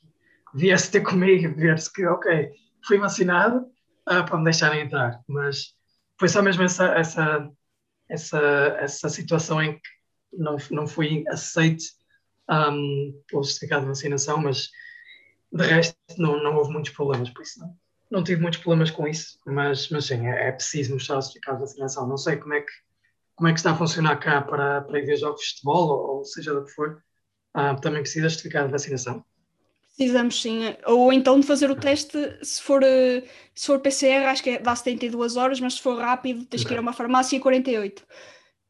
viesse 0.54 0.92
ter 0.92 1.02
comigo 1.02 1.56
ver-se 1.56 1.92
que, 1.92 2.06
ok, 2.06 2.52
fui 2.86 2.98
vacinado 2.98 3.60
uh, 4.10 4.26
para 4.26 4.38
me 4.38 4.44
deixarem 4.44 4.82
entrar. 4.82 5.22
Mas 5.28 5.74
foi 6.20 6.28
só 6.28 6.42
mesmo 6.42 6.64
essa, 6.64 6.88
essa, 6.94 7.50
essa, 8.10 8.40
essa 8.80 9.10
situação 9.10 9.62
em 9.62 9.74
que 9.74 9.90
não, 10.34 10.58
não 10.70 10.88
fui 10.88 11.24
aceito 11.30 11.84
um, 12.50 13.14
pelo 13.28 13.44
certificado 13.44 13.84
de 13.84 13.90
vacinação, 13.90 14.38
mas 14.38 14.70
de 15.52 15.66
resto 15.66 15.96
não, 16.18 16.42
não 16.44 16.56
houve 16.56 16.72
muitos 16.72 16.92
problemas, 16.92 17.30
por 17.30 17.42
isso 17.44 17.60
não, 17.60 17.76
não 18.12 18.24
tive 18.24 18.42
muitos 18.42 18.60
problemas 18.60 18.92
com 18.92 19.08
isso, 19.08 19.40
mas, 19.46 19.90
mas 19.90 20.06
sim, 20.06 20.28
é, 20.28 20.50
é 20.50 20.52
preciso 20.52 20.94
mostrar 20.94 21.18
o 21.18 21.22
certificado 21.22 21.58
de 21.58 21.64
vacinação. 21.64 22.08
Não 22.08 22.18
sei 22.18 22.36
como 22.36 22.54
é 22.54 22.62
que, 22.62 22.72
como 23.36 23.48
é 23.48 23.54
que 23.54 23.60
está 23.60 23.72
a 23.72 23.76
funcionar 23.76 24.18
cá 24.18 24.42
para, 24.42 24.82
para 24.82 25.00
ir 25.00 25.06
ver 25.06 25.18
jogos 25.18 25.42
de 25.42 25.48
futebol 25.52 25.90
ou, 25.90 26.18
ou 26.18 26.26
seja 26.26 26.54
do 26.54 26.66
que 26.66 26.72
for, 26.72 27.02
uh, 27.56 27.80
também 27.80 28.02
precisa 28.02 28.28
de 28.28 28.34
certificado 28.34 28.68
de 28.68 28.74
vacinação. 28.74 29.24
Precisamos 29.96 30.42
sim, 30.42 30.76
ou 30.86 31.14
então 31.14 31.40
de 31.40 31.46
fazer 31.46 31.70
o 31.70 31.76
teste, 31.76 32.18
se 32.42 32.62
for, 32.62 32.82
se 33.54 33.68
for 33.68 33.80
PCR, 33.80 34.26
acho 34.26 34.42
que 34.42 34.52
é, 34.52 34.60
dá 34.60 34.76
72 34.76 35.38
horas, 35.38 35.60
mas 35.60 35.76
se 35.76 35.82
for 35.82 35.98
rápido, 36.00 36.46
tens 36.46 36.62
okay. 36.62 36.70
que 36.70 36.74
ir 36.74 36.78
a 36.78 36.82
uma 36.82 36.94
farmácia 36.94 37.38
e 37.38 37.40
48. 37.40 38.04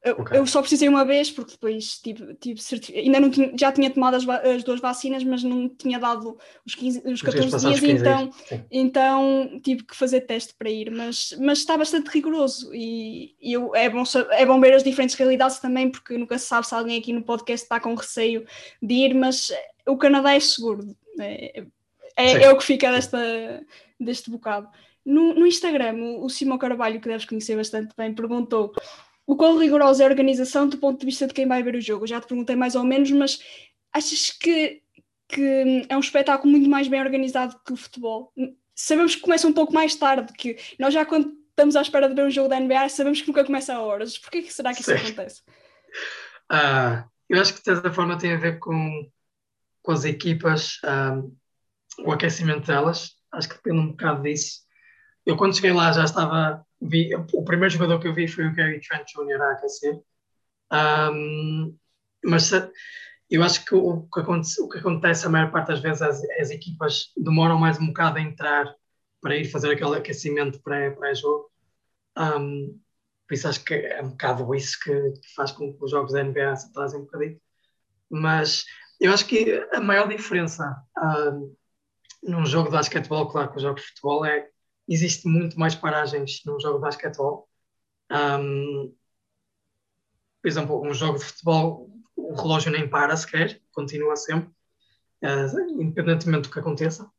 Eu, 0.04 0.14
okay. 0.20 0.40
eu, 0.40 0.48
só 0.48 0.62
precisei 0.62 0.90
uma 0.90 1.06
vez, 1.06 1.30
porque 1.30 1.52
depois 1.52 2.00
tive, 2.00 2.34
tive 2.36 2.60
ainda 2.96 3.20
não 3.20 3.30
tinha, 3.30 3.52
já 3.56 3.72
tinha 3.72 3.88
tomado 3.88 4.16
as, 4.16 4.28
as, 4.28 4.64
duas 4.64 4.80
vacinas, 4.80 5.24
mas 5.24 5.44
não 5.44 5.70
tinha 5.70 6.00
dado 6.00 6.40
os, 6.66 6.74
15, 6.74 7.08
os 7.08 7.22
14 7.22 7.60
dias, 7.60 7.84
então, 7.84 8.32
então 8.72 9.62
tive 9.64 9.84
que 9.84 9.96
fazer 9.96 10.22
teste 10.22 10.56
para 10.56 10.72
ir, 10.72 10.90
mas, 10.90 11.38
mas 11.40 11.60
está 11.60 11.78
bastante 11.78 12.08
rigoroso 12.08 12.74
e, 12.74 13.36
e 13.40 13.54
eu, 13.54 13.76
é, 13.76 13.88
bom, 13.90 14.02
é 14.32 14.44
bom 14.44 14.60
ver 14.60 14.74
as 14.74 14.84
diferentes 14.84 15.16
realidades 15.16 15.60
também, 15.60 15.92
porque 15.92 16.18
nunca 16.18 16.36
se 16.40 16.48
sabe 16.48 16.68
se 16.68 16.74
alguém 16.74 16.98
aqui 16.98 17.14
no 17.14 17.22
podcast 17.22 17.64
está 17.64 17.80
com 17.80 17.94
receio 17.94 18.44
de 18.82 18.94
ir, 18.96 19.14
mas 19.14 19.52
o 19.88 19.96
Canadá 19.98 20.34
é 20.34 20.40
seguro, 20.40 20.96
é, 21.20 21.64
é, 22.18 22.32
é 22.44 22.50
o 22.50 22.58
que 22.58 22.64
fica 22.64 22.92
desta, 22.92 23.20
deste 24.00 24.32
bocado. 24.32 24.68
No, 25.06 25.36
no 25.36 25.46
Instagram, 25.46 25.96
o, 25.96 26.26
o 26.26 26.30
Simão 26.30 26.58
Carvalho, 26.58 27.00
que 27.00 27.08
deves 27.08 27.26
conhecer 27.26 27.56
bastante 27.56 27.94
bem, 27.96 28.16
perguntou 28.16 28.74
o 29.26 29.36
quão 29.36 29.58
rigorosa 29.58 30.04
é 30.04 30.06
a 30.06 30.10
organização 30.10 30.68
do 30.68 30.78
ponto 30.78 31.00
de 31.00 31.06
vista 31.06 31.28
de 31.28 31.34
quem 31.34 31.48
vai 31.48 31.64
ver 31.64 31.76
o 31.76 31.82
jogo? 31.82 32.08
Já 32.08 32.20
te 32.20 32.28
perguntei 32.28 32.56
mais 32.56 32.76
ou 32.76 32.84
menos, 32.84 33.12
mas 33.12 33.40
achas 33.94 34.32
que, 34.32 34.82
que 35.28 35.86
é 35.88 35.96
um 35.96 36.02
espetáculo 36.02 36.52
muito 36.52 36.70
mais 36.70 36.88
bem 36.88 37.02
organizado 37.02 37.60
que 37.66 37.74
o 37.74 37.78
futebol? 37.78 38.34
Sabemos 38.76 39.16
que 39.16 39.22
começa 39.22 39.48
um 39.48 39.54
pouco 39.54 39.74
mais 39.74 39.96
tarde, 39.96 40.34
que 40.34 40.58
nós 40.80 40.94
já 40.94 41.06
quando 41.06 41.42
estamos 41.50 41.76
à 41.76 41.82
espera 41.82 42.10
de 42.10 42.16
ver 42.16 42.26
um 42.26 42.32
jogo 42.32 42.50
da 42.50 42.60
NBA 42.60 42.90
sabemos 42.90 43.22
que 43.22 43.28
nunca 43.28 43.46
começa 43.46 43.74
a 43.74 43.82
horas. 43.82 44.18
Porquê 44.18 44.42
que 44.42 44.52
será 44.54 44.74
que 44.74 44.82
isso 44.82 44.92
Sim. 44.92 45.06
acontece? 45.06 45.42
Uh, 46.52 47.08
eu 47.30 47.40
acho 47.40 47.54
que 47.54 47.60
de 47.60 47.66
certa 47.66 47.92
forma 47.92 48.18
tem 48.18 48.34
a 48.34 48.38
ver 48.38 48.60
com, 48.60 49.10
com 49.84 49.92
as 49.92 50.04
equipas, 50.06 50.80
uh, 50.84 51.32
o 52.00 52.12
aquecimento 52.12 52.68
delas. 52.68 53.16
Acho 53.32 53.50
que 53.50 53.56
depende 53.56 53.80
um 53.80 53.92
bocado 53.92 54.24
disso. 54.24 54.62
Eu 55.26 55.38
quando 55.38 55.56
cheguei 55.56 55.72
lá 55.72 55.92
já 55.92 56.04
estava 56.04 56.66
vi, 56.82 57.14
o 57.16 57.44
primeiro 57.44 57.74
jogador 57.74 58.00
que 58.00 58.08
eu 58.08 58.14
vi 58.14 58.28
foi 58.28 58.48
o 58.48 58.56
Gary 58.56 58.80
Trent 58.82 59.08
Jr. 59.14 59.42
a 59.42 59.52
aquecer. 59.52 60.02
Um, 60.72 61.78
mas 62.24 62.52
eu 63.30 63.44
acho 63.44 63.66
que 63.66 63.76
o 63.76 64.08
que, 64.08 64.20
acontece, 64.20 64.62
o 64.62 64.70
que 64.70 64.80
acontece 64.80 65.26
a 65.26 65.30
maior 65.30 65.52
parte 65.52 65.68
das 65.68 65.80
vezes 65.80 66.02
as, 66.02 66.24
as 66.40 66.50
equipas 66.50 67.12
demoram 67.18 67.58
mais 67.58 67.80
um 67.80 67.88
bocado 67.88 68.18
a 68.18 68.22
entrar 68.22 68.74
para 69.22 69.36
ir 69.36 69.46
fazer 69.46 69.72
aquele 69.72 69.96
aquecimento 69.96 70.62
pré-jogo. 70.62 71.50
Pré 72.14 72.38
um, 72.38 72.80
por 73.28 73.36
isso 73.36 73.48
acho 73.48 73.64
que 73.64 73.74
é 73.74 74.02
um 74.02 74.10
bocado 74.10 74.54
isso 74.54 74.78
que, 74.84 74.92
que 74.92 75.34
faz 75.34 75.54
com 75.54 75.74
que 75.74 75.84
os 75.84 75.92
jogos 75.92 76.12
da 76.12 76.24
NBA 76.24 76.56
se 76.58 76.68
atrasem 76.68 77.00
um 77.00 77.04
bocadinho. 77.04 77.40
Mas 78.10 78.66
eu 79.00 79.14
acho 79.14 79.26
que 79.26 79.66
a 79.72 79.80
maior 79.80 80.10
diferença 80.10 80.84
um, 80.98 81.56
num 82.24 82.46
jogo 82.46 82.70
de 82.70 82.76
basquetebol, 82.76 83.30
claro 83.30 83.50
que 83.50 83.56
os 83.56 83.64
jogos 83.64 83.82
de 83.82 83.88
futebol, 83.88 84.26
é 84.26 84.50
existe 84.94 85.28
muito 85.28 85.58
mais 85.60 85.74
paragens 85.74 86.42
no 86.46 86.60
jogo 86.60 86.76
de 86.76 86.82
basquetebol. 86.82 87.48
Um, 88.12 88.94
por 90.42 90.48
exemplo, 90.48 90.82
um 90.82 90.94
jogo 90.94 91.18
de 91.18 91.26
futebol, 91.26 91.90
o 92.16 92.34
relógio 92.36 92.72
nem 92.72 92.90
para 92.90 93.16
sequer, 93.16 93.62
continua 93.72 94.16
sempre, 94.16 94.50
uh, 95.24 95.82
independentemente 95.82 96.50
do 96.50 96.54
que 96.54 96.60
aconteça. 96.60 97.10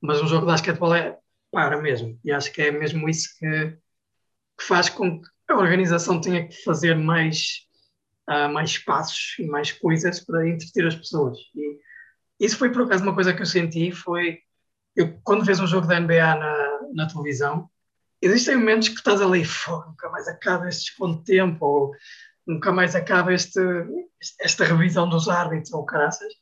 Mas 0.00 0.20
um 0.20 0.26
jogo 0.26 0.46
de 0.46 0.52
basquetebol 0.52 0.94
é 0.94 1.18
para 1.52 1.80
mesmo. 1.80 2.18
E 2.24 2.32
acho 2.32 2.52
que 2.52 2.62
é 2.62 2.70
mesmo 2.72 3.08
isso 3.08 3.28
que, 3.38 3.78
que 4.58 4.64
faz 4.64 4.88
com 4.88 5.20
que 5.20 5.28
a 5.48 5.56
organização 5.56 6.20
tenha 6.20 6.48
que 6.48 6.64
fazer 6.64 6.96
mais, 6.96 7.68
uh, 8.28 8.52
mais 8.52 8.78
passos 8.78 9.36
e 9.38 9.46
mais 9.46 9.70
coisas 9.70 10.18
para 10.20 10.48
entreter 10.48 10.86
as 10.86 10.96
pessoas. 10.96 11.38
E 11.54 11.78
isso 12.40 12.56
foi 12.56 12.72
por 12.72 12.82
acaso 12.82 13.04
uma 13.04 13.14
coisa 13.14 13.32
que 13.34 13.42
eu 13.42 13.46
senti, 13.46 13.92
foi 13.92 14.40
eu, 14.96 15.20
quando 15.22 15.44
vês 15.44 15.60
um 15.60 15.66
jogo 15.66 15.86
da 15.86 16.00
NBA 16.00 16.34
na, 16.34 16.59
na 16.94 17.06
televisão, 17.06 17.68
existem 18.20 18.56
momentos 18.56 18.88
que 18.88 18.96
estás 18.96 19.20
ali, 19.20 19.42
nunca 19.86 20.08
mais 20.10 20.28
acaba 20.28 20.68
este 20.68 20.92
segundo 20.92 21.18
de 21.18 21.24
tempo, 21.24 21.64
ou 21.64 21.92
nunca 22.46 22.72
mais 22.72 22.94
acaba 22.94 23.32
este, 23.32 23.60
esta 24.40 24.64
revisão 24.64 25.08
dos 25.08 25.28
árbitros, 25.28 25.72
ou 25.72 25.84
caraças. 25.84 26.32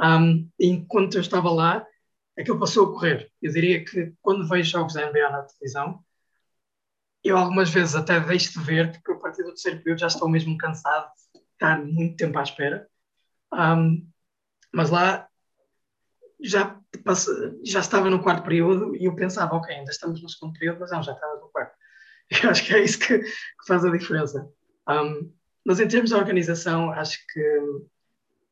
Um, 0.00 0.48
enquanto 0.58 1.14
eu 1.16 1.20
estava 1.20 1.50
lá, 1.50 1.86
aquilo 2.38 2.58
passou 2.58 2.88
a 2.88 2.92
correr. 2.92 3.30
Eu 3.40 3.52
diria 3.52 3.84
que 3.84 4.12
quando 4.22 4.48
vejo 4.48 4.70
jogos 4.70 4.94
da 4.94 5.06
NBA 5.10 5.30
na 5.30 5.42
televisão, 5.42 6.02
eu 7.22 7.36
algumas 7.36 7.70
vezes 7.70 7.94
até 7.94 8.18
deixo 8.18 8.58
de 8.58 8.64
ver, 8.64 8.92
porque 8.92 9.12
a 9.12 9.16
partir 9.16 9.42
do 9.42 9.50
terceiro 9.50 9.78
período 9.78 10.00
já 10.00 10.06
estou 10.06 10.28
mesmo 10.28 10.56
cansado 10.56 11.10
de 11.34 11.40
estar 11.40 11.84
muito 11.84 12.16
tempo 12.16 12.38
à 12.38 12.42
espera. 12.42 12.88
Um, 13.52 14.08
mas 14.72 14.90
lá 14.90 15.28
já, 16.42 16.78
já 17.64 17.80
estava 17.80 18.10
no 18.10 18.22
quarto 18.22 18.44
período 18.44 18.96
e 18.96 19.04
eu 19.04 19.14
pensava, 19.14 19.54
ok, 19.54 19.74
ainda 19.74 19.90
estamos 19.90 20.22
no 20.22 20.28
segundo 20.28 20.58
período, 20.58 20.80
mas 20.80 20.90
não, 20.90 21.02
já 21.02 21.12
estava 21.12 21.40
no 21.40 21.48
quarto. 21.48 21.74
Eu 22.42 22.50
acho 22.50 22.64
que 22.64 22.74
é 22.74 22.82
isso 22.82 22.98
que, 22.98 23.18
que 23.18 23.66
faz 23.66 23.84
a 23.84 23.90
diferença. 23.90 24.48
Um, 24.88 25.32
mas 25.66 25.80
em 25.80 25.88
termos 25.88 26.10
de 26.10 26.16
organização, 26.16 26.90
acho 26.92 27.18
que 27.32 27.40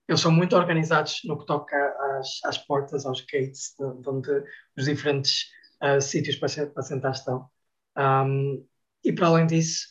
eles 0.08 0.20
são 0.20 0.32
muito 0.32 0.56
organizados 0.56 1.20
no 1.24 1.38
que 1.38 1.46
toca 1.46 1.76
às, 2.18 2.40
às 2.44 2.58
portas, 2.58 3.06
aos 3.06 3.20
gates, 3.20 3.74
de 3.78 4.08
onde 4.08 4.30
os 4.76 4.84
diferentes 4.84 5.46
uh, 5.82 6.00
sítios 6.00 6.36
para, 6.36 6.66
para 6.66 6.82
sentar 6.82 7.12
estão. 7.12 7.48
Um, 7.96 8.66
e 9.04 9.12
para 9.12 9.28
além 9.28 9.46
disso, 9.46 9.86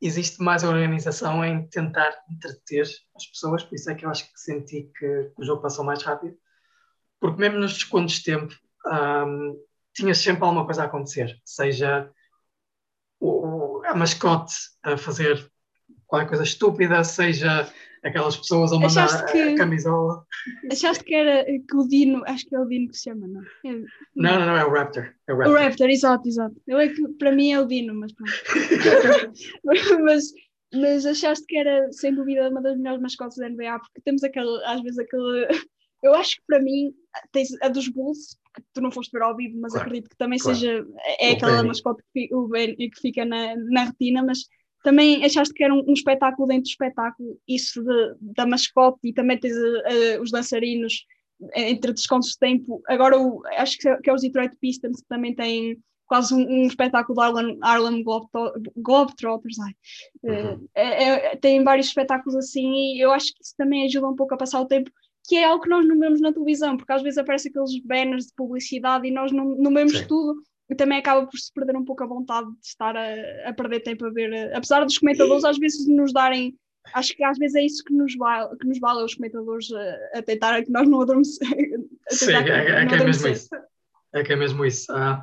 existe 0.00 0.42
mais 0.42 0.62
organização 0.62 1.44
em 1.44 1.66
tentar 1.68 2.14
entreter 2.30 2.86
as 3.16 3.26
pessoas, 3.26 3.62
por 3.64 3.74
isso 3.74 3.90
é 3.90 3.94
que 3.94 4.04
eu 4.04 4.10
acho 4.10 4.24
que 4.24 4.38
senti 4.38 4.90
que 4.98 5.32
o 5.36 5.44
jogo 5.44 5.62
passou 5.62 5.84
mais 5.84 6.02
rápido 6.02 6.36
porque 7.20 7.40
mesmo 7.40 7.58
nos 7.58 7.74
descontos 7.74 8.14
de 8.14 8.24
tempo 8.24 8.54
um, 8.86 9.58
tinha 9.94 10.14
sempre 10.14 10.44
alguma 10.44 10.64
coisa 10.64 10.82
a 10.82 10.86
acontecer, 10.86 11.38
seja 11.44 12.10
o, 13.20 13.82
a 13.84 13.94
mascote 13.94 14.54
a 14.82 14.96
fazer 14.96 15.50
qualquer 16.06 16.28
coisa 16.28 16.44
estúpida, 16.44 17.02
seja 17.04 17.68
aquelas 18.02 18.36
pessoas 18.36 18.72
a 18.72 18.78
mandar 18.78 19.26
que, 19.26 19.40
a 19.40 19.56
camisola. 19.56 20.26
Achaste 20.70 21.04
que 21.04 21.14
era 21.14 21.44
que 21.44 21.76
o 21.76 21.88
Dino, 21.88 22.22
acho 22.26 22.46
que 22.46 22.54
é 22.54 22.60
o 22.60 22.66
Dino 22.66 22.90
que 22.90 22.96
se 22.96 23.04
chama, 23.04 23.26
não? 23.26 23.42
É, 23.64 23.72
não, 24.14 24.38
não, 24.38 24.46
não, 24.46 24.56
é 24.56 24.64
o 24.64 24.70
Raptor. 24.70 25.14
É 25.26 25.32
o, 25.32 25.36
Raptor. 25.38 25.54
o 25.54 25.58
Raptor, 25.58 25.88
exato, 25.88 26.28
exato. 26.28 26.54
Eu 26.66 26.78
é 26.78 26.88
que 26.88 27.08
para 27.18 27.32
mim 27.32 27.52
é 27.52 27.60
o 27.60 27.66
Dino, 27.66 27.94
mas 27.94 28.12
mas, 30.02 30.32
mas 30.74 31.06
achaste 31.06 31.46
que 31.46 31.56
era 31.56 31.90
sem 31.92 32.14
dúvida 32.14 32.50
uma 32.50 32.60
das 32.60 32.76
melhores 32.76 33.00
mascotes 33.00 33.38
da 33.38 33.48
NBA, 33.48 33.78
porque 33.78 34.02
temos 34.04 34.22
aquele, 34.22 34.62
às 34.66 34.82
vezes 34.82 34.98
aquele 34.98 35.48
eu 36.04 36.14
acho 36.14 36.36
que 36.36 36.42
para 36.46 36.60
mim, 36.60 36.94
tens 37.32 37.48
a 37.62 37.68
dos 37.68 37.88
Bulls, 37.88 38.38
que 38.54 38.62
tu 38.72 38.80
não 38.80 38.90
foste 38.90 39.12
ver 39.12 39.22
ao 39.22 39.36
vivo, 39.36 39.58
mas 39.60 39.72
claro, 39.72 39.86
acredito 39.86 40.10
que 40.10 40.16
também 40.16 40.38
claro. 40.38 40.58
seja. 40.58 40.86
É 41.18 41.30
o 41.30 41.32
aquela 41.34 41.62
mascote 41.62 42.02
que, 42.12 42.28
que 42.28 43.00
fica 43.00 43.24
na, 43.24 43.56
na 43.56 43.84
retina, 43.84 44.22
mas 44.22 44.46
também 44.82 45.24
achaste 45.24 45.54
que 45.54 45.64
era 45.64 45.74
um, 45.74 45.82
um 45.88 45.92
espetáculo 45.92 46.46
dentro 46.46 46.64
do 46.64 46.68
espetáculo, 46.68 47.40
isso 47.48 47.82
de, 47.82 48.14
da 48.20 48.46
mascote, 48.46 48.98
e 49.04 49.12
também 49.12 49.38
tens 49.38 49.56
uh, 49.56 50.22
os 50.22 50.30
dançarinos 50.30 51.06
entre 51.54 51.92
descontos 51.92 52.30
de 52.30 52.38
tempo. 52.38 52.82
Agora, 52.86 53.18
o, 53.18 53.42
acho 53.56 53.78
que 53.78 53.88
é, 53.88 53.96
que 53.96 54.10
é 54.10 54.12
os 54.12 54.20
Detroit 54.20 54.54
Pistons, 54.60 55.00
que 55.00 55.08
também 55.08 55.34
têm 55.34 55.78
quase 56.06 56.34
um, 56.34 56.46
um 56.46 56.66
espetáculo 56.66 57.18
de 57.18 57.24
Harlem, 57.24 57.58
Harlem 57.62 58.04
Globetrotters. 58.76 59.56
Uhum. 60.22 60.68
É, 60.74 61.32
é, 61.32 61.36
tem 61.36 61.64
vários 61.64 61.86
espetáculos 61.86 62.36
assim, 62.36 62.94
e 62.94 63.00
eu 63.00 63.10
acho 63.10 63.32
que 63.34 63.42
isso 63.42 63.54
também 63.56 63.84
ajuda 63.84 64.08
um 64.08 64.16
pouco 64.16 64.34
a 64.34 64.38
passar 64.38 64.60
o 64.60 64.66
tempo 64.66 64.90
que 65.26 65.36
é 65.36 65.44
algo 65.44 65.62
que 65.62 65.68
nós 65.68 65.86
não 65.86 65.98
vemos 65.98 66.20
na 66.20 66.32
televisão, 66.32 66.76
porque 66.76 66.92
às 66.92 67.02
vezes 67.02 67.18
aparecem 67.18 67.50
aqueles 67.50 67.78
banners 67.82 68.26
de 68.26 68.34
publicidade 68.34 69.08
e 69.08 69.10
nós 69.10 69.32
não, 69.32 69.56
não 69.56 69.72
vemos 69.72 69.96
Sim. 69.98 70.06
tudo 70.06 70.42
e 70.70 70.74
também 70.74 70.98
acaba 70.98 71.26
por 71.26 71.38
se 71.38 71.52
perder 71.52 71.76
um 71.76 71.84
pouco 71.84 72.04
a 72.04 72.06
vontade 72.06 72.46
de 72.50 72.66
estar 72.66 72.96
a, 72.96 73.48
a 73.48 73.52
perder 73.52 73.80
tempo 73.80 74.06
a 74.06 74.10
ver, 74.10 74.54
apesar 74.54 74.84
dos 74.84 74.98
comentadores 74.98 75.44
às 75.44 75.58
vezes 75.58 75.86
nos 75.88 76.12
darem, 76.12 76.54
acho 76.92 77.14
que 77.14 77.24
às 77.24 77.38
vezes 77.38 77.54
é 77.56 77.64
isso 77.64 77.82
que 77.84 77.92
nos 77.92 78.14
vale, 78.16 78.56
que 78.56 78.66
nos 78.66 78.78
vale 78.78 79.02
os 79.02 79.14
comentadores 79.14 79.70
a, 79.72 80.18
a 80.18 80.22
tentar 80.22 80.62
que 80.62 80.70
nós 80.70 80.88
não 80.88 81.00
adormecemos. 81.00 81.84
Sim, 82.08 82.32
é, 82.32 82.48
é, 82.48 82.82
é 82.82 82.86
que 82.86 82.94
é 82.94 83.04
mesmo 83.04 83.28
isso. 83.28 83.48
É 84.12 84.22
que 84.22 84.32
é 84.32 84.36
mesmo 84.36 84.64
isso. 84.64 84.92
Ah, 84.92 85.22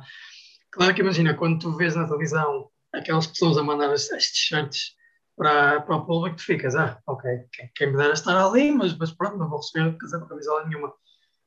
claro 0.70 0.94
que 0.94 1.00
imagina, 1.00 1.34
quando 1.34 1.58
tu 1.58 1.76
vês 1.76 1.94
na 1.94 2.06
televisão 2.06 2.68
aquelas 2.92 3.26
pessoas 3.26 3.56
a 3.56 3.62
mandar 3.62 3.92
estes 3.94 4.36
shirts 4.36 4.94
para, 5.36 5.80
para 5.80 5.96
o 5.96 6.06
público, 6.06 6.36
tu 6.36 6.44
ficas, 6.44 6.74
ah, 6.74 7.00
ok, 7.06 7.30
quem, 7.74 7.90
me 7.90 7.96
dera 7.96 8.12
estar 8.12 8.36
ali, 8.36 8.70
mas, 8.70 8.96
mas 8.96 9.12
pronto, 9.12 9.36
não 9.36 9.48
vou 9.48 9.58
receber 9.58 9.96
camisola 10.28 10.66
nenhuma. 10.66 10.92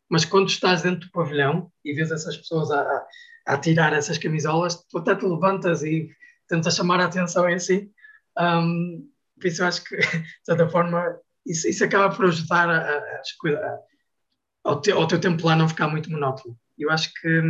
mas 0.09 0.25
quando 0.25 0.49
estás 0.49 0.81
dentro 0.81 1.07
do 1.07 1.11
pavilhão 1.11 1.71
e 1.83 1.93
vês 1.93 2.11
essas 2.11 2.37
pessoas 2.37 2.71
a, 2.71 3.05
a 3.45 3.57
tirar 3.57 3.93
essas 3.93 4.17
camisolas, 4.17 4.83
tu 4.89 4.97
até 4.97 5.15
te 5.15 5.25
levantas 5.25 5.83
e 5.83 6.09
tentas 6.47 6.75
chamar 6.75 6.99
a 6.99 7.05
atenção 7.05 7.49
em 7.49 7.59
si. 7.59 7.91
Um, 8.37 9.09
por 9.39 9.47
isso 9.47 9.61
eu 9.61 9.67
acho 9.67 9.83
que, 9.83 9.95
de 9.97 10.25
certa 10.43 10.67
forma, 10.69 11.19
isso, 11.45 11.67
isso 11.67 11.83
acaba 11.83 12.13
por 12.13 12.25
ajudar 12.25 12.69
a, 12.69 12.77
a, 12.77 12.97
a, 12.97 13.79
ao, 14.63 14.81
teu, 14.81 14.97
ao 14.97 15.07
teu 15.07 15.19
tempo 15.19 15.45
lá 15.45 15.55
não 15.55 15.69
ficar 15.69 15.87
muito 15.87 16.09
monótono. 16.11 16.57
Eu 16.77 16.89
acho 16.89 17.13
que, 17.13 17.41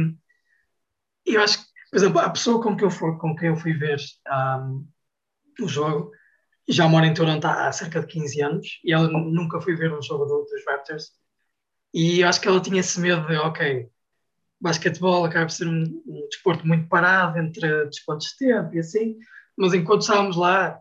eu 1.25 1.41
acho 1.41 1.59
que, 1.59 1.65
por 1.89 1.97
exemplo, 1.97 2.19
a 2.19 2.29
pessoa 2.29 2.61
com 2.61 2.75
quem 2.75 2.85
eu 2.85 2.91
fui, 2.91 3.17
com 3.17 3.35
quem 3.35 3.49
eu 3.49 3.55
fui 3.55 3.73
ver 3.73 3.97
um, 4.27 4.87
o 5.61 5.67
jogo 5.67 6.11
já 6.67 6.87
mora 6.87 7.05
em 7.05 7.13
Toronto 7.13 7.45
há, 7.45 7.67
há 7.67 7.71
cerca 7.71 8.01
de 8.01 8.07
15 8.07 8.41
anos 8.41 8.79
e 8.83 8.93
ela 8.93 9.07
nunca 9.07 9.61
foi 9.61 9.75
ver 9.75 9.93
um 9.93 10.01
jogo 10.01 10.25
do, 10.25 10.43
dos 10.43 10.65
Raptors 10.65 11.11
e 11.93 12.21
eu 12.21 12.27
acho 12.27 12.41
que 12.41 12.47
ela 12.47 12.61
tinha 12.61 12.79
esse 12.79 12.99
medo 12.99 13.25
de, 13.27 13.35
ok, 13.37 13.89
basquetebol 14.59 15.25
acaba 15.25 15.45
por 15.45 15.51
ser 15.51 15.67
um, 15.67 15.83
um 16.05 16.27
desporto 16.29 16.67
muito 16.67 16.87
parado 16.87 17.37
entre 17.39 17.85
descontos 17.85 18.27
de 18.27 18.37
tempo 18.37 18.75
e 18.75 18.79
assim, 18.79 19.17
mas 19.57 19.73
enquanto 19.73 20.01
estávamos 20.01 20.35
lá, 20.35 20.79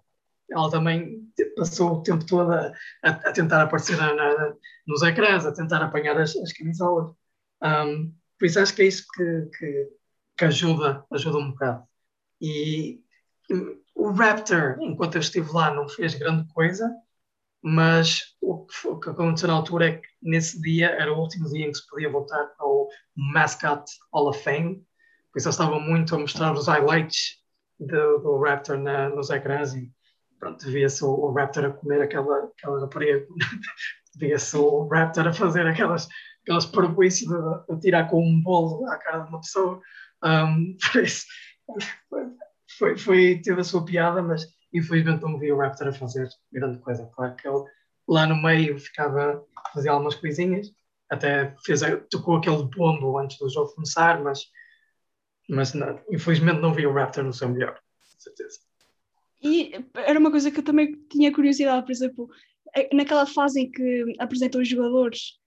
ela 0.50 0.70
também 0.70 1.22
passou 1.56 1.94
o 1.94 2.02
tempo 2.02 2.24
todo 2.26 2.52
a, 2.52 2.72
a, 3.02 3.10
a 3.10 3.32
tentar 3.32 3.62
aparecer 3.62 3.96
na, 3.96 4.14
na, 4.14 4.54
nos 4.86 5.02
ecrãs, 5.02 5.46
a 5.46 5.52
tentar 5.52 5.82
apanhar 5.82 6.18
as, 6.20 6.36
as 6.36 6.52
camisolas. 6.52 7.14
Um, 7.62 8.12
por 8.38 8.46
isso 8.46 8.60
acho 8.60 8.74
que 8.74 8.82
é 8.82 8.86
isso 8.86 9.04
que, 9.14 9.48
que, 9.58 9.88
que, 10.36 10.44
ajuda, 10.44 11.04
ajuda 11.12 11.38
um 11.38 11.50
bocado. 11.52 11.84
E 12.40 13.00
o 13.94 14.10
Raptor, 14.10 14.76
enquanto 14.80 15.14
eu 15.14 15.20
estive 15.20 15.50
lá, 15.52 15.72
não 15.72 15.88
fez 15.88 16.14
grande 16.14 16.46
coisa, 16.52 16.90
mas 17.62 18.34
o 18.42 18.66
que, 18.66 19.08
aconteceu 19.08 19.48
na 19.48 19.54
altura 19.54 19.88
é 19.88 19.92
que 19.96 20.06
nesse 20.22 20.60
dia 20.60 20.90
era 20.90 21.12
o 21.12 21.18
último 21.18 21.48
dia 21.48 21.66
em 21.66 21.70
que 21.70 21.78
se 21.78 21.86
podia 21.88 22.10
voltar 22.10 22.52
ao 22.58 22.88
Mascot 23.16 23.84
Hall 24.12 24.28
of 24.28 24.42
Fame, 24.42 24.84
por 25.32 25.38
isso 25.38 25.48
eles 25.48 25.54
estavam 25.54 25.80
muito 25.80 26.14
a 26.14 26.18
mostrar 26.18 26.52
os 26.52 26.66
highlights 26.66 27.38
do, 27.78 28.18
do 28.18 28.38
Raptor 28.42 28.76
na, 28.78 29.08
nos 29.08 29.30
ecrãs 29.30 29.74
e 29.74 29.90
pronto, 30.38 30.66
via-se 30.70 31.04
o, 31.04 31.08
o, 31.08 31.32
Raptor 31.32 31.64
a 31.64 31.70
comer 31.70 32.02
aquela, 32.02 32.44
aquela 32.44 32.80
rapariga, 32.80 33.26
via-se 34.18 34.56
o 34.56 34.86
Raptor 34.88 35.28
a 35.28 35.32
fazer 35.32 35.66
aquelas, 35.66 36.08
aquelas 36.42 36.66
parabéns 36.66 37.20
de, 37.20 37.26
de 37.26 37.80
tirar 37.80 38.10
com 38.10 38.22
um 38.22 38.42
bolo 38.42 38.86
à 38.90 38.98
cara 38.98 39.20
de 39.20 39.30
uma 39.30 39.40
pessoa, 39.40 39.80
um, 40.22 40.76
por 40.92 41.02
isso 41.02 41.24
foi, 42.78 42.96
foi, 42.96 43.40
teve 43.42 43.60
a 43.60 43.64
sua 43.64 43.84
piada, 43.84 44.22
mas 44.22 44.46
infelizmente 44.72 45.22
não 45.22 45.38
vi 45.38 45.52
o 45.52 45.58
Raptor 45.58 45.88
a 45.88 45.92
fazer 45.92 46.28
grande 46.52 46.78
coisa. 46.80 47.10
Claro 47.14 47.36
que 47.36 47.48
ele 47.48 47.64
lá 48.06 48.26
no 48.26 48.40
meio 48.40 48.78
ficava 48.78 49.44
a 49.56 49.68
fazer 49.70 49.88
algumas 49.88 50.14
coisinhas, 50.14 50.70
até 51.10 51.54
fez, 51.64 51.80
tocou 52.10 52.36
aquele 52.36 52.62
bombo 52.64 53.18
antes 53.18 53.38
do 53.38 53.48
jogo 53.48 53.74
começar, 53.74 54.22
mas, 54.22 54.40
mas 55.48 55.74
não, 55.74 56.00
infelizmente 56.10 56.60
não 56.60 56.74
vi 56.74 56.86
o 56.86 56.92
Raptor 56.92 57.24
no 57.24 57.32
seu 57.32 57.48
melhor, 57.48 57.74
com 57.74 58.18
certeza. 58.18 58.60
E 59.42 59.72
era 59.94 60.18
uma 60.18 60.30
coisa 60.30 60.50
que 60.50 60.60
eu 60.60 60.64
também 60.64 60.94
tinha 61.10 61.32
curiosidade, 61.32 61.84
por 61.84 61.92
exemplo, 61.92 62.30
é, 62.74 62.94
naquela 62.94 63.26
fase 63.26 63.60
em 63.60 63.70
que 63.70 64.16
apresentam 64.18 64.60
os 64.60 64.68
jogadores, 64.68 65.38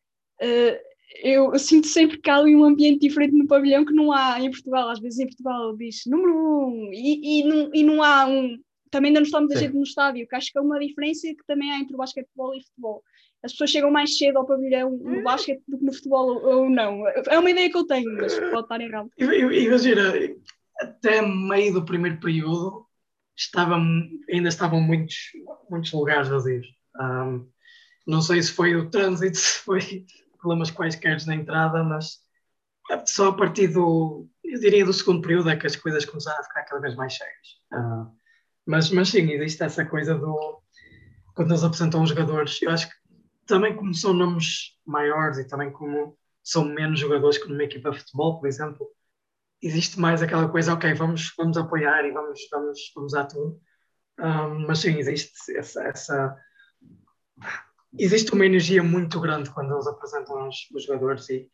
uh, 0.41 0.77
eu, 1.23 1.53
eu, 1.53 1.59
sinto 1.59 1.87
sempre 1.87 2.17
que 2.17 2.29
há 2.29 2.37
ali 2.37 2.55
um 2.55 2.63
ambiente 2.63 2.99
diferente 2.99 3.33
no 3.33 3.47
pavilhão 3.47 3.85
que 3.85 3.93
não 3.93 4.11
há 4.11 4.39
em 4.39 4.51
Portugal. 4.51 4.89
Às 4.89 4.99
vezes 4.99 5.19
em 5.19 5.27
Portugal 5.27 5.75
diz 5.75 6.03
número 6.05 6.35
um 6.35 6.89
e, 6.93 7.41
e, 7.41 7.43
não, 7.43 7.69
e 7.73 7.83
não 7.83 8.03
há 8.03 8.25
um, 8.25 8.57
também 8.91 9.09
ainda 9.09 9.19
não 9.19 9.25
está 9.25 9.39
muita 9.39 9.57
gente 9.57 9.73
no 9.73 9.83
estádio, 9.83 10.27
que 10.27 10.35
acho 10.35 10.51
que 10.51 10.57
é 10.57 10.61
uma 10.61 10.79
diferença 10.79 11.27
que 11.27 11.45
também 11.45 11.71
há 11.71 11.79
entre 11.79 11.93
o 11.93 11.97
basquetebol 11.97 12.53
e 12.53 12.59
o 12.59 12.63
futebol. 12.63 13.03
As 13.43 13.51
pessoas 13.51 13.69
chegam 13.69 13.91
mais 13.91 14.17
cedo 14.17 14.37
ao 14.37 14.45
pavilhão 14.45 14.91
no 14.91 15.19
hum. 15.19 15.23
basquete 15.23 15.61
do 15.67 15.77
que 15.77 15.85
no 15.85 15.93
futebol 15.93 16.43
ou 16.43 16.69
não. 16.69 17.07
É 17.07 17.37
uma 17.37 17.51
ideia 17.51 17.69
que 17.69 17.77
eu 17.77 17.85
tenho, 17.85 18.11
mas 18.15 18.37
pode 18.37 18.61
estar 18.61 18.81
errado. 18.81 19.09
Imagina, 19.17 20.13
até 20.79 21.21
meio 21.21 21.73
do 21.73 21.85
primeiro 21.85 22.19
período 22.19 22.85
estava, 23.35 23.77
ainda 24.29 24.49
estavam 24.49 24.81
muitos, 24.81 25.15
muitos 25.69 25.91
lugares 25.93 26.27
vazios. 26.27 26.67
Um, 26.99 27.47
não 28.07 28.21
sei 28.21 28.41
se 28.41 28.51
foi 28.51 28.75
o 28.75 28.89
trânsito, 28.89 29.37
se 29.37 29.59
foi 29.59 30.05
problemas 30.47 30.71
quaisquer 30.71 31.17
na 31.25 31.35
entrada, 31.35 31.83
mas 31.83 32.21
só 33.05 33.29
a 33.29 33.35
partir 33.35 33.67
do, 33.67 34.29
eu 34.43 34.59
diria, 34.59 34.85
do 34.85 34.93
segundo 34.93 35.21
período 35.21 35.49
é 35.49 35.57
que 35.57 35.67
as 35.67 35.75
coisas 35.75 36.05
começaram 36.05 36.39
a 36.39 36.43
ficar 36.43 36.63
cada 36.63 36.81
vez 36.81 36.95
mais 36.95 37.13
cheias. 37.13 38.11
Mas, 38.65 38.89
mas 38.91 39.09
sim, 39.09 39.29
existe 39.29 39.61
essa 39.63 39.85
coisa 39.85 40.15
do. 40.15 40.61
Quando 41.35 41.51
eles 41.51 41.63
apresentam 41.63 42.01
os 42.01 42.09
jogadores, 42.09 42.61
eu 42.61 42.71
acho 42.71 42.87
que 42.87 42.95
também 43.45 43.75
como 43.75 43.93
são 43.93 44.13
nomes 44.13 44.77
maiores 44.85 45.37
e 45.37 45.47
também 45.47 45.71
como 45.71 46.17
são 46.41 46.63
menos 46.65 46.99
jogadores 46.99 47.37
que 47.37 47.49
numa 47.49 47.63
equipa 47.63 47.91
de 47.91 47.99
futebol, 47.99 48.39
por 48.39 48.47
exemplo, 48.47 48.87
existe 49.61 49.99
mais 49.99 50.21
aquela 50.21 50.49
coisa, 50.49 50.73
ok, 50.73 50.93
vamos, 50.93 51.33
vamos 51.37 51.57
apoiar 51.57 52.05
e 52.05 52.11
vamos, 52.11 52.39
vamos, 52.51 52.79
vamos 52.95 53.13
a 53.13 53.25
tudo. 53.25 53.61
Um, 54.19 54.65
mas 54.65 54.79
sim, 54.79 54.97
existe 54.97 55.55
essa, 55.55 55.83
essa, 55.83 56.37
Existe 57.97 58.33
uma 58.33 58.45
energia 58.45 58.83
muito 58.83 59.19
grande 59.19 59.49
quando 59.49 59.73
eles 59.73 59.87
apresentam 59.87 60.47
os, 60.47 60.69
os 60.73 60.83
jogadores 60.83 61.29
e 61.29 61.49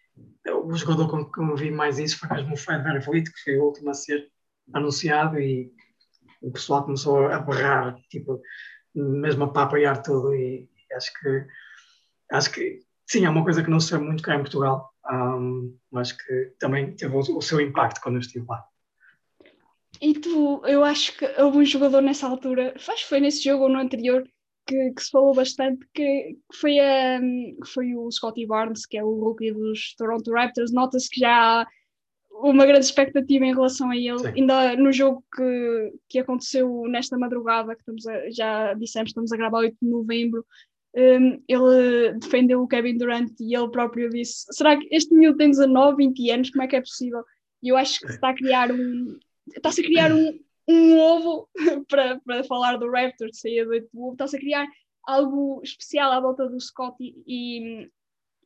o 0.48 0.76
jogador 0.76 1.10
com 1.10 1.30
que 1.30 1.40
eu 1.40 1.56
vi 1.56 1.72
mais 1.72 2.00
isso 2.00 2.20
foi 2.20 2.30
mesmo 2.30 2.54
o 2.54 2.58
Fred 2.58 2.84
VanVleet, 2.84 3.32
que 3.32 3.44
foi 3.44 3.58
o 3.58 3.66
último 3.66 3.90
a 3.90 3.94
ser 3.94 4.30
anunciado 4.74 5.40
e 5.40 5.72
o 6.42 6.52
pessoal 6.52 6.84
começou 6.84 7.28
a 7.28 7.40
berrar, 7.40 7.96
tipo, 8.10 8.42
mesmo 8.94 9.46
a 9.46 9.64
apoiar 9.64 10.02
tudo 10.02 10.34
e, 10.34 10.70
acho 10.96 11.12
que 11.20 11.48
acho 12.32 12.52
que 12.52 12.80
sim, 13.06 13.26
é 13.26 13.30
uma 13.30 13.44
coisa 13.44 13.64
que 13.64 13.70
não 13.70 13.80
se 13.80 13.92
vê 13.92 14.04
muito 14.04 14.24
cá 14.24 14.36
em 14.36 14.40
Portugal, 14.40 14.92
um, 15.10 15.76
mas 15.92 16.12
que 16.12 16.54
também 16.60 16.96
teve 16.96 17.16
o, 17.16 17.20
o, 17.20 17.42
seu 17.42 17.60
impacto 17.62 18.02
quando 18.02 18.16
eu 18.16 18.22
estive 18.22 18.46
lá. 18.48 18.64
E 20.02 20.14
tu, 20.14 20.62
eu 20.66 20.84
acho 20.84 21.18
que 21.18 21.26
houve 21.42 21.60
um 21.60 21.66
jogador 21.66 22.02
nessa 22.02 22.28
altura, 22.28 22.74
acho 22.76 23.04
que 23.04 23.10
foi 23.10 23.20
nesse 23.20 23.44
jogo 23.44 23.64
ou 23.64 23.70
no 23.70 23.80
anterior, 23.80 24.28
que, 24.66 24.92
que 24.92 25.04
se 25.04 25.12
falou 25.12 25.34
bastante, 25.34 25.86
que, 25.94 26.38
que 26.52 26.58
foi, 26.58 26.78
um, 27.22 27.58
foi 27.66 27.96
o 27.96 28.10
Scotty 28.12 28.46
Barnes, 28.46 28.86
que 28.86 28.98
é 28.98 29.04
o 29.04 29.20
rookie 29.20 29.52
dos 29.52 29.96
Toronto 29.96 30.32
Raptors. 30.32 30.72
Nota-se 30.72 31.10
que 31.10 31.20
já 31.20 31.62
há 31.62 31.68
uma 32.32 32.66
grande 32.66 32.86
expectativa 32.86 33.46
em 33.46 33.54
relação 33.54 33.90
a 33.90 33.98
ele. 33.98 34.20
Sim. 34.20 34.34
Ainda 34.36 34.76
no 34.76 34.92
jogo 34.92 35.24
que, 35.36 35.94
que 36.10 36.20
aconteceu 36.20 36.84
nesta 36.88 37.18
madrugada, 37.18 37.76
que 37.76 37.82
estamos 37.82 38.08
a, 38.08 38.30
já 38.32 38.74
dissemos, 38.74 39.10
estamos 39.10 39.32
a 39.32 39.38
gravar 39.38 39.60
8 39.60 39.78
de 39.82 39.90
novembro, 39.90 40.46
um, 40.96 41.42
ele 41.48 42.14
defendeu 42.20 42.62
o 42.62 42.68
Kevin 42.68 42.98
Durant 42.98 43.32
e 43.40 43.56
ele 43.56 43.70
próprio 43.70 44.10
disse: 44.10 44.46
será 44.52 44.78
que 44.78 44.88
este 44.92 45.14
miúdo 45.14 45.38
tem 45.38 45.50
19, 45.50 45.98
20 45.98 46.32
anos? 46.32 46.50
Como 46.52 46.64
é 46.64 46.68
que 46.68 46.76
é 46.76 46.82
possível? 46.82 47.24
E 47.62 47.70
eu 47.70 47.78
acho 47.78 48.00
que 48.00 48.12
está 48.12 48.30
a 48.30 48.36
criar 48.36 48.72
um. 48.72 49.18
Está-se 49.56 49.82
a 49.82 49.84
criar 49.84 50.12
um, 50.14 50.40
um 50.68 51.00
ovo 51.00 51.50
para, 51.88 52.20
para 52.22 52.44
falar 52.44 52.78
do 52.78 52.90
Raptor, 52.90 53.30
de 53.30 53.38
sair 53.38 53.66
do 53.66 54.02
ovo, 54.02 54.14
está-se 54.14 54.38
a 54.38 54.40
criar 54.40 54.68
algo 55.06 55.62
especial 55.64 56.12
à 56.12 56.20
volta 56.20 56.48
do 56.48 56.60
Scott 56.60 56.96
e, 57.00 57.14
e, 57.28 57.90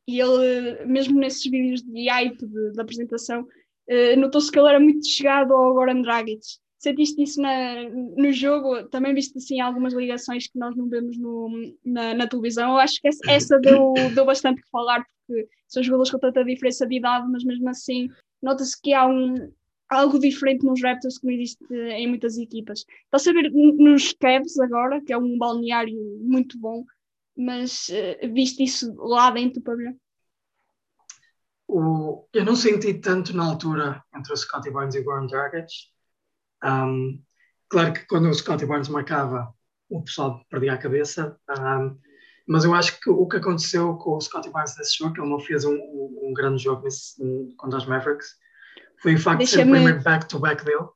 e 0.06 0.20
ele, 0.20 0.84
mesmo 0.86 1.18
nesses 1.18 1.44
vídeos 1.44 1.82
de 1.82 2.08
hype 2.08 2.46
de, 2.46 2.72
de 2.72 2.80
apresentação, 2.80 3.42
uh, 3.42 4.18
notou-se 4.18 4.50
que 4.50 4.58
ele 4.58 4.68
era 4.68 4.80
muito 4.80 5.06
chegado 5.06 5.54
ao 5.54 5.74
Goran 5.74 6.02
Dragic. 6.02 6.40
Sentiste 6.78 7.22
isso 7.22 7.40
na, 7.40 7.88
no 7.90 8.32
jogo? 8.32 8.84
Também 8.88 9.12
viste 9.12 9.36
assim 9.36 9.60
algumas 9.60 9.92
ligações 9.92 10.46
que 10.46 10.58
nós 10.58 10.76
não 10.76 10.88
vemos 10.88 11.18
no, 11.18 11.50
na, 11.84 12.14
na 12.14 12.26
televisão? 12.26 12.72
Eu 12.72 12.78
acho 12.78 13.00
que 13.00 13.08
essa, 13.08 13.30
essa 13.30 13.58
deu, 13.58 13.94
deu 14.14 14.24
bastante 14.24 14.62
que 14.62 14.70
falar, 14.70 15.04
porque 15.26 15.48
são 15.66 15.82
jogadores 15.82 16.10
com 16.10 16.18
tanta 16.18 16.44
diferença 16.44 16.86
de 16.86 16.96
idade, 16.96 17.28
mas 17.30 17.44
mesmo 17.44 17.68
assim 17.68 18.08
nota-se 18.40 18.80
que 18.80 18.94
há 18.94 19.06
um, 19.06 19.52
algo 19.88 20.18
diferente 20.18 20.64
nos 20.64 20.82
Raptors 20.82 21.18
que 21.18 21.26
não 21.26 21.32
existe 21.32 21.64
em 21.72 22.06
muitas 22.06 22.36
equipas. 22.36 22.84
Está 23.12 23.30
a 23.30 23.34
ver 23.34 23.50
nos 23.50 24.12
Cavs 24.12 24.58
agora, 24.58 25.00
que 25.00 25.12
é 25.12 25.18
um 25.18 25.38
balneário 25.38 25.96
muito 26.20 26.58
bom, 26.58 26.84
mas 27.36 27.88
uh, 27.88 28.32
viste 28.32 28.64
isso 28.64 28.94
lá 28.96 29.30
dentro 29.30 29.60
do 29.60 29.64
pavilhão? 29.64 29.96
O, 31.66 32.26
eu 32.32 32.44
não 32.44 32.56
senti 32.56 32.94
tanto 32.94 33.36
na 33.36 33.44
altura 33.44 34.02
entre 34.16 34.32
o 34.32 34.36
Scottie 34.36 34.70
Barnes 34.70 34.94
e 34.94 35.00
o 35.00 35.04
Goran 35.04 35.26
Dragic. 35.26 35.70
Um, 36.64 37.22
claro 37.68 37.92
que 37.92 38.06
quando 38.06 38.28
o 38.28 38.34
Scottie 38.34 38.66
Barnes 38.66 38.88
marcava, 38.88 39.54
o 39.88 40.02
pessoal 40.02 40.42
perdia 40.48 40.72
a 40.72 40.78
cabeça. 40.78 41.38
Um, 41.50 41.98
mas 42.46 42.64
eu 42.64 42.74
acho 42.74 42.98
que 42.98 43.10
o 43.10 43.28
que 43.28 43.36
aconteceu 43.36 43.94
com 43.96 44.16
o 44.16 44.20
Scottie 44.20 44.50
Barnes 44.50 44.74
nesse 44.78 44.96
jogo, 44.96 45.14
ele 45.18 45.28
não 45.28 45.38
fez 45.38 45.66
um, 45.66 45.74
um 45.74 46.32
grande 46.34 46.62
jogo 46.62 46.82
nesse, 46.82 47.22
contra 47.58 47.78
os 47.78 47.86
Mavericks, 47.86 48.36
foi 49.00 49.14
o 49.14 49.18
facto 49.18 49.40
de 49.40 49.46
ser 49.46 49.66
o 49.66 49.70
primeiro 49.70 50.02
back-to-back 50.02 50.64
dele. 50.64 50.86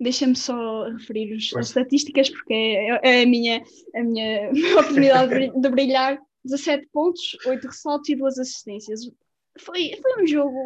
Deixa-me 0.00 0.36
só 0.36 0.88
referir 0.88 1.34
as 1.34 1.68
estatísticas, 1.68 2.28
porque 2.28 2.52
é, 2.52 3.00
é, 3.02 3.22
a, 3.22 3.26
minha, 3.26 3.62
a 3.94 4.02
minha 4.02 4.50
oportunidade 4.80 5.52
de 5.60 5.68
brilhar. 5.68 6.18
17 6.44 6.88
pontos, 6.92 7.38
8 7.46 7.66
ressaltos 7.66 8.08
e 8.10 8.16
2 8.16 8.38
assistências. 8.38 9.00
Foi, 9.58 9.98
foi 10.02 10.22
um 10.22 10.26
jogo. 10.26 10.58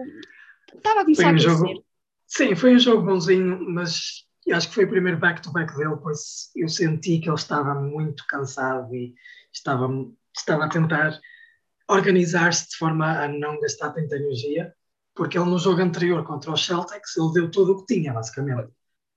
Estava 0.75 1.01
a 1.01 1.05
começar 1.05 1.33
um 1.33 1.37
a 1.37 1.39
jogo, 1.39 1.85
Sim, 2.27 2.55
foi 2.55 2.75
um 2.75 2.79
jogo 2.79 3.07
bonzinho, 3.07 3.65
mas 3.71 4.27
acho 4.53 4.69
que 4.69 4.75
foi 4.75 4.85
o 4.85 4.91
primeiro 4.91 5.19
back-to-back 5.19 5.73
-back 5.73 5.79
dele, 5.79 6.01
pois 6.03 6.51
eu 6.57 6.69
senti 6.69 7.21
que 7.21 7.29
ele 7.29 7.37
estava 7.37 7.75
muito 7.75 8.27
cansado 8.27 8.95
e 8.95 9.15
estava, 9.53 9.89
estava 10.37 10.65
a 10.65 10.69
tentar 10.69 11.19
organizar-se 11.89 12.69
de 12.71 12.77
forma 12.77 13.25
a 13.25 13.29
não 13.29 13.61
gastar 13.61 13.93
tanta 13.93 14.17
energia, 14.17 14.75
porque 15.19 15.37
ele 15.37 15.51
no 15.51 15.59
jogo 15.59 15.83
anterior 15.83 16.23
contra 16.23 16.53
os 16.53 16.65
Celtics 16.65 17.17
ele 17.17 17.33
deu 17.33 17.51
tudo 17.51 17.73
o 17.73 17.85
que 17.85 17.93
tinha, 17.93 18.13
basicamente. 18.13 18.71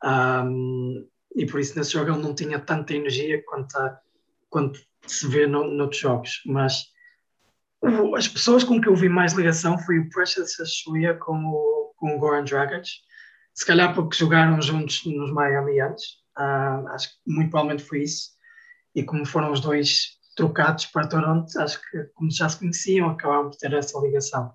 Um, 0.04 1.08
e 1.36 1.46
por 1.46 1.60
isso 1.60 1.78
nesse 1.78 1.92
jogo 1.92 2.10
ele 2.10 2.24
não 2.24 2.34
tinha 2.34 2.60
tanta 2.60 2.96
energia 2.96 3.42
quanto, 3.46 3.78
a, 3.78 4.00
quanto 4.50 4.80
se 5.06 5.28
vê 5.28 5.46
no, 5.46 5.64
noutros 5.72 6.02
jogos. 6.02 6.42
Mas 6.48 6.86
o, 7.82 8.16
as 8.16 8.28
pessoas 8.28 8.64
com 8.64 8.82
que 8.82 8.90
eu 8.90 8.96
vi 8.96 9.08
mais 9.08 9.34
ligação 9.34 9.78
foi 9.78 10.00
o 10.00 10.10
Precious 10.10 10.60
Achuia 10.60 11.14
com 11.14 11.38
o, 11.46 11.94
com 11.96 12.16
o 12.16 12.18
Goran 12.18 12.46
Dragic. 12.46 12.90
Se 13.54 13.64
calhar 13.64 13.94
porque 13.94 14.18
jogaram 14.18 14.60
juntos 14.60 15.06
nos 15.06 15.32
Miami 15.32 15.80
antes. 15.82 16.20
Uh, 16.36 16.88
acho 16.90 17.10
que 17.10 17.16
muito 17.28 17.52
provavelmente 17.52 17.88
foi 17.88 18.02
isso. 18.02 18.32
E 18.96 19.04
como 19.04 19.24
foram 19.24 19.52
os 19.52 19.62
dois 19.62 20.18
trocados 20.36 20.88
para 20.88 21.08
Toronto, 21.08 21.48
acho 21.60 21.80
que 21.80 22.06
como 22.16 22.32
já 22.32 22.50
se 22.50 22.58
conheciam, 22.58 23.08
acabaram 23.08 23.52
por 23.52 23.58
ter 23.58 23.72
essa 23.74 24.00
ligação. 24.00 24.52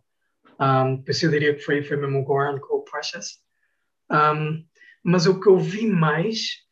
Um, 0.60 1.02
por 1.02 1.10
isso 1.10 1.26
eu 1.26 1.30
diria 1.30 1.54
que 1.54 1.60
foi, 1.60 1.82
foi 1.82 1.96
mesmo 1.96 2.20
o 2.20 2.24
Goran 2.24 2.58
com 2.58 2.76
o 2.76 2.82
Precious. 2.82 3.40
Um, 4.10 4.66
mas 5.04 5.26
o 5.26 5.40
que 5.40 5.48
eu 5.48 5.58
vi 5.58 5.86
mais 5.86 6.64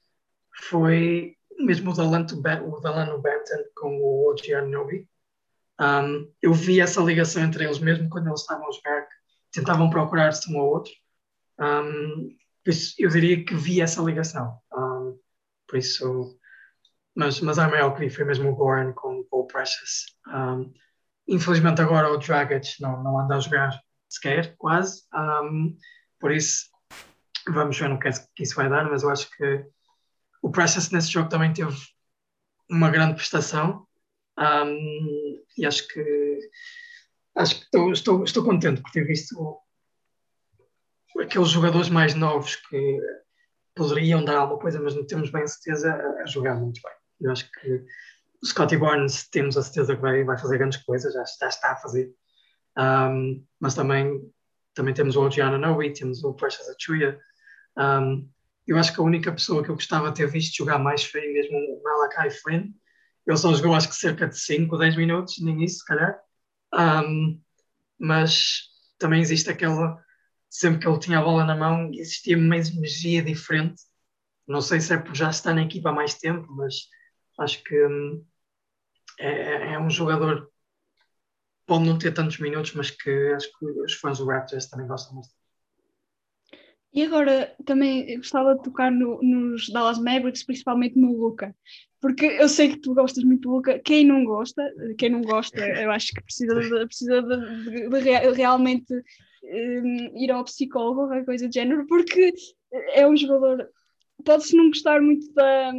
foi 0.68 1.36
mesmo 1.58 1.90
o 1.90 1.94
Delano, 1.94 3.22
Benton 3.22 3.64
com 3.76 3.96
o 3.98 4.30
OG 4.30 4.54
Anunoby. 4.54 5.08
Um, 5.80 6.32
eu 6.40 6.52
vi 6.52 6.80
essa 6.80 7.00
ligação 7.00 7.42
entre 7.42 7.64
eles 7.64 7.78
mesmo 7.78 8.08
quando 8.08 8.28
eles 8.28 8.40
estavam 8.40 8.68
a 8.68 8.72
jogar, 8.72 9.08
tentavam 9.52 9.90
procurar-se 9.90 10.52
um 10.52 10.58
ao 10.58 10.68
outro. 10.68 10.92
Um, 11.58 12.36
por 12.64 12.70
isso 12.70 12.94
eu 12.98 13.10
diria 13.10 13.44
que 13.44 13.54
vi 13.54 13.80
essa 13.80 14.02
ligação. 14.02 14.58
Um, 14.72 15.18
por 15.68 15.78
isso, 15.78 16.38
mas, 17.14 17.40
mas 17.40 17.58
a 17.58 17.68
maior 17.68 17.94
que 17.94 18.00
vi 18.00 18.10
foi 18.10 18.24
mesmo 18.24 18.50
o 18.50 18.56
Goran 18.56 18.92
com 18.92 19.24
o 19.30 19.46
Precious. 19.46 20.06
Um, 20.28 20.72
infelizmente 21.26 21.80
agora 21.80 22.12
o 22.12 22.18
Dragic 22.18 22.80
não, 22.80 23.02
não 23.02 23.18
anda 23.18 23.36
a 23.36 23.40
jogar 23.40 23.80
sequer, 24.08 24.54
quase. 24.56 25.02
Um, 25.14 25.76
por 26.20 26.32
isso, 26.32 26.66
vamos 27.48 27.78
ver 27.78 27.88
no 27.88 27.98
que, 27.98 28.10
que 28.34 28.42
isso 28.42 28.54
vai 28.54 28.68
dar, 28.68 28.88
mas 28.88 29.02
eu 29.02 29.10
acho 29.10 29.28
que 29.30 29.64
o 30.42 30.50
Precious 30.50 30.90
nesse 30.90 31.10
jogo 31.10 31.28
também 31.28 31.52
teve 31.52 31.76
uma 32.70 32.90
grande 32.90 33.14
prestação 33.14 33.86
um, 34.38 35.44
e 35.56 35.66
acho 35.66 35.86
que 35.88 36.38
acho 37.36 37.58
que 37.58 37.64
estou, 37.64 37.92
estou, 37.92 38.24
estou 38.24 38.44
contente 38.44 38.80
por 38.80 38.90
ter 38.90 39.04
visto 39.04 39.58
aqueles 41.20 41.48
jogadores 41.48 41.88
mais 41.88 42.14
novos 42.14 42.56
que 42.56 43.00
poderiam 43.74 44.24
dar 44.24 44.38
alguma 44.38 44.60
coisa, 44.60 44.80
mas 44.80 44.94
não 44.94 45.06
temos 45.06 45.30
bem 45.30 45.46
certeza 45.46 45.92
a 46.22 46.26
jogar 46.26 46.56
muito 46.56 46.80
bem. 46.82 46.92
Eu 47.20 47.32
acho 47.32 47.50
que 47.50 47.84
o 48.44 48.46
Scotty 48.46 48.76
Barnes 48.76 49.26
temos 49.30 49.56
a 49.56 49.62
certeza 49.62 49.96
que 49.96 50.02
vai, 50.02 50.22
vai 50.22 50.36
fazer 50.36 50.58
grandes 50.58 50.82
coisas, 50.82 51.14
já, 51.14 51.24
já 51.40 51.48
está 51.48 51.72
a 51.72 51.76
fazer. 51.76 52.12
Um, 52.76 53.42
mas 53.58 53.74
também, 53.74 54.20
também 54.74 54.92
temos 54.92 55.16
o 55.16 55.22
Ogiana 55.22 55.56
Noe, 55.56 55.94
temos 55.94 56.22
o 56.22 56.34
Precious 56.34 56.68
Achuya. 56.68 57.18
Um, 57.78 58.28
eu 58.66 58.76
acho 58.76 58.92
que 58.92 59.00
a 59.00 59.04
única 59.04 59.32
pessoa 59.32 59.64
que 59.64 59.70
eu 59.70 59.74
gostava 59.74 60.10
de 60.10 60.16
ter 60.16 60.26
visto 60.26 60.58
jogar 60.58 60.78
mais 60.78 61.04
foi 61.04 61.22
mesmo 61.32 61.56
o 61.56 61.82
Malachi 61.82 62.38
Flynn. 62.42 62.70
Ele 63.26 63.36
só 63.38 63.52
jogou 63.54 63.74
acho 63.74 63.88
que 63.88 63.96
cerca 63.96 64.28
de 64.28 64.38
5 64.38 64.74
ou 64.74 64.78
10 64.78 64.96
minutos, 64.96 65.40
nem 65.40 65.64
isso, 65.64 65.78
se 65.78 65.86
calhar. 65.86 66.20
Um, 66.74 67.40
mas 67.98 68.64
também 68.98 69.22
existe 69.22 69.48
aquela. 69.48 69.98
Sempre 70.50 70.80
que 70.80 70.86
ele 70.86 70.98
tinha 70.98 71.18
a 71.18 71.22
bola 71.22 71.46
na 71.46 71.56
mão, 71.56 71.90
existia 71.94 72.36
uma 72.36 72.56
energia 72.58 73.22
diferente. 73.22 73.82
Não 74.46 74.60
sei 74.60 74.80
se 74.80 74.92
é 74.92 74.98
por 74.98 75.14
já 75.14 75.30
estar 75.30 75.54
na 75.54 75.62
equipa 75.62 75.88
há 75.88 75.92
mais 75.92 76.14
tempo, 76.14 76.46
mas 76.52 76.74
acho 77.38 77.64
que 77.64 77.86
hum, 77.86 78.24
é, 79.18 79.74
é, 79.74 79.78
um 79.78 79.90
jogador 79.90 80.50
pode 81.66 81.84
não 81.84 81.98
ter 81.98 82.12
tantos 82.12 82.38
minutos, 82.38 82.72
mas 82.74 82.90
que 82.90 83.10
acho 83.34 83.48
que 83.58 83.66
os 83.66 83.94
fãs 83.94 84.18
do 84.18 84.26
Raptors 84.26 84.66
também 84.66 84.86
gostam 84.86 85.14
muito. 85.14 85.28
E 86.92 87.02
agora 87.02 87.52
também 87.64 88.16
gostava 88.18 88.54
de 88.54 88.62
tocar 88.62 88.90
no, 88.92 89.20
nos 89.20 89.68
Dallas 89.68 89.98
Mavericks, 89.98 90.44
principalmente 90.44 90.96
no 90.96 91.16
Luca, 91.16 91.54
porque 92.00 92.24
eu 92.24 92.48
sei 92.48 92.68
que 92.68 92.76
tu 92.76 92.94
gostas 92.94 93.24
muito 93.24 93.48
do 93.48 93.56
Luca. 93.56 93.80
Quem 93.80 94.04
não 94.04 94.24
gosta, 94.24 94.62
quem 94.96 95.10
não 95.10 95.22
gosta, 95.22 95.58
eu 95.58 95.90
acho 95.90 96.12
que 96.12 96.22
precisa 96.22 96.54
de, 96.54 96.86
precisa 96.86 97.20
de, 97.20 97.88
de, 97.88 97.88
de 97.88 98.32
realmente 98.36 98.94
um, 99.42 100.22
ir 100.22 100.30
ao 100.30 100.44
psicólogo 100.44 101.00
qualquer 101.00 101.24
coisa 101.24 101.48
do 101.48 101.54
género, 101.54 101.84
porque 101.86 102.32
é 102.92 103.06
um 103.08 103.16
jogador. 103.16 103.68
Pode-se 104.24 104.56
não 104.56 104.68
gostar 104.68 105.00
muito 105.00 105.32
da, 105.34 105.72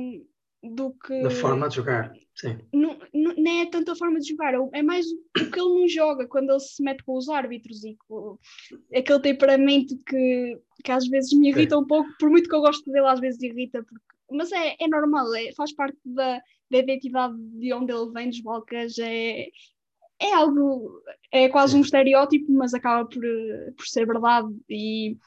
do 0.63 0.91
que. 0.93 1.21
Da 1.21 1.31
forma 1.31 1.69
de 1.69 1.75
jogar, 1.75 2.11
sim. 2.35 2.57
Não, 2.73 2.97
não, 3.13 3.33
nem 3.35 3.61
é 3.61 3.65
tanto 3.65 3.91
a 3.91 3.95
forma 3.95 4.19
de 4.19 4.29
jogar, 4.29 4.53
é 4.73 4.81
mais 4.81 5.05
o 5.07 5.51
que 5.51 5.59
ele 5.59 5.79
não 5.79 5.87
joga 5.87 6.27
quando 6.27 6.51
ele 6.51 6.59
se 6.59 6.83
mete 6.83 7.03
com 7.03 7.17
os 7.17 7.29
árbitros 7.29 7.83
e 7.83 7.95
com 8.07 8.37
aquele 8.93 9.19
temperamento 9.19 9.97
que, 10.05 10.59
que 10.83 10.91
às 10.91 11.07
vezes 11.07 11.33
me 11.33 11.49
irrita 11.49 11.75
sim. 11.75 11.81
um 11.81 11.87
pouco, 11.87 12.09
por 12.19 12.29
muito 12.29 12.49
que 12.49 12.55
eu 12.55 12.61
gosto 12.61 12.89
dele, 12.91 13.07
às 13.07 13.19
vezes 13.19 13.41
irrita, 13.41 13.83
porque, 13.83 14.05
mas 14.31 14.51
é, 14.51 14.75
é 14.79 14.87
normal, 14.87 15.33
é, 15.35 15.51
faz 15.53 15.73
parte 15.73 15.97
da, 16.05 16.41
da 16.69 16.77
identidade 16.77 17.35
de 17.37 17.73
onde 17.73 17.93
ele 17.93 18.11
vem, 18.11 18.29
dos 18.29 18.41
Balcãs, 18.41 18.97
é, 18.99 19.47
é 20.19 20.33
algo, 20.33 21.01
é 21.31 21.49
quase 21.49 21.73
sim. 21.73 21.79
um 21.79 21.81
estereótipo, 21.81 22.51
mas 22.51 22.73
acaba 22.73 23.07
por, 23.07 23.21
por 23.77 23.85
ser 23.85 24.05
verdade 24.05 24.49
e 24.69 25.17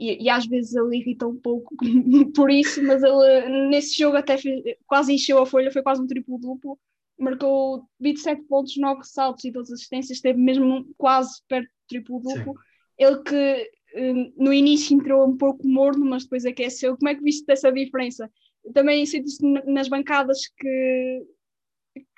e, 0.00 0.24
e, 0.24 0.30
às 0.30 0.46
vezes 0.46 0.74
ele 0.74 0.96
irrita 0.96 1.26
um 1.26 1.36
pouco 1.36 1.76
por 2.34 2.50
isso, 2.50 2.82
mas 2.82 3.02
ele 3.02 3.68
nesse 3.68 3.98
jogo 3.98 4.16
até 4.16 4.38
fez, 4.38 4.62
quase 4.86 5.12
encheu 5.12 5.38
a 5.38 5.44
folha, 5.46 5.70
foi 5.70 5.82
quase 5.82 6.00
um 6.00 6.06
triplo-duplo, 6.06 6.78
marcou 7.18 7.84
27 8.00 8.42
pontos, 8.44 8.78
9 8.78 9.04
saltos 9.04 9.44
e 9.44 9.50
12 9.50 9.74
assistências, 9.74 10.16
esteve 10.16 10.40
mesmo 10.40 10.86
quase 10.96 11.42
perto 11.46 11.68
do 11.68 11.86
triplo-duplo. 11.86 12.54
Ele 12.96 13.22
que 13.22 13.70
hum, 13.94 14.32
no 14.38 14.52
início 14.54 14.96
entrou 14.96 15.28
um 15.28 15.36
pouco 15.36 15.68
morno, 15.68 16.06
mas 16.06 16.22
depois 16.22 16.46
aqueceu. 16.46 16.96
Como 16.96 17.08
é 17.10 17.14
que 17.14 17.22
viste 17.22 17.44
essa 17.50 17.70
diferença? 17.70 18.30
Também 18.72 19.04
sentiste 19.04 19.44
nas 19.66 19.88
bancadas 19.88 20.48
que, 20.56 21.26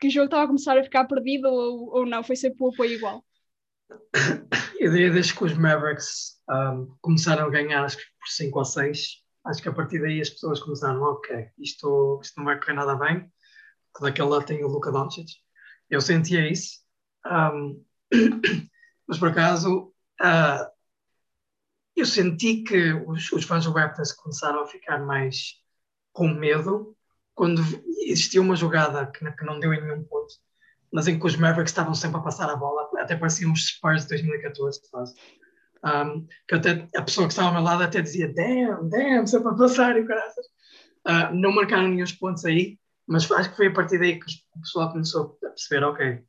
que 0.01 0.07
o 0.07 0.11
jogo 0.11 0.27
estava 0.27 0.45
a 0.45 0.47
começar 0.47 0.79
a 0.79 0.85
ficar 0.85 1.05
perdido 1.07 1.49
ou, 1.49 1.97
ou 1.97 2.07
não? 2.07 2.23
Foi 2.23 2.37
sempre 2.37 2.63
o 2.63 2.69
apoio 2.69 2.93
igual? 2.93 3.25
Eu 4.79 4.91
diria 4.91 5.13
desde 5.13 5.35
que 5.35 5.45
os 5.45 5.57
Mavericks 5.57 6.41
um, 6.51 6.97
começaram 7.01 7.47
a 7.47 7.51
ganhar, 7.51 7.85
acho 7.85 7.97
que 7.97 8.05
por 8.19 8.29
5 8.29 8.59
ou 8.59 8.65
6, 8.65 9.23
acho 9.47 9.63
que 9.63 9.69
a 9.69 9.73
partir 9.73 10.01
daí 10.01 10.21
as 10.21 10.31
pessoas 10.31 10.61
começaram, 10.61 11.01
ok, 11.03 11.49
isto, 11.59 12.21
isto 12.23 12.37
não 12.37 12.45
vai 12.45 12.59
correr 12.59 12.75
nada 12.75 12.97
bem, 12.97 13.31
porque 13.93 14.07
daquele 14.07 14.29
lado 14.29 14.45
tem 14.45 14.65
o 14.65 14.69
Luka 14.69 14.91
Doncic. 14.91 15.29
Eu 15.89 16.01
sentia 16.01 16.51
isso, 16.51 16.81
um, 17.27 17.85
mas 19.07 19.19
por 19.19 19.29
acaso 19.29 19.93
uh, 20.21 20.73
eu 21.95 22.07
senti 22.07 22.63
que 22.63 22.93
os, 22.93 23.31
os 23.33 23.45
fãs 23.45 23.65
do 23.65 23.73
Raptors 23.73 24.13
começaram 24.13 24.63
a 24.63 24.67
ficar 24.67 24.99
mais 24.99 25.61
com 26.13 26.29
medo 26.29 26.97
quando 27.35 27.63
existia 28.01 28.41
uma 28.41 28.57
jogada 28.57 29.07
que, 29.07 29.31
que 29.33 29.45
não 29.45 29.61
deu 29.61 29.73
em 29.73 29.81
nenhum 29.81 30.03
ponto 30.05 30.35
mas 30.93 31.09
em 31.09 31.19
que 31.19 31.27
os 31.27 31.37
Mavericks 31.37 31.73
estavam 31.73 31.95
sempre 31.95 32.19
a 32.19 32.23
passar 32.23 32.51
a 32.51 32.57
bola, 32.57 32.89
até 32.99 33.17
pareciam 33.17 33.53
os 33.53 33.67
Spurs 33.67 34.03
de 34.03 34.09
2014, 34.11 34.81
quase. 34.91 35.15
Um, 35.85 36.27
que 36.47 36.55
até 36.55 36.89
a 36.97 37.03
pessoa 37.03 37.27
que 37.27 37.33
estava 37.33 37.49
ao 37.49 37.55
meu 37.55 37.63
lado 37.63 37.83
até 37.83 38.01
dizia 38.01 38.33
damn, 38.33 38.89
damn, 38.89 39.27
sempre 39.27 39.49
a 39.49 39.55
passar 39.55 39.97
e 39.97 40.05
graças. 40.05 40.47
Uh, 41.07 41.35
não 41.35 41.53
marcaram 41.53 41.89
nenhum 41.89 42.05
pontos 42.21 42.45
aí, 42.45 42.79
mas 43.07 43.29
acho 43.31 43.51
que 43.51 43.57
foi 43.57 43.67
a 43.67 43.73
partir 43.73 43.99
daí 43.99 44.21
que 44.21 44.27
o 44.57 44.61
pessoal 44.61 44.93
começou 44.93 45.39
a 45.43 45.49
perceber, 45.49 45.85
ok, 45.85 46.23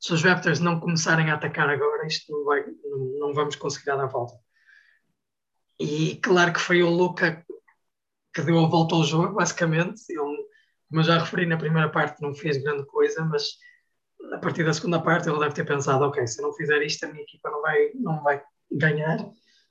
se 0.00 0.12
os 0.14 0.22
Raptors 0.22 0.60
não 0.60 0.80
começarem 0.80 1.30
a 1.30 1.34
atacar 1.34 1.68
agora, 1.68 2.06
isto 2.06 2.32
não, 2.32 2.44
vai, 2.44 2.64
não, 3.18 3.34
vamos 3.34 3.56
conseguir 3.56 3.86
dar 3.86 4.00
a 4.00 4.06
volta. 4.06 4.34
E 5.78 6.16
claro 6.16 6.52
que 6.52 6.60
foi 6.60 6.82
o 6.82 6.90
Luca 6.90 7.44
que 8.32 8.42
deu 8.42 8.58
a 8.64 8.68
volta 8.68 8.94
ao 8.94 9.04
jogo, 9.04 9.34
basicamente. 9.34 10.02
Ele, 10.08 10.46
como 10.88 11.00
eu 11.00 11.02
já 11.02 11.18
referi 11.18 11.46
na 11.46 11.56
primeira 11.56 11.90
parte, 11.90 12.22
não 12.22 12.34
fez 12.34 12.56
grande 12.62 12.86
coisa, 12.86 13.24
mas 13.24 13.58
a 14.32 14.38
partir 14.38 14.64
da 14.64 14.72
segunda 14.72 15.00
parte 15.00 15.28
ele 15.28 15.38
deve 15.38 15.54
ter 15.54 15.64
pensado, 15.64 16.04
ok, 16.04 16.26
se 16.26 16.42
não 16.42 16.52
fizer 16.52 16.82
isto 16.82 17.04
a 17.04 17.08
minha 17.08 17.22
equipa 17.22 17.50
não 17.50 17.62
vai, 17.62 17.90
não 17.94 18.22
vai 18.22 18.42
ganhar. 18.70 19.18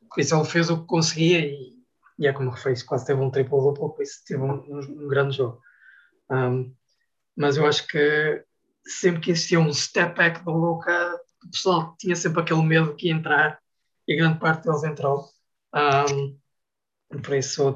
Por 0.09 0.21
isso 0.21 0.35
ele 0.35 0.45
fez 0.45 0.69
o 0.69 0.81
que 0.81 0.87
conseguia 0.87 1.39
e, 1.39 1.73
e 2.19 2.27
é 2.27 2.33
como 2.33 2.49
refez, 2.49 2.83
quase 2.83 3.05
teve 3.05 3.21
um 3.21 3.29
triplo 3.29 3.61
duplo, 3.61 3.93
por 3.93 4.01
isso 4.01 4.23
teve 4.25 4.41
um, 4.41 4.53
um, 4.53 4.79
um 4.79 5.07
grande 5.07 5.37
jogo. 5.37 5.61
Um, 6.29 6.73
mas 7.35 7.57
eu 7.57 7.65
acho 7.65 7.87
que 7.87 8.43
sempre 8.85 9.21
que 9.21 9.31
existia 9.31 9.59
um 9.59 9.71
step 9.71 10.15
back 10.15 10.43
do 10.43 10.51
Luca, 10.51 11.19
o 11.45 11.51
pessoal 11.51 11.95
tinha 11.99 12.15
sempre 12.15 12.41
aquele 12.41 12.63
medo 12.63 12.95
que 12.95 13.07
ia 13.07 13.13
entrar 13.13 13.59
e 14.07 14.15
grande 14.15 14.39
parte 14.39 14.63
deles 14.63 14.83
entrou. 14.83 15.25
Por 17.23 17.35
isso, 17.35 17.75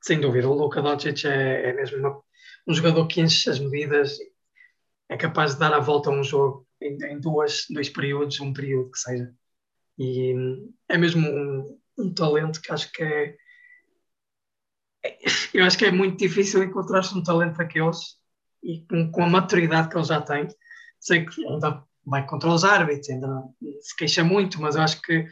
sem 0.00 0.20
dúvida, 0.20 0.48
o 0.48 0.54
Luca 0.54 0.80
Doncic 0.80 1.24
é, 1.24 1.70
é 1.70 1.72
mesmo 1.72 1.98
uma, 1.98 2.20
um 2.66 2.74
jogador 2.74 3.06
que 3.06 3.20
enche 3.20 3.50
as 3.50 3.58
medidas 3.58 4.16
é 5.10 5.16
capaz 5.16 5.54
de 5.54 5.60
dar 5.60 5.74
a 5.74 5.80
volta 5.80 6.08
a 6.08 6.12
um 6.12 6.22
jogo 6.22 6.66
em, 6.80 6.96
em 7.04 7.20
duas, 7.20 7.66
dois 7.68 7.88
períodos, 7.88 8.38
um 8.38 8.52
período 8.52 8.92
que 8.92 8.98
seja. 8.98 9.34
E 9.98 10.34
é 10.88 10.96
mesmo 10.96 11.28
um, 11.28 11.78
um 11.98 12.14
talento 12.14 12.62
que 12.62 12.72
acho 12.72 12.90
que 12.92 13.02
é, 13.02 13.36
é, 15.04 15.18
Eu 15.52 15.64
acho 15.64 15.76
que 15.76 15.84
é 15.84 15.90
muito 15.90 16.16
difícil 16.16 16.62
encontrar-se 16.62 17.12
um 17.12 17.22
talento 17.22 17.58
daqueles 17.58 18.20
e 18.62 18.86
com, 18.88 19.10
com, 19.10 19.24
a 19.24 19.28
maturidade 19.28 19.88
que 19.88 19.96
ele 19.96 20.04
já 20.04 20.20
tem. 20.20 20.46
Sei 21.00 21.26
que 21.26 21.44
ainda 21.44 21.82
vai 22.06 22.24
contra 22.24 22.48
os 22.48 22.62
árbitros, 22.62 23.10
ainda 23.10 23.42
se 23.80 23.96
queixa 23.96 24.22
muito, 24.22 24.60
mas 24.62 24.76
eu 24.76 24.82
acho 24.82 25.02
que 25.02 25.26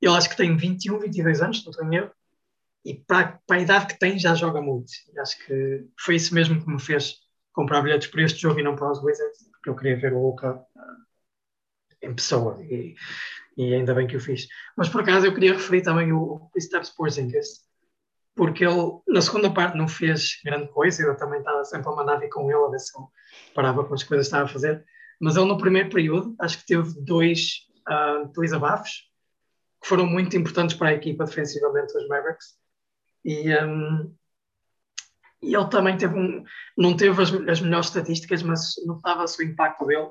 ele 0.00 0.16
acho 0.16 0.30
que 0.30 0.36
tem 0.36 0.56
21, 0.56 1.00
22 1.00 1.42
anos, 1.42 1.64
não 1.64 1.72
tenho 1.72 2.10
e 2.84 2.94
para, 2.94 3.38
para, 3.46 3.56
a 3.56 3.60
idade 3.60 3.86
que 3.88 3.98
tem 3.98 4.18
já 4.18 4.34
joga 4.34 4.62
muito. 4.62 4.90
E 5.12 5.18
acho 5.18 5.36
que 5.44 5.86
foi 5.98 6.14
isso 6.14 6.34
mesmo 6.34 6.62
que 6.62 6.70
me 6.70 6.80
fez 6.80 7.16
comprar 7.60 7.82
bilhetes 7.82 8.08
para 8.08 8.22
este 8.22 8.40
jogo 8.40 8.58
e 8.58 8.62
não 8.62 8.74
para 8.74 8.90
os 8.90 9.02
Wizards, 9.02 9.50
porque 9.52 9.68
eu 9.68 9.76
queria 9.76 9.96
ver 9.98 10.14
o 10.14 10.22
Luca 10.22 10.54
uh, 10.54 10.66
em 12.02 12.14
pessoa 12.14 12.58
e, 12.64 12.94
e, 13.54 13.74
ainda 13.74 13.94
bem 13.94 14.06
que 14.06 14.16
o 14.16 14.20
fiz. 14.20 14.48
Mas 14.74 14.88
por 14.88 15.02
acaso 15.02 15.26
eu 15.26 15.34
queria 15.34 15.52
referir 15.52 15.82
também 15.82 16.10
o 16.10 16.48
Kristaps 16.52 16.88
Porzingis, 16.88 17.60
porque 18.34 18.64
ele 18.64 18.98
na 19.06 19.20
segunda 19.20 19.52
parte 19.52 19.76
não 19.76 19.86
fez 19.86 20.40
grande 20.42 20.68
coisa, 20.68 21.02
eu 21.02 21.14
também 21.16 21.40
estava 21.40 21.62
sempre 21.64 21.90
a 21.90 21.94
mandar 21.94 22.16
vir 22.16 22.30
com 22.30 22.50
ele 22.50 22.64
a 22.64 22.70
ver 22.70 22.78
se 22.78 22.98
ele 22.98 23.06
parava 23.54 23.84
com 23.84 23.92
as 23.92 24.02
coisas 24.02 24.26
que 24.26 24.34
estava 24.34 24.44
a 24.44 24.52
fazer, 24.52 24.82
mas 25.20 25.36
ele 25.36 25.44
no 25.44 25.58
primeiro 25.58 25.90
período 25.90 26.34
acho 26.40 26.60
que 26.60 26.66
teve 26.66 26.98
dois, 27.02 27.66
uh, 27.90 28.26
dois 28.32 28.54
abafos 28.54 29.10
que 29.82 29.88
foram 29.88 30.06
muito 30.06 30.34
importantes 30.34 30.74
para 30.74 30.88
a 30.88 30.94
equipa 30.94 31.26
defensivamente 31.26 31.92
dos 31.92 32.08
Mavericks 32.08 32.58
e, 33.22 33.54
um, 33.54 34.14
e 35.42 35.54
ele 35.54 35.68
também 35.68 35.96
teve 35.96 36.18
um, 36.18 36.44
não 36.76 36.96
teve 36.96 37.20
as, 37.22 37.32
as 37.32 37.60
melhores 37.60 37.86
estatísticas, 37.86 38.42
mas 38.42 38.74
notava-se 38.86 39.42
o 39.42 39.46
impacto 39.46 39.86
dele, 39.86 40.10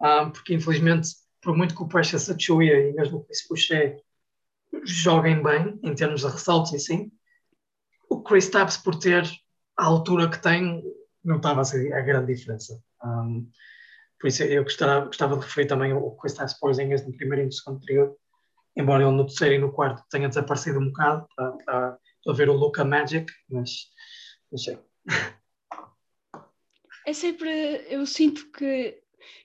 um, 0.00 0.30
porque 0.30 0.54
infelizmente, 0.54 1.10
por 1.40 1.56
muito 1.56 1.74
que 1.74 1.82
o 1.82 1.88
Precious 1.88 2.30
Achuia 2.30 2.88
e 2.88 2.92
mesmo 2.92 3.18
o 3.18 3.24
Chris 3.24 3.46
Boucher 3.48 4.00
joguem 4.84 5.42
bem 5.42 5.78
em 5.82 5.94
termos 5.94 6.20
de 6.20 6.26
ressaltos 6.28 6.72
e 6.72 6.78
sim, 6.78 7.12
o 8.08 8.22
Chris 8.22 8.48
Tapps, 8.48 8.76
por 8.76 8.96
ter 8.96 9.24
a 9.76 9.84
altura 9.84 10.28
que 10.28 10.40
tem, 10.40 10.82
estava 11.24 11.62
a 11.62 12.00
grande 12.00 12.34
diferença. 12.34 12.82
Um, 13.04 13.48
por 14.18 14.28
isso 14.28 14.42
eu 14.42 14.62
gostava, 14.64 15.06
gostava 15.06 15.36
de 15.36 15.44
referir 15.44 15.66
também 15.66 15.92
o 15.92 16.10
Chris 16.12 16.34
Tapps 16.34 16.58
Porzingis 16.58 17.06
no 17.06 17.16
primeiro 17.16 17.42
e 17.42 17.46
no 17.46 17.52
segundo 17.52 17.80
período, 17.80 18.16
embora 18.76 19.02
ele 19.02 19.12
no 19.12 19.26
terceiro 19.26 19.54
e 19.54 19.58
no 19.58 19.72
quarto 19.72 20.02
tenha 20.10 20.28
desaparecido 20.28 20.78
um 20.78 20.86
bocado, 20.86 21.26
para, 21.34 21.52
para, 21.52 21.98
para 22.24 22.34
ver 22.34 22.48
o 22.48 22.54
Luca 22.54 22.84
Magic, 22.84 23.32
mas 23.48 23.70
não 24.50 24.58
sei. 24.58 24.78
É 27.06 27.12
sempre, 27.12 27.50
eu 27.88 28.04
sinto 28.06 28.50
que 28.52 29.02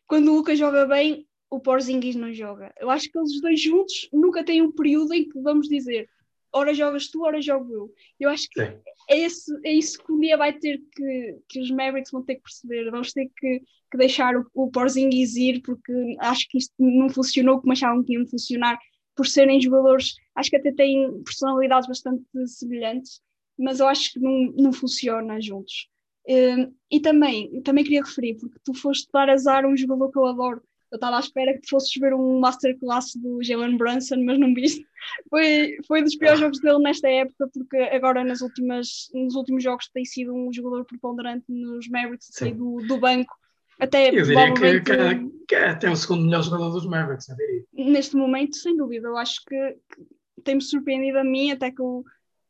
quando 0.08 0.32
o 0.32 0.36
Lucas 0.36 0.60
joga 0.60 0.86
bem, 0.86 1.28
o 1.50 1.60
Porzingis 1.60 2.16
não 2.16 2.34
joga. 2.34 2.74
Eu 2.80 2.90
acho 2.90 3.10
que 3.10 3.18
eles 3.18 3.40
dois 3.42 3.62
juntos 3.62 4.10
nunca 4.12 4.44
têm 4.44 4.62
um 4.62 4.72
período 4.72 5.14
em 5.14 5.28
que 5.28 5.40
vamos 5.40 5.68
dizer 5.68 6.10
ora 6.56 6.74
jogas 6.74 7.10
tu, 7.10 7.24
ora 7.24 7.42
jogo 7.42 7.74
eu. 7.74 7.94
Eu 8.18 8.30
acho 8.30 8.50
que 8.50 8.62
é, 8.62 8.80
esse, 9.10 9.52
é 9.66 9.74
isso 9.74 10.02
que 10.02 10.12
um 10.12 10.20
dia 10.20 10.38
vai 10.38 10.54
ter 10.54 10.82
que, 10.94 11.38
que 11.50 11.60
os 11.60 11.70
Mavericks 11.70 12.12
vão 12.12 12.24
ter 12.24 12.36
que 12.36 12.44
perceber. 12.44 12.90
Vamos 12.90 13.12
ter 13.12 13.30
que, 13.38 13.62
que 13.92 13.98
deixar 13.98 14.36
o, 14.38 14.46
o 14.54 14.72
Porzingis 14.72 15.36
ir, 15.36 15.62
porque 15.62 15.92
acho 16.20 16.48
que 16.50 16.58
isto 16.58 16.74
não 16.80 17.10
funcionou 17.10 17.60
como 17.60 17.74
achavam 17.74 18.04
que 18.04 18.14
ia 18.14 18.26
funcionar, 18.26 18.80
por 19.16 19.28
serem 19.28 19.62
jogadores, 19.62 20.16
acho 20.36 20.50
que 20.50 20.58
até 20.58 20.72
têm 20.72 21.24
personalidades 21.24 21.88
bastante 21.88 22.24
semelhantes, 22.48 23.22
mas 23.58 23.80
eu 23.80 23.88
acho 23.88 24.14
que 24.14 24.20
não, 24.20 24.54
não 24.58 24.74
funciona 24.74 25.42
juntos. 25.42 25.90
Uh, 26.28 26.74
e 26.90 27.00
também, 27.00 27.62
também 27.62 27.84
queria 27.84 28.04
referir, 28.04 28.36
porque 28.36 28.58
tu 28.64 28.74
foste 28.74 29.08
dar 29.14 29.30
azar 29.30 29.64
a 29.64 29.68
um 29.68 29.78
jogador 29.78 30.12
que 30.12 30.18
eu 30.18 30.26
adoro, 30.26 30.62
eu 30.92 30.98
estava 30.98 31.18
à 31.18 31.20
espera 31.20 31.58
que 31.58 31.70
fosses 31.70 31.94
ver 32.00 32.14
um 32.14 32.40
masterclass 32.40 33.16
do 33.16 33.44
Jalen 33.44 33.78
Brunson, 33.78 34.24
mas 34.24 34.40
não 34.40 34.54
viste. 34.54 34.86
Foi, 35.30 35.78
foi 35.88 36.02
dos 36.02 36.16
piores 36.16 36.40
jogos 36.40 36.60
dele 36.60 36.80
nesta 36.80 37.08
época, 37.08 37.48
porque 37.54 37.78
agora 37.78 38.24
nas 38.24 38.42
últimas, 38.42 39.08
nos 39.14 39.36
últimos 39.36 39.64
jogos 39.64 39.88
tem 39.90 40.04
sido 40.04 40.34
um 40.34 40.52
jogador 40.52 40.84
preponderante 40.84 41.46
nos 41.48 41.88
Mavericks 41.88 42.32
do, 42.56 42.78
do 42.88 42.98
banco. 42.98 43.32
Até, 43.80 44.08
eu 44.10 44.24
diria 44.24 44.52
que, 44.52 44.82
que, 44.82 44.92
é, 44.92 45.20
que, 45.48 45.56
é 45.56 45.70
até 45.70 45.92
o 45.92 45.96
segundo 45.96 46.26
melhor 46.26 46.42
jogador 46.42 46.72
dos 46.72 46.88
Mavericks, 46.88 47.30
eu 47.30 47.36
diria. 47.36 47.92
Neste 47.92 48.16
momento, 48.16 48.56
sem 48.56 48.76
dúvida, 48.76 49.08
eu 49.08 49.16
acho 49.16 49.46
que, 49.46 49.78
que 49.94 50.42
tem-me 50.44 50.62
surpreendido 50.62 51.20
a 51.20 51.24
mim, 51.24 51.52
até 51.52 51.70
que 51.70 51.82
eu, 51.82 52.04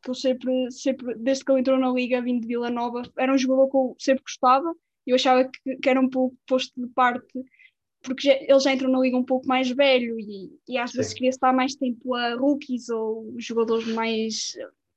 que 0.05 0.11
eu 0.11 0.15
sempre, 0.15 0.71
sempre, 0.71 1.15
desde 1.15 1.43
que 1.43 1.51
ele 1.51 1.61
entrou 1.61 1.77
na 1.77 1.91
liga, 1.91 2.21
vindo 2.21 2.41
de 2.41 2.47
Vila 2.47 2.69
Nova, 2.69 3.01
era 3.17 3.33
um 3.33 3.37
jogador 3.37 3.67
que 3.69 3.75
eu 3.75 3.95
sempre 3.99 4.23
gostava, 4.23 4.73
eu 5.05 5.15
achava 5.15 5.43
que, 5.43 5.75
que 5.77 5.89
era 5.89 5.99
um 5.99 6.09
pouco 6.09 6.37
posto 6.47 6.79
de 6.79 6.87
parte 6.93 7.27
porque 8.05 8.27
já, 8.27 8.33
ele 8.35 8.59
já 8.59 8.71
entrou 8.71 8.91
na 8.91 8.99
liga 8.99 9.17
um 9.17 9.23
pouco 9.23 9.47
mais 9.47 9.69
velho 9.69 10.19
e, 10.19 10.51
e 10.67 10.77
às 10.77 10.91
Sim. 10.91 10.97
vezes 10.97 11.13
queria 11.13 11.29
estar 11.29 11.51
mais 11.51 11.75
tempo 11.75 12.13
a 12.13 12.35
rookies 12.35 12.87
ou 12.89 13.33
jogadores 13.37 13.87
mais 13.87 14.53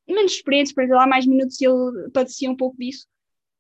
menos 0.07 0.33
experientes 0.33 0.73
para 0.73 0.87
dar 0.87 1.07
mais 1.07 1.27
minutos 1.27 1.61
e 1.61 1.67
ele 1.67 2.11
padecia 2.13 2.51
um 2.51 2.57
pouco 2.57 2.77
disso. 2.77 3.07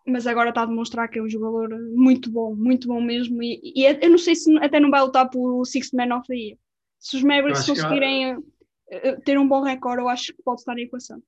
Mas 0.06 0.26
agora 0.26 0.50
está 0.50 0.62
a 0.62 0.66
demonstrar 0.66 1.08
que 1.08 1.18
é 1.18 1.22
um 1.22 1.28
jogador 1.28 1.68
muito 1.94 2.30
bom, 2.30 2.54
muito 2.54 2.88
bom 2.88 3.00
mesmo. 3.00 3.42
E, 3.42 3.60
e 3.74 3.84
eu 3.84 4.10
não 4.10 4.18
sei 4.18 4.34
se 4.34 4.54
até 4.58 4.80
não 4.80 4.90
vai 4.90 5.02
lutar 5.02 5.28
pelo 5.28 5.64
Sixth 5.64 5.92
Man 5.92 6.14
of 6.16 6.26
the 6.26 6.34
Year. 6.34 6.58
Se 6.98 7.16
os 7.16 7.22
Mavericks 7.22 7.66
conseguirem 7.66 8.30
eu... 8.30 8.44
Eh, 8.90 9.16
ter 9.20 9.38
um 9.38 9.46
bom 9.46 9.62
recorde 9.62 10.00
eu 10.00 10.08
acho 10.08 10.34
que 10.34 10.42
pode 10.42 10.60
estar 10.60 10.74
na 10.74 10.80
equação 10.80 11.22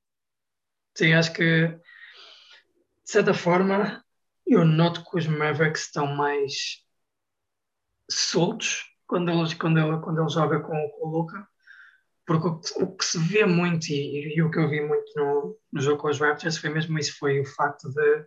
Sim, 0.94 1.14
acho 1.14 1.32
que 1.32 1.68
de 1.68 3.10
certa 3.10 3.34
forma 3.34 4.04
eu 4.46 4.64
noto 4.64 5.04
que 5.04 5.18
os 5.18 5.26
Mavericks 5.26 5.86
estão 5.86 6.06
mais 6.06 6.84
soltos 8.10 8.84
quando 9.06 9.30
ele, 9.30 9.54
quando 9.56 9.78
ele, 9.78 10.00
quando 10.00 10.20
ele 10.20 10.28
joga 10.28 10.60
com, 10.60 10.90
com 10.90 11.08
o 11.08 11.10
Luca, 11.10 11.48
porque 12.26 12.46
o, 12.46 12.84
o, 12.84 12.96
que 12.96 13.04
se 13.04 13.18
vê 13.18 13.44
muito 13.44 13.88
e, 13.88 14.36
e, 14.36 14.42
o 14.42 14.50
que 14.50 14.58
eu 14.58 14.68
vi 14.68 14.80
muito 14.80 15.12
no, 15.16 15.58
no 15.72 15.80
jogo 15.80 16.00
com 16.00 16.08
os 16.08 16.18
Raptors 16.20 16.58
foi 16.58 16.70
mesmo 16.70 16.98
isso, 16.98 17.18
foi 17.18 17.40
o 17.40 17.44
facto 17.44 17.90
de 17.90 18.26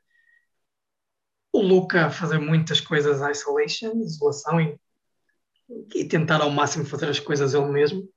o 1.53 1.61
Luca 1.61 2.09
fazer 2.09 2.39
muitas 2.39 2.81
coisas 2.81 3.21
isolation, 3.21 4.01
isolação 4.01 4.59
e, 4.59 4.77
e 5.95 6.05
tentar 6.05 6.41
ao 6.41 6.49
máximo 6.49 6.85
fazer 6.85 7.09
as 7.09 7.19
coisas 7.19 7.53
ele 7.53 7.67
mesmo. 7.67 8.09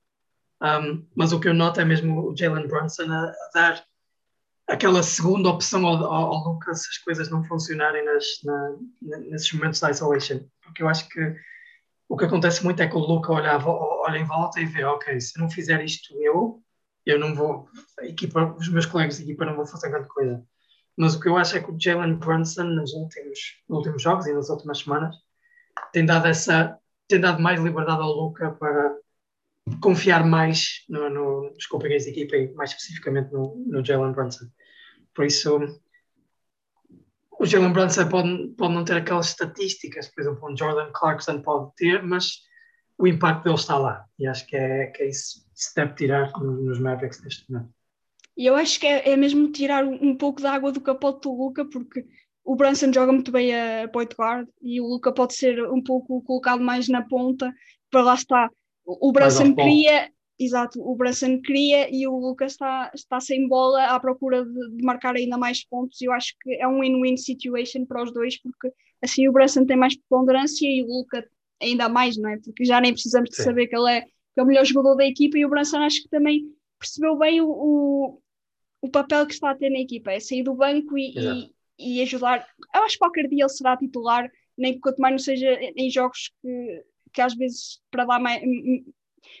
Um, 0.61 1.07
mas 1.15 1.31
o 1.31 1.39
que 1.39 1.47
eu 1.47 1.53
noto 1.53 1.79
é 1.79 1.85
mesmo 1.85 2.31
o 2.31 2.35
Jalen 2.35 2.67
Brunson 2.67 3.11
a, 3.11 3.25
a, 3.25 3.49
dar 3.53 3.86
aquela 4.67 5.01
segunda 5.01 5.49
opção 5.49 5.85
ao, 5.87 6.03
ao, 6.05 6.43
Lucas 6.43 6.83
se 6.83 6.89
as 6.89 6.97
coisas 6.97 7.29
não 7.29 7.43
funcionarem 7.43 8.03
nas, 8.03 8.25
na, 8.43 9.19
nesses 9.29 9.51
momentos 9.53 9.79
de 9.79 9.89
isolation. 9.89 10.39
Porque 10.61 10.83
eu 10.83 10.89
acho 10.89 11.07
que 11.09 11.35
o 12.09 12.17
que 12.17 12.25
acontece 12.25 12.63
muito 12.63 12.81
é 12.81 12.87
que 12.87 12.95
o 12.95 12.99
Luca 12.99 13.31
olha, 13.31 13.57
olha 13.57 14.17
em 14.17 14.25
volta 14.25 14.59
e 14.59 14.65
vê, 14.65 14.83
ok, 14.83 15.19
se 15.19 15.39
não 15.39 15.49
fizer 15.49 15.83
isto 15.83 16.13
eu, 16.21 16.61
eu 17.05 17.17
não 17.17 17.33
vou, 17.33 17.69
equipa, 18.01 18.55
os 18.57 18.67
meus 18.69 18.85
colegas 18.85 19.17
de 19.17 19.23
equipa 19.23 19.45
não 19.45 19.55
vão 19.55 19.65
fazer 19.65 19.89
grande 19.89 20.09
coisa. 20.09 20.43
Mas 20.97 21.15
o 21.15 21.19
que 21.19 21.29
eu 21.29 21.37
acho 21.37 21.55
é 21.55 21.61
que 21.61 21.71
o 21.71 21.77
Jalen 21.79 22.15
Brunson, 22.15 22.63
nos 22.63 22.93
últimos, 22.93 23.39
nos 23.69 23.77
últimos 23.77 24.01
jogos 24.01 24.25
e 24.25 24.33
nas 24.33 24.49
últimas 24.49 24.79
semanas, 24.79 25.15
tem 25.93 26.05
dado 26.05 26.27
essa, 26.27 26.77
tem 27.07 27.19
dado 27.19 27.41
mais 27.41 27.61
liberdade 27.61 28.01
ao 28.01 28.11
Luca 28.11 28.51
para 28.51 28.97
confiar 29.81 30.25
mais 30.25 30.85
no, 30.89 31.09
no, 31.09 31.51
nos 31.51 31.65
companheiros 31.65 32.05
de 32.05 32.11
equipa 32.11 32.35
e 32.35 32.53
mais 32.53 32.71
especificamente 32.71 33.31
no, 33.31 33.55
no 33.67 33.83
Jalen 33.83 34.13
Brunson. 34.13 34.45
Por 35.13 35.25
isso, 35.25 35.59
o 37.39 37.45
Jalen 37.45 37.73
Brunson 37.73 38.09
pode, 38.09 38.47
pode 38.57 38.73
não 38.73 38.83
ter 38.83 38.97
aquelas 38.97 39.29
estatísticas, 39.29 40.07
por 40.07 40.21
exemplo, 40.21 40.49
um 40.49 40.57
Jordan 40.57 40.91
Clarkson 40.93 41.41
pode 41.41 41.75
ter, 41.75 42.01
mas 42.03 42.41
o 42.97 43.07
impacto 43.07 43.43
dele 43.43 43.55
está 43.55 43.77
lá. 43.77 44.05
E 44.17 44.27
acho 44.27 44.45
que 44.47 44.55
é, 44.55 44.87
que 44.87 45.03
é 45.03 45.09
isso 45.09 45.43
que 45.43 45.63
se 45.63 45.75
deve 45.75 45.93
tirar 45.93 46.31
nos 46.39 46.79
Mavericks 46.79 47.21
neste 47.23 47.51
momento. 47.51 47.69
E 48.35 48.45
eu 48.45 48.55
acho 48.55 48.79
que 48.79 48.85
é, 48.85 49.09
é 49.09 49.17
mesmo 49.17 49.51
tirar 49.51 49.83
um, 49.83 50.15
pouco 50.15 50.41
de 50.41 50.47
água 50.47 50.71
do 50.71 50.81
capote 50.81 51.21
do 51.21 51.35
Luca, 51.35 51.65
porque 51.65 52.05
o 52.43 52.55
Brunson 52.55 52.93
joga 52.93 53.11
muito 53.11 53.31
bem 53.31 53.51
a 53.53 53.87
point 53.87 54.15
guard 54.15 54.47
e 54.61 54.79
o 54.79 54.85
Luca 54.85 55.11
pode 55.11 55.33
ser 55.33 55.63
um 55.71 55.81
pouco 55.81 56.21
colocado 56.21 56.61
mais 56.61 56.87
na 56.87 57.01
ponta, 57.01 57.51
para 57.89 58.03
lá 58.03 58.13
está. 58.13 58.49
O 58.87 59.11
Brunson 59.11 59.53
cria, 59.53 60.09
Exato, 60.39 60.79
o 60.79 60.95
Brunson 60.95 61.41
queria 61.41 61.89
e 61.93 62.07
o 62.07 62.15
Lucas 62.15 62.51
está, 62.51 62.91
está 62.93 63.19
sem 63.19 63.47
bola 63.47 63.85
à 63.87 63.99
procura 63.99 64.45
de, 64.45 64.77
de 64.77 64.85
marcar 64.85 65.15
ainda 65.15 65.35
mais 65.35 65.63
pontos. 65.63 65.99
Eu 65.99 66.11
acho 66.11 66.35
que 66.41 66.53
é 66.53 66.67
um 66.67 66.79
win-win 66.79 67.17
situation 67.17 67.85
para 67.85 68.03
os 68.03 68.13
dois, 68.13 68.39
porque 68.39 68.71
assim 69.01 69.27
o 69.27 69.31
Brunson 69.31 69.65
tem 69.65 69.75
mais 69.75 69.97
preponderância 69.97 70.67
e 70.67 70.83
o 70.83 70.87
Lucas 70.87 71.25
ainda 71.59 71.89
mais, 71.89 72.17
não 72.17 72.29
é? 72.29 72.37
Porque 72.37 72.63
já 72.65 72.79
nem 72.79 72.93
precisamos 72.93 73.31
de 73.31 73.37
saber 73.37 73.65
que 73.65 73.75
ele 73.75 73.91
é, 73.91 74.01
que 74.01 74.39
é 74.39 74.43
o 74.43 74.45
melhor 74.45 74.63
jogador 74.63 74.95
da 74.95 75.07
equipa 75.07 75.39
e 75.39 75.45
o 75.45 75.49
Brunson 75.49 75.79
acho 75.79 76.03
que 76.03 76.09
também 76.09 76.45
percebeu 76.77 77.17
bem 77.17 77.41
o, 77.41 77.49
o, 77.49 78.21
o 78.81 78.89
papel 78.89 79.25
que 79.25 79.33
está 79.33 79.49
a 79.49 79.55
ter 79.55 79.71
na 79.71 79.79
equipa, 79.79 80.11
é 80.11 80.19
sair 80.19 80.43
do 80.43 80.53
banco 80.53 80.95
e, 80.95 81.15
e, 81.17 81.97
e, 81.97 82.01
ajudar. 82.03 82.47
Eu 82.75 82.83
acho 82.83 82.93
que 82.93 82.99
qualquer 82.99 83.27
dia 83.27 83.41
ele 83.43 83.49
será 83.49 83.75
titular, 83.75 84.29
nem 84.55 84.73
que 84.73 84.81
quanto 84.81 84.99
mais 84.99 85.13
não 85.13 85.19
seja 85.19 85.51
em 85.75 85.89
jogos 85.89 86.31
que, 86.43 86.83
que 87.17 87.21
às 87.21 87.35
vezes 87.35 87.81
para 87.89 88.05
dar 88.05 88.19
mais 88.19 88.39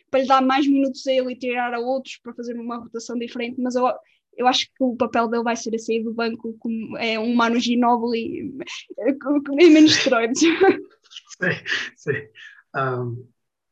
para 0.09 0.19
lhe 0.19 0.27
dar 0.27 0.41
mais 0.41 0.67
minutos 0.67 1.05
a 1.05 1.13
ele 1.13 1.33
e 1.33 1.37
tirar 1.37 1.75
a 1.75 1.79
outros 1.79 2.17
para 2.17 2.33
fazer 2.33 2.59
uma 2.59 2.77
rotação 2.77 3.15
diferente, 3.19 3.61
mas 3.61 3.75
eu, 3.75 3.87
eu 4.35 4.47
acho 4.47 4.65
que 4.65 4.83
o 4.83 4.95
papel 4.95 5.27
dele 5.27 5.43
vai 5.43 5.55
ser 5.55 5.75
a 5.75 5.77
sair 5.77 6.03
do 6.03 6.11
banco 6.11 6.57
como 6.59 6.97
é 6.97 7.19
um 7.19 7.35
Manu 7.35 7.59
Ginóbili 7.59 8.51
e 9.61 9.69
menos 9.69 9.91
esteroides. 9.91 10.39
sim, 10.39 11.53
sim. 11.95 12.27
Um, 12.75 13.27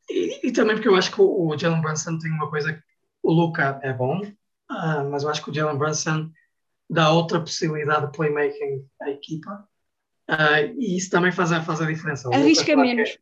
e, 0.08 0.50
e, 0.50 0.52
também 0.52 0.76
porque 0.76 0.88
eu 0.88 0.96
acho 0.96 1.12
que 1.12 1.20
o, 1.20 1.48
o 1.48 1.58
Jalen 1.58 1.82
Brunson 1.82 2.20
tem 2.20 2.32
uma 2.32 2.50
coisa 2.50 2.74
que 2.74 2.82
o 3.24 3.34
Luca 3.34 3.80
é 3.82 3.92
bom, 3.92 4.22
uh, 4.22 5.10
mas 5.10 5.24
eu 5.24 5.30
acho 5.30 5.44
que 5.44 5.50
o 5.50 5.54
Jalen 5.54 5.80
Brunson 5.80 6.30
dá 6.88 7.12
outra 7.12 7.40
possibilidade 7.40 8.06
de 8.06 8.12
playmaking 8.16 8.88
à 9.02 9.10
equipa 9.10 9.68
uh, 10.30 10.80
e 10.80 10.96
isso 10.96 11.10
também 11.10 11.32
faz 11.32 11.50
faz 11.66 11.82
a 11.82 11.88
diferença. 11.88 12.30
Arrisca 12.32 12.76
menos. 12.78 13.18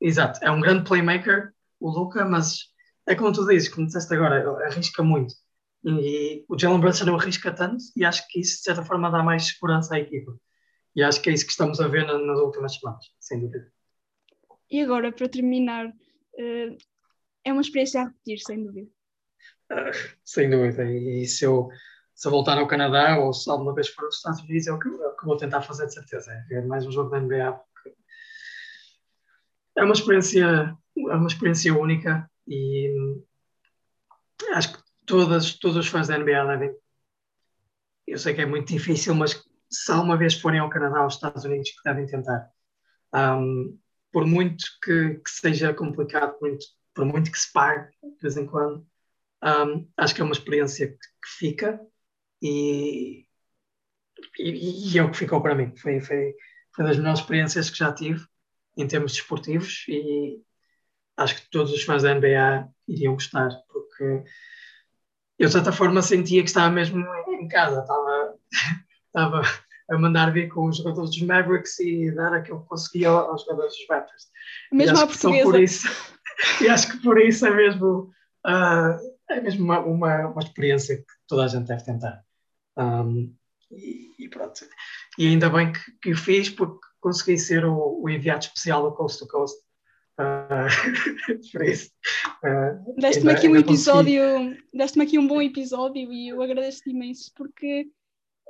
Exato, 0.00 0.40
é 0.42 0.50
um 0.50 0.60
grande 0.60 0.84
playmaker, 0.84 1.52
o 1.80 1.90
Luca, 1.90 2.24
mas 2.24 2.72
é 3.06 3.14
como 3.14 3.32
tu 3.32 3.46
dizes, 3.46 3.68
como 3.68 3.86
disseste 3.86 4.14
agora, 4.14 4.66
arrisca 4.66 5.02
muito. 5.02 5.34
E 5.84 6.44
o 6.48 6.58
Jalen 6.58 6.80
Brunson 6.80 7.04
não 7.04 7.16
arrisca 7.16 7.52
tanto 7.52 7.84
e 7.94 8.04
acho 8.04 8.26
que 8.28 8.40
isso, 8.40 8.56
de 8.56 8.62
certa 8.62 8.82
forma, 8.82 9.10
dá 9.10 9.22
mais 9.22 9.48
segurança 9.48 9.94
à 9.94 10.00
equipa. 10.00 10.34
E 10.96 11.02
acho 11.02 11.20
que 11.20 11.28
é 11.28 11.32
isso 11.32 11.44
que 11.44 11.50
estamos 11.50 11.80
a 11.80 11.88
ver 11.88 12.06
nas 12.06 12.38
últimas 12.38 12.76
semanas, 12.76 13.04
sem 13.20 13.40
dúvida. 13.40 13.70
E 14.70 14.80
agora, 14.80 15.12
para 15.12 15.28
terminar, 15.28 15.86
uh, 15.88 16.78
é 17.44 17.52
uma 17.52 17.60
experiência 17.60 18.00
a 18.00 18.04
repetir, 18.04 18.38
sem 18.38 18.64
dúvida. 18.64 18.88
Uh, 19.70 20.14
sem 20.24 20.48
dúvida. 20.48 20.84
E 20.84 21.26
se 21.26 21.44
eu, 21.44 21.68
se 22.14 22.26
eu 22.26 22.30
voltar 22.30 22.56
ao 22.56 22.66
Canadá 22.66 23.18
ou 23.18 23.32
se 23.34 23.50
alguma 23.50 23.74
vez 23.74 23.88
for 23.88 24.06
aos 24.06 24.16
Estados 24.16 24.40
Unidos, 24.40 24.66
é 24.66 24.72
o 24.72 24.78
que, 24.78 24.88
é 24.88 24.90
o 24.90 25.16
que 25.16 25.26
vou 25.26 25.36
tentar 25.36 25.62
fazer 25.62 25.86
de 25.86 25.94
certeza. 25.94 26.32
É 26.32 26.40
ver 26.48 26.66
mais 26.66 26.86
um 26.86 26.92
jogo 26.92 27.10
da 27.10 27.20
NBA. 27.20 27.60
É 29.76 29.82
uma 29.82 29.92
experiência, 29.92 30.76
é 30.96 31.14
uma 31.14 31.26
experiência 31.26 31.74
única 31.76 32.30
e 32.46 32.92
acho 34.52 34.74
que 34.74 34.82
todas, 35.06 35.54
todos 35.54 35.76
os 35.76 35.88
fãs 35.88 36.08
da 36.08 36.18
NBA 36.18 36.44
devem. 36.44 36.74
Eu 38.06 38.18
sei 38.18 38.34
que 38.34 38.42
é 38.42 38.46
muito 38.46 38.72
difícil, 38.72 39.14
mas 39.14 39.42
se 39.70 39.92
alguma 39.92 40.16
vez 40.16 40.34
forem 40.34 40.60
ao 40.60 40.70
Canadá, 40.70 41.00
aos 41.00 41.14
Estados 41.14 41.44
Unidos, 41.44 41.70
que 41.70 41.82
devem 41.84 42.06
tentar. 42.06 42.50
Um, 43.14 43.78
por 44.12 44.26
muito 44.26 44.64
que, 44.82 45.14
que, 45.14 45.30
seja 45.30 45.74
complicado, 45.74 46.38
por 46.38 46.48
muito, 46.48 46.66
por 46.94 47.04
muito 47.04 47.32
que 47.32 47.38
se 47.38 47.52
pague 47.52 47.90
de 48.02 48.20
vez 48.20 48.36
em 48.36 48.46
quando, 48.46 48.86
um, 49.42 49.88
acho 49.96 50.14
que 50.14 50.20
é 50.20 50.24
uma 50.24 50.32
experiência 50.32 50.88
que, 50.88 50.96
que 50.96 51.28
fica 51.38 51.80
e, 52.40 53.26
e, 54.38 54.92
e, 54.94 54.98
é 54.98 55.02
o 55.02 55.10
que 55.10 55.16
ficou 55.16 55.42
para 55.42 55.54
mim. 55.54 55.74
Foi, 55.76 56.00
foi, 56.00 56.34
foi 56.74 56.84
das 56.84 56.96
melhores 56.96 57.20
experiências 57.20 57.70
que 57.70 57.78
já 57.78 57.92
tive 57.92 58.24
em 58.76 58.86
termos 58.86 59.12
desportivos 59.12 59.84
e 59.88 60.40
acho 61.16 61.36
que 61.36 61.50
todos 61.50 61.72
os 61.72 61.82
fãs 61.82 62.02
da 62.02 62.14
NBA 62.14 62.68
iriam 62.88 63.14
gostar, 63.14 63.50
porque 63.68 64.24
eu 65.38 65.46
de 65.46 65.52
certa 65.52 65.72
forma 65.72 66.02
sentia 66.02 66.42
que 66.42 66.48
estava 66.48 66.70
mesmo 66.70 67.04
em 67.28 67.48
casa, 67.48 67.80
estava, 67.80 68.34
estava 69.06 69.42
a 69.90 69.98
mandar 69.98 70.32
vir 70.32 70.48
com 70.48 70.66
os 70.66 70.78
jogadores 70.78 71.10
dos 71.10 71.22
Mavericks 71.22 71.78
e 71.80 72.10
dar 72.12 72.32
aquilo 72.32 72.62
que 72.62 72.68
conseguia 72.68 73.08
aos 73.10 73.42
jogadores 73.42 73.76
dos 73.76 73.86
Raptors. 73.88 74.28
Mesmo 74.72 74.98
a 74.98 75.06
portuguesa. 75.06 75.44
Por 75.44 75.60
isso, 75.60 75.88
e 76.62 76.68
acho 76.68 76.92
que 76.92 77.02
por 77.02 77.20
isso 77.20 77.46
é 77.46 77.50
mesmo, 77.50 78.10
uh, 78.46 78.98
é 79.30 79.40
mesmo 79.40 79.64
uma, 79.64 79.80
uma, 79.80 80.26
uma, 80.28 80.42
experiência 80.42 80.96
que 80.96 81.04
toda 81.28 81.44
a 81.44 81.48
gente 81.48 81.66
deve 81.66 81.84
tentar. 81.84 82.24
Um, 82.76 83.34
e, 83.70 84.14
e, 84.18 84.28
pronto. 84.28 84.66
E 85.18 85.28
ainda 85.28 85.48
bem 85.50 85.72
que, 85.72 85.92
que 86.02 86.12
o 86.12 86.16
fiz 86.16 86.48
porque 86.48 86.86
consegui 87.04 87.36
ser 87.36 87.66
o, 87.66 88.00
o 88.00 88.08
enviado 88.08 88.46
especial 88.46 88.82
do 88.82 88.96
Coast 88.96 89.18
to 89.18 89.28
Coast. 89.28 89.58
Uh, 90.18 90.72
por 91.52 91.62
isso. 91.62 91.90
Uh, 92.42 92.94
deste-me 92.98 93.32
aqui 93.32 93.46
um 93.46 93.56
episódio, 93.56 94.22
deste-me 94.72 95.04
aqui 95.04 95.18
um 95.18 95.26
bom 95.26 95.42
episódio 95.42 96.10
e 96.10 96.28
eu 96.28 96.40
agradeço-te 96.40 96.90
imenso 96.90 97.30
porque 97.36 97.86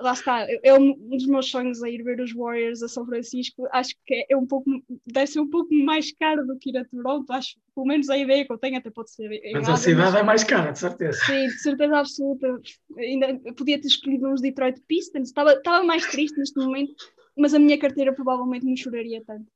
lá 0.01 0.13
está, 0.13 0.47
é 0.63 0.75
um 0.75 0.93
dos 1.09 1.27
meus 1.27 1.51
sonhos 1.51 1.83
a 1.83 1.89
ir 1.89 2.03
ver 2.05 2.21
os 2.21 2.33
Warriors 2.33 2.81
a 2.83 2.89
São 2.89 3.05
Francisco. 3.07 3.67
Acho 3.73 3.93
que 4.07 4.25
é 4.31 4.37
um 4.37 4.47
pouco, 4.47 4.71
deve 5.05 5.27
ser 5.27 5.41
um 5.41 5.51
pouco 5.51 5.75
mais 5.75 6.13
caro 6.13 6.47
do 6.47 6.57
que 6.59 6.71
ir 6.71 6.79
a 6.79 6.85
Toronto. 6.85 7.33
Acho, 7.33 7.57
pelo 7.75 7.87
menos 7.89 8.09
a 8.09 8.17
ideia 8.17 8.45
que 8.45 8.53
eu 8.53 8.59
tenho 8.59 8.79
até 8.79 8.91
pode 8.91 9.11
ser. 9.11 9.29
Mas 9.53 9.69
a 9.69 9.77
cidade 9.77 10.13
mas... 10.13 10.15
é 10.15 10.23
mais 10.23 10.45
cara, 10.45 10.71
de 10.71 10.79
certeza. 10.79 11.19
Sim, 11.25 11.47
de 11.47 11.59
certeza 11.59 11.99
absoluta. 11.99 12.61
Ainda 12.99 13.53
podia 13.57 13.81
ter 13.81 13.89
escolhido 13.89 14.29
uns 14.29 14.41
Detroit 14.41 14.81
Pistons. 14.87 15.29
Estava, 15.29 15.55
estava 15.55 15.83
mais 15.83 16.07
triste 16.07 16.39
neste 16.39 16.57
momento, 16.57 17.05
mas 17.37 17.55
a 17.55 17.59
minha 17.59 17.79
carteira 17.79 18.13
provavelmente 18.13 18.67
não 18.67 18.77
choraria 18.77 19.23
tanto. 19.25 19.47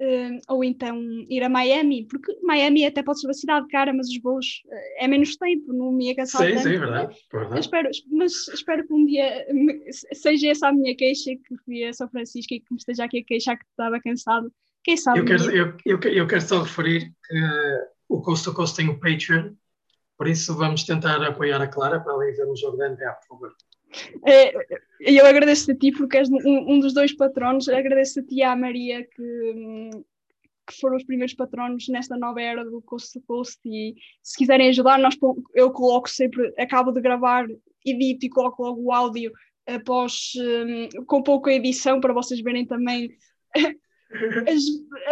Uh, 0.00 0.38
ou 0.48 0.62
então 0.62 0.96
ir 1.28 1.42
a 1.42 1.48
Miami, 1.48 2.06
porque 2.06 2.32
Miami 2.40 2.86
até 2.86 3.02
pode 3.02 3.20
ser 3.20 3.26
uma 3.26 3.34
cidade 3.34 3.66
cara, 3.66 3.92
mas 3.92 4.08
os 4.08 4.22
voos 4.22 4.62
uh, 4.66 4.70
é 4.98 5.08
menos 5.08 5.34
tempo, 5.36 5.72
não 5.72 5.90
me 5.90 6.06
ia 6.06 6.14
cansar 6.14 6.46
sim, 6.46 6.54
tanto. 6.54 6.62
Sim, 6.62 6.78
verdade. 6.78 7.16
verdade. 7.32 7.60
Espero, 7.60 7.90
mas 8.12 8.48
espero 8.48 8.86
que 8.86 8.94
um 8.94 9.04
dia 9.04 9.44
seja 10.12 10.50
essa 10.50 10.68
a 10.68 10.72
minha 10.72 10.94
queixa, 10.96 11.32
que 11.34 11.56
fui 11.64 11.82
a 11.82 11.92
São 11.92 12.08
Francisco 12.08 12.54
e 12.54 12.60
que 12.60 12.72
me 12.72 12.78
esteja 12.78 13.04
aqui 13.04 13.18
a 13.18 13.24
queixar 13.24 13.58
que 13.58 13.64
estava 13.64 14.00
cansado. 14.00 14.52
Quem 14.84 14.96
sabe? 14.96 15.18
Eu 15.18 15.24
quero, 15.24 15.50
eu, 15.50 15.76
eu, 15.84 16.00
eu 16.12 16.26
quero 16.28 16.42
só 16.42 16.62
referir 16.62 17.12
que 17.26 17.36
uh, 17.36 17.78
o 18.08 18.22
Coast 18.22 18.44
to 18.44 18.54
Coast 18.54 18.76
tem 18.76 18.88
o 18.88 19.00
Patreon, 19.00 19.52
por 20.16 20.28
isso 20.28 20.56
vamos 20.56 20.84
tentar 20.84 21.20
apoiar 21.24 21.60
a 21.60 21.66
Clara 21.66 21.98
para 21.98 22.28
ir 22.28 22.36
ver 22.36 22.46
o 22.46 22.54
jogo 22.54 22.76
da 22.76 22.88
NBA, 22.88 23.12
por 23.14 23.26
favor. 23.26 23.52
É, 24.26 24.52
eu 25.00 25.26
agradeço 25.26 25.70
a 25.70 25.74
ti 25.74 25.90
porque 25.92 26.18
és 26.18 26.28
um, 26.28 26.74
um, 26.74 26.80
dos 26.80 26.92
dois 26.92 27.14
patronos, 27.14 27.68
agradeço 27.68 28.20
a 28.20 28.22
ti 28.22 28.36
e 28.36 28.42
à 28.42 28.54
Maria 28.54 29.02
que, 29.04 29.90
que 30.66 30.80
foram 30.80 30.96
os 30.96 31.04
primeiros 31.04 31.34
patronos 31.34 31.88
nesta 31.88 32.16
nova 32.16 32.40
era 32.40 32.64
do 32.64 32.82
Coast 32.82 33.12
to 33.12 33.24
Coast. 33.26 33.58
E 33.64 33.94
se 34.22 34.36
quiserem 34.36 34.68
ajudar, 34.68 34.98
nós, 34.98 35.16
eu 35.54 35.70
coloco 35.70 36.08
sempre, 36.08 36.52
acabo 36.58 36.92
de 36.92 37.00
gravar, 37.00 37.46
edito 37.84 38.26
e 38.26 38.30
coloco 38.30 38.62
logo 38.62 38.82
o 38.82 38.92
áudio 38.92 39.32
após 39.66 40.32
um, 40.36 41.04
com 41.04 41.22
pouca 41.22 41.52
edição 41.52 42.00
para 42.00 42.12
vocês 42.12 42.40
verem 42.40 42.66
também 42.66 43.10
as, 43.54 44.64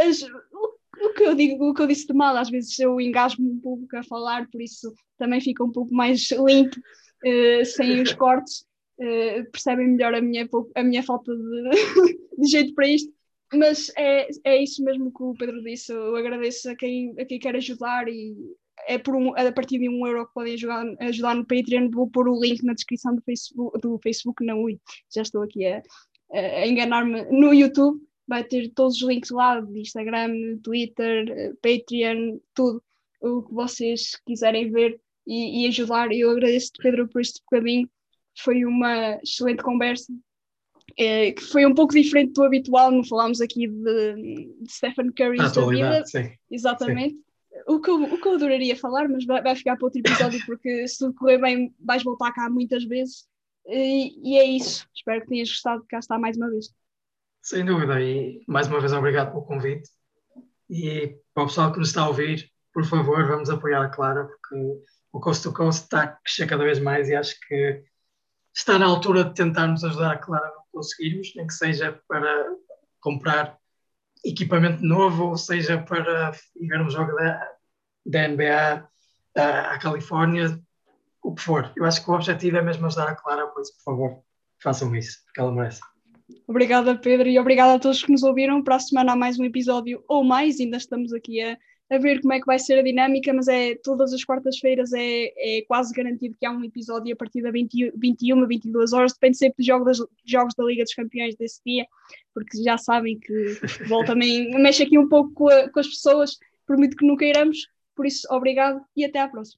as, 0.06 0.22
o, 0.22 1.12
que 1.14 1.24
eu 1.24 1.34
digo, 1.34 1.68
o 1.68 1.74
que 1.74 1.82
eu 1.82 1.86
disse 1.86 2.06
de 2.06 2.14
mal, 2.14 2.36
às 2.36 2.48
vezes 2.48 2.78
eu 2.78 2.98
engasgo 3.00 3.42
um 3.42 3.60
pouco 3.60 3.84
a 3.94 4.02
falar, 4.02 4.48
por 4.50 4.62
isso 4.62 4.92
também 5.18 5.40
fica 5.40 5.62
um 5.62 5.70
pouco 5.70 5.94
mais 5.94 6.30
limpo 6.30 6.76
uh, 7.26 7.64
sem 7.64 8.00
os 8.00 8.12
cortes, 8.14 8.64
uh, 9.00 9.50
percebem 9.50 9.88
melhor 9.88 10.14
a 10.14 10.20
minha, 10.20 10.48
a 10.74 10.82
minha 10.82 11.02
falta 11.02 11.32
de, 11.34 11.70
de 12.38 12.48
jeito 12.48 12.74
para 12.74 12.88
isto. 12.88 13.12
Mas 13.52 13.92
é, 13.96 14.28
é 14.44 14.62
isso 14.62 14.82
mesmo 14.82 15.12
que 15.12 15.22
o 15.22 15.34
Pedro 15.34 15.62
disse. 15.62 15.92
Eu 15.92 16.16
agradeço 16.16 16.68
a 16.68 16.74
quem, 16.74 17.14
a 17.18 17.24
quem 17.24 17.38
quer 17.38 17.54
ajudar 17.56 18.08
e 18.08 18.34
é 18.88 18.98
por 18.98 19.14
um, 19.14 19.34
a 19.36 19.52
partir 19.52 19.78
de 19.78 19.88
um 19.88 20.06
euro 20.06 20.26
que 20.26 20.34
podem 20.34 20.54
ajudar, 20.54 20.84
ajudar 21.00 21.34
no 21.34 21.46
Patreon. 21.46 21.90
Vou 21.90 22.10
pôr 22.10 22.28
o 22.28 22.40
link 22.40 22.62
na 22.64 22.74
descrição 22.74 23.14
do 23.14 23.22
Facebook, 23.22 23.80
do 23.80 23.98
Facebook 24.02 24.44
não, 24.44 24.62
ui, 24.62 24.80
já 25.14 25.22
estou 25.22 25.42
aqui 25.42 25.64
a, 25.64 25.82
a 26.32 26.66
enganar-me. 26.66 27.24
No 27.26 27.54
YouTube 27.54 28.00
vai 28.26 28.42
ter 28.42 28.68
todos 28.70 28.96
os 28.96 29.08
links 29.08 29.30
lá 29.30 29.60
de 29.60 29.80
Instagram, 29.80 30.58
Twitter, 30.62 31.56
Patreon, 31.62 32.38
tudo 32.52 32.82
o 33.20 33.42
que 33.42 33.54
vocês 33.54 34.20
quiserem 34.26 34.70
ver 34.70 35.00
e, 35.26 35.64
e 35.64 35.68
ajudar. 35.68 36.12
Eu 36.12 36.30
agradeço-te, 36.30 36.82
Pedro, 36.82 37.08
por 37.08 37.20
este 37.20 37.40
bocadinho. 37.42 37.88
Foi 38.38 38.64
uma 38.64 39.18
excelente 39.22 39.62
conversa. 39.62 40.12
É, 40.98 41.32
que 41.32 41.42
foi 41.42 41.66
um 41.66 41.74
pouco 41.74 41.92
diferente 41.92 42.32
do 42.32 42.44
habitual, 42.44 42.90
não 42.90 43.04
falámos 43.04 43.40
aqui 43.40 43.66
de, 43.66 44.14
de 44.60 44.72
Stephen 44.72 45.12
Curry 45.12 45.36
da 45.38 45.48
vida. 45.48 46.06
Sim. 46.06 46.30
Exatamente. 46.50 47.14
Sim. 47.14 47.22
O, 47.66 47.80
que 47.80 47.90
eu, 47.90 48.02
o 48.02 48.20
que 48.20 48.28
eu 48.28 48.34
adoraria 48.34 48.76
falar, 48.76 49.08
mas 49.08 49.24
vai, 49.24 49.42
vai 49.42 49.56
ficar 49.56 49.76
para 49.76 49.86
outro 49.86 50.00
episódio, 50.00 50.40
porque 50.46 50.86
se 50.86 50.98
tudo 50.98 51.14
correr 51.14 51.38
bem, 51.38 51.74
vais 51.80 52.02
voltar 52.02 52.32
cá 52.32 52.48
muitas 52.48 52.84
vezes. 52.84 53.26
E, 53.66 54.14
e 54.22 54.38
é 54.38 54.44
isso. 54.44 54.86
Espero 54.94 55.22
que 55.22 55.28
tenhas 55.28 55.48
gostado 55.48 55.82
de 55.82 55.88
cá 55.88 55.98
estar 55.98 56.18
mais 56.18 56.36
uma 56.36 56.48
vez. 56.50 56.66
Sem 57.42 57.64
dúvida. 57.64 58.00
E 58.00 58.40
mais 58.46 58.68
uma 58.68 58.80
vez, 58.80 58.92
obrigado 58.92 59.32
pelo 59.32 59.44
convite. 59.44 59.90
E 60.70 61.16
para 61.34 61.44
o 61.44 61.46
pessoal 61.46 61.72
que 61.72 61.78
nos 61.78 61.88
está 61.88 62.02
a 62.02 62.08
ouvir, 62.08 62.50
por 62.72 62.84
favor, 62.84 63.26
vamos 63.26 63.50
apoiar 63.50 63.82
a 63.82 63.88
Clara, 63.88 64.26
porque 64.26 64.82
o 65.16 65.20
Coast 65.20 65.42
to 65.42 65.52
Coast 65.52 65.84
está 65.84 66.02
a 66.02 66.08
crescer 66.08 66.46
cada 66.46 66.62
vez 66.62 66.78
mais 66.78 67.08
e 67.08 67.16
acho 67.16 67.40
que 67.48 67.82
está 68.54 68.78
na 68.78 68.84
altura 68.84 69.24
de 69.24 69.34
tentarmos 69.34 69.82
ajudar 69.82 70.12
a 70.12 70.18
Clara 70.18 70.46
a 70.46 70.62
conseguirmos, 70.70 71.32
nem 71.34 71.46
que 71.46 71.54
seja 71.54 71.98
para 72.06 72.54
comprar 73.00 73.56
equipamento 74.22 74.84
novo, 74.84 75.28
ou 75.28 75.38
seja 75.38 75.78
para 75.78 76.32
ir 76.56 76.68
ver 76.68 76.82
um 76.82 76.90
jogo 76.90 77.12
da, 77.14 77.50
da 78.04 78.28
NBA 78.28 78.86
à 79.34 79.78
Califórnia, 79.78 80.60
o 81.22 81.34
que 81.34 81.40
for. 81.40 81.72
Eu 81.74 81.86
acho 81.86 82.04
que 82.04 82.10
o 82.10 82.14
objetivo 82.14 82.58
é 82.58 82.62
mesmo 82.62 82.86
ajudar 82.86 83.08
a 83.08 83.14
Clara, 83.14 83.46
por 83.46 83.62
isso, 83.62 83.72
por 83.76 83.84
favor, 83.84 84.22
façam 84.62 84.94
isso, 84.94 85.24
porque 85.24 85.40
ela 85.40 85.52
merece. 85.52 85.80
Obrigada, 86.46 86.94
Pedro, 86.94 87.26
e 87.26 87.38
obrigada 87.38 87.74
a 87.74 87.78
todos 87.78 88.02
que 88.02 88.12
nos 88.12 88.22
ouviram. 88.22 88.62
Para 88.62 88.76
a 88.76 88.80
semana 88.80 89.12
há 89.12 89.16
mais 89.16 89.38
um 89.38 89.44
episódio 89.44 90.04
ou 90.08 90.22
mais, 90.22 90.60
ainda 90.60 90.76
estamos 90.76 91.14
aqui 91.14 91.40
a 91.40 91.56
a 91.88 91.98
ver 91.98 92.20
como 92.20 92.32
é 92.32 92.40
que 92.40 92.46
vai 92.46 92.58
ser 92.58 92.78
a 92.78 92.82
dinâmica, 92.82 93.32
mas 93.32 93.46
é 93.46 93.76
todas 93.76 94.12
as 94.12 94.24
quartas-feiras 94.24 94.92
é, 94.92 95.32
é 95.36 95.62
quase 95.62 95.94
garantido 95.94 96.36
que 96.38 96.44
há 96.44 96.50
um 96.50 96.64
episódio 96.64 97.12
a 97.12 97.16
partir 97.16 97.42
da 97.42 97.50
20, 97.50 97.92
21, 97.96 98.46
22 98.46 98.92
horas, 98.92 99.12
depende 99.12 99.36
sempre 99.38 99.58
dos 99.58 99.66
jogos, 99.66 99.98
das, 99.98 100.08
jogos 100.24 100.54
da 100.54 100.64
Liga 100.64 100.82
dos 100.82 100.94
Campeões 100.94 101.36
desse 101.36 101.60
dia, 101.64 101.86
porque 102.34 102.60
já 102.62 102.76
sabem 102.76 103.18
que 103.18 103.50
futebol 103.68 104.04
também 104.04 104.50
mexe 104.60 104.82
aqui 104.82 104.98
um 104.98 105.08
pouco 105.08 105.32
com, 105.32 105.48
a, 105.48 105.68
com 105.68 105.78
as 105.78 105.86
pessoas, 105.86 106.36
por 106.66 106.76
muito 106.76 106.96
que 106.96 107.06
não 107.06 107.16
queiramos, 107.16 107.68
por 107.94 108.04
isso 108.04 108.26
obrigado 108.30 108.80
e 108.96 109.04
até 109.04 109.20
à 109.20 109.28
próxima. 109.28 109.54